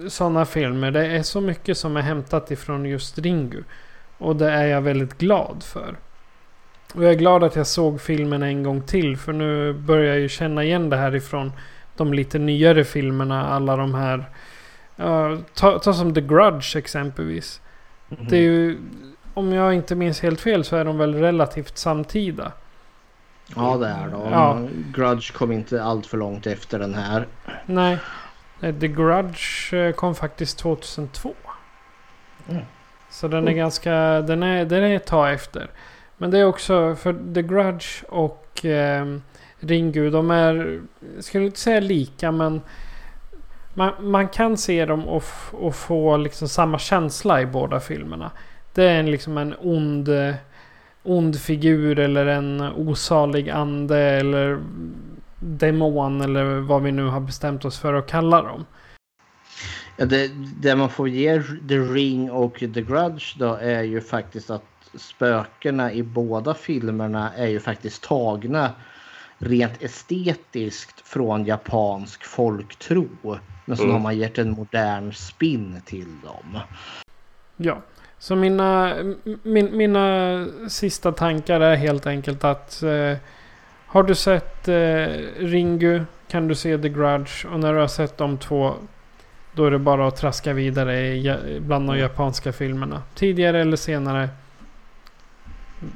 [0.08, 0.90] sådana filmer.
[0.90, 3.62] Det är så mycket som är hämtat ifrån just Ringu.
[4.18, 5.96] Och det är jag väldigt glad för.
[6.92, 9.16] Och jag är glad att jag såg filmen en gång till.
[9.16, 11.52] För nu börjar jag ju känna igen det här ifrån
[11.96, 13.48] de lite nyare filmerna.
[13.48, 14.24] Alla de här.
[15.00, 17.60] Uh, ta, ta, som The Grudge exempelvis.
[18.10, 18.30] Mm -hmm.
[18.30, 18.78] Det är ju,
[19.34, 22.52] om jag inte minns helt fel så är de väl relativt samtida.
[23.56, 24.32] Ja det är de.
[24.32, 24.58] Ja.
[24.94, 27.26] Grudge kom inte allt för långt efter den här.
[27.66, 27.98] Nej.
[28.60, 31.34] Eh, The Grudge eh, kom faktiskt 2002.
[32.48, 32.62] Mm.
[33.10, 33.56] Så den är mm.
[33.56, 35.70] ganska, den är, den är ett tag efter.
[36.22, 39.06] Men det är också för The Grudge och eh,
[39.60, 40.80] Ringu, de är,
[41.14, 42.60] jag skulle inte säga lika men
[43.74, 48.30] man, man kan se dem och, och få liksom samma känsla i båda filmerna.
[48.74, 50.08] Det är en, liksom en ond,
[51.02, 54.58] ond figur eller en osalig ande eller
[55.38, 58.64] demon eller vad vi nu har bestämt oss för att kalla dem.
[59.96, 60.30] Ja, det,
[60.62, 65.92] det man får ge The Ring och The Grudge då är ju faktiskt att spökena
[65.92, 68.70] i båda filmerna är ju faktiskt tagna
[69.38, 73.08] rent estetiskt från japansk folktro.
[73.64, 73.94] Men så mm.
[73.94, 76.58] har man gett en modern spin till dem.
[77.56, 77.82] Ja,
[78.18, 78.94] så mina,
[79.42, 83.16] min, mina sista tankar är helt enkelt att eh,
[83.86, 85.06] har du sett eh,
[85.38, 87.46] Ringu kan du se The Grudge.
[87.52, 88.74] Och när du har sett de två
[89.54, 93.02] då är det bara att traska vidare i, bland de japanska filmerna.
[93.14, 94.28] Tidigare eller senare.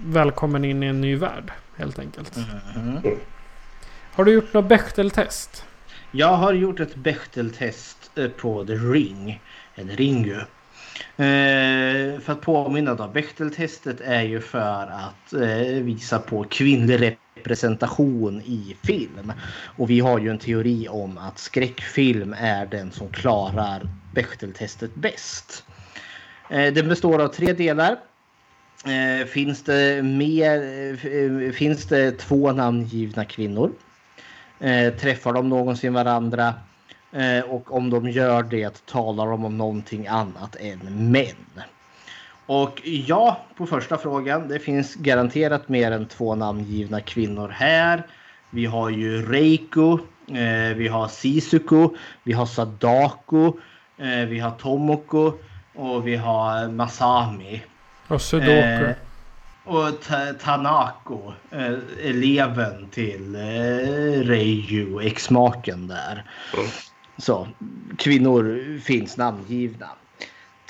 [0.05, 2.37] Välkommen in i en ny värld helt enkelt.
[2.77, 2.99] Mm.
[4.13, 5.65] Har du gjort något Bechteltest?
[6.11, 9.41] Jag har gjort ett Bechteltest eh, på The Ring.
[9.75, 10.41] Eller Ringu.
[11.17, 13.09] Eh, för att påminna då.
[13.09, 19.33] Bechteltestet är ju för att eh, visa på kvinnlig representation i film.
[19.77, 25.65] Och vi har ju en teori om att skräckfilm är den som klarar Bechteltestet bäst.
[26.51, 27.97] Eh, den består av tre delar.
[28.87, 30.63] Eh, finns det, mer,
[31.03, 33.73] eh, finns det två namngivna kvinnor?
[34.61, 36.55] Eh, träffar de någonsin varandra?
[37.13, 41.63] Eh, och om de gör det talar de om någonting annat än män.
[42.47, 44.49] Och ja, på första frågan.
[44.49, 48.07] Det finns garanterat mer än två namngivna kvinnor här.
[48.51, 49.99] Vi har ju Reiko,
[50.29, 53.59] eh, vi har Sisuko, vi har Sadako,
[53.99, 55.33] eh, vi har Tomoko
[55.75, 57.63] och vi har Masami.
[58.09, 58.51] Och Sudoku.
[58.53, 58.91] Eh,
[59.65, 59.95] och
[60.41, 66.24] Tanako, eh, eleven till eh, Reiju, exmaken där.
[66.55, 66.66] Mm.
[67.19, 67.49] Så
[67.99, 69.89] kvinnor finns namngivna.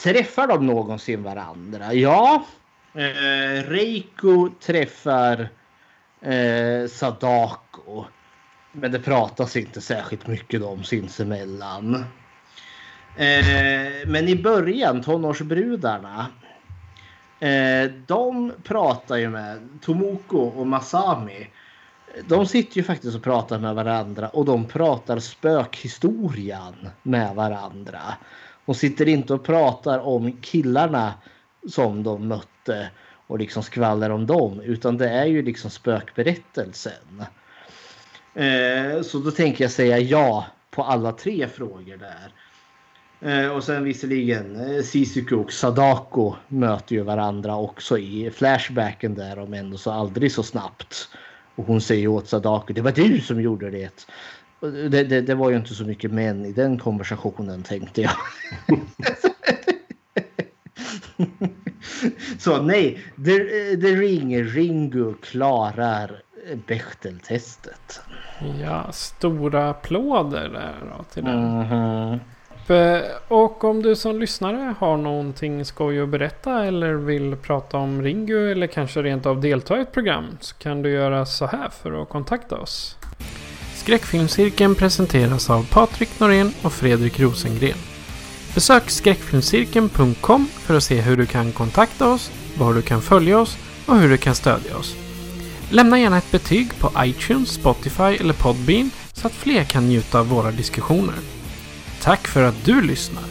[0.03, 1.95] Träffar de någonsin varandra?
[1.95, 2.45] Ja.
[2.95, 5.49] Eh, Reiko träffar
[6.21, 8.05] eh, Sadako.
[8.73, 11.95] Men det pratas inte särskilt mycket om sinsemellan.
[13.17, 16.27] Eh, men i början, tonårsbrudarna.
[17.41, 21.51] Eh, de pratar ju med Tomoko och Masami.
[22.29, 28.01] De sitter ju faktiskt och pratar med varandra och de pratar spökhistorian med varandra.
[28.67, 31.15] De sitter inte och pratar om killarna
[31.69, 32.91] som de mötte
[33.27, 37.25] och liksom skvaller om dem utan det är ju liksom spökberättelsen.
[38.35, 42.33] Eh, så då tänker jag säga ja på alla tre frågor där.
[43.21, 49.39] Eh, och sen visserligen eh, Sisuke och Sadako möter ju varandra också i flashbacken där
[49.39, 51.09] om ändå så aldrig så snabbt.
[51.55, 54.07] Och hon säger åt Sadako, det var du som gjorde det.
[54.61, 58.13] Det, det, det var ju inte så mycket män i den konversationen tänkte jag.
[62.39, 63.39] så nej, The,
[63.77, 66.23] The Ring, Ringu klarar
[66.67, 68.01] Bechteltestet.
[68.61, 71.59] Ja, stora applåder där då till den.
[71.59, 72.13] Mhm.
[72.13, 72.19] Eh,
[72.71, 78.03] Eh, och om du som lyssnare har någonting skoj att berätta eller vill prata om
[78.03, 81.69] Ringu eller kanske rent av delta i ett program så kan du göra så här
[81.69, 82.97] för att kontakta oss.
[83.75, 87.79] Skräckfilmscirkeln presenteras av Patrik Norén och Fredrik Rosengren.
[88.55, 93.59] Besök skräckfilmscirkeln.com för att se hur du kan kontakta oss, var du kan följa oss
[93.87, 94.97] och hur du kan stödja oss.
[95.71, 100.29] Lämna gärna ett betyg på iTunes, Spotify eller Podbean så att fler kan njuta av
[100.29, 101.15] våra diskussioner.
[102.07, 103.25] Tack för att du lyssnar!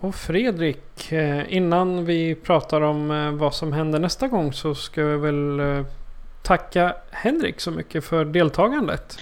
[0.00, 5.00] Och Fredrik, eh, innan vi pratar om eh, vad som händer nästa gång så ska
[5.00, 5.86] jag väl eh,
[6.42, 9.18] tacka Henrik så mycket för deltagandet.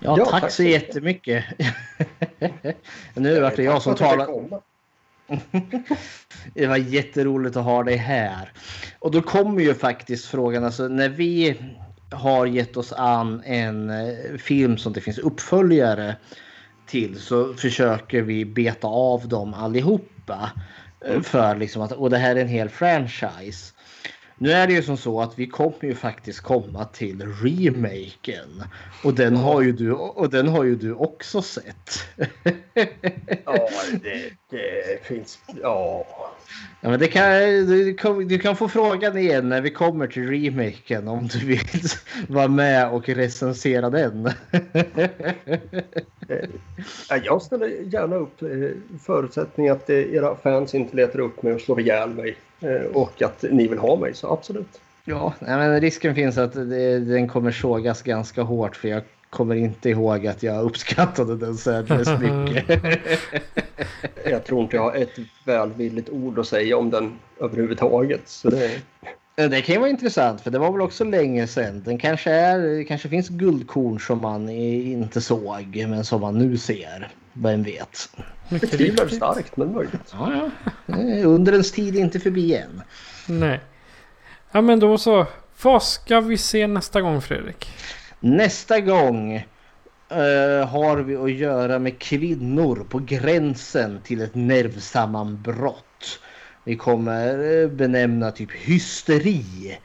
[0.00, 0.82] Ja, Ja, tack, tack så så mycket.
[0.82, 1.44] jättemycket.
[3.14, 4.28] nu vart det jag som talar.
[6.54, 8.52] Det var jätteroligt att ha dig här.
[8.98, 11.56] Och då kommer ju faktiskt frågan, alltså när vi
[12.10, 16.16] har gett oss an en eh, film som det finns uppföljare
[16.86, 20.50] till så försöker vi beta av dem allihopa.
[21.06, 23.72] eh, För liksom att, och det här är en hel franchise.
[24.38, 28.62] Nu är det ju som så att vi kommer ju faktiskt komma till remaken.
[29.04, 31.90] Och den har ju du, och den har ju du också sett.
[33.44, 33.68] Ja,
[34.02, 35.38] det, det finns...
[35.62, 36.06] Ja.
[36.80, 37.32] Ja, men det kan,
[37.66, 41.60] du, kan, du kan få frågan igen när vi kommer till remaken om du vill
[42.28, 44.30] vara med och recensera den.
[47.08, 48.48] Ja, Jag ställer gärna upp eh,
[49.06, 52.36] förutsättning att eh, era fans inte letar upp mig och slår ihjäl mig.
[52.60, 54.80] eh, Och att ni vill ha mig, så absolut.
[55.04, 60.26] Ja, men risken finns att den kommer sågas ganska hårt för jag kommer inte ihåg
[60.26, 62.82] att jag uppskattade den särdeles mycket.
[64.30, 68.28] Jag tror inte jag har ett välvilligt ord att säga om den överhuvudtaget.
[68.28, 68.80] Så det,
[69.34, 71.82] Det kan ju vara intressant för det var väl också länge sedan.
[71.82, 77.08] Den kanske, är, kanske finns guldkorn som man inte såg men som man nu ser.
[77.32, 78.08] Vem vet?
[78.48, 79.16] Betvivlar riktigt.
[79.16, 80.12] starkt, men möjligt.
[80.12, 80.50] Ja,
[80.86, 80.94] ja.
[81.24, 82.82] Undrens tid är inte förbi än.
[83.26, 83.60] Nej.
[84.52, 85.26] Ja men då så.
[85.62, 87.68] Vad ska vi se nästa gång Fredrik?
[88.20, 89.34] Nästa gång
[90.08, 96.20] eh, har vi att göra med kvinnor på gränsen till ett nervsammanbrott.
[96.64, 99.78] Vi kommer eh, benämna typ hysteri.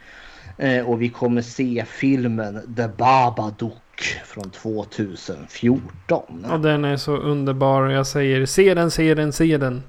[0.58, 6.46] Eh, och vi kommer se filmen The Babadook från 2014.
[6.46, 7.90] Och den är så underbar.
[7.90, 9.84] Jag säger se den, se den, se den.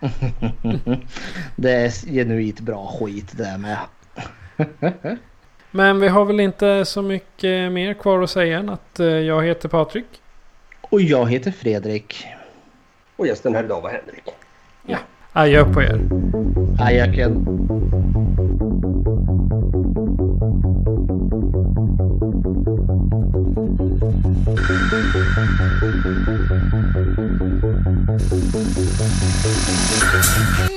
[1.56, 3.78] Det är genuint bra skit det med.
[5.70, 9.44] Men vi har väl inte så mycket mer kvar att säga än att eh, jag
[9.44, 10.06] heter Patrik.
[10.80, 12.26] Och jag heter Fredrik.
[13.16, 14.24] Och gästen här idag var Henrik.
[15.32, 16.00] Adjö på er.
[16.80, 17.46] Ajaken.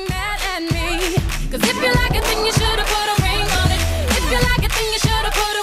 [0.09, 1.15] mad at me.
[1.51, 3.12] Cause if you like it, then you should've put
[5.33, 5.62] put a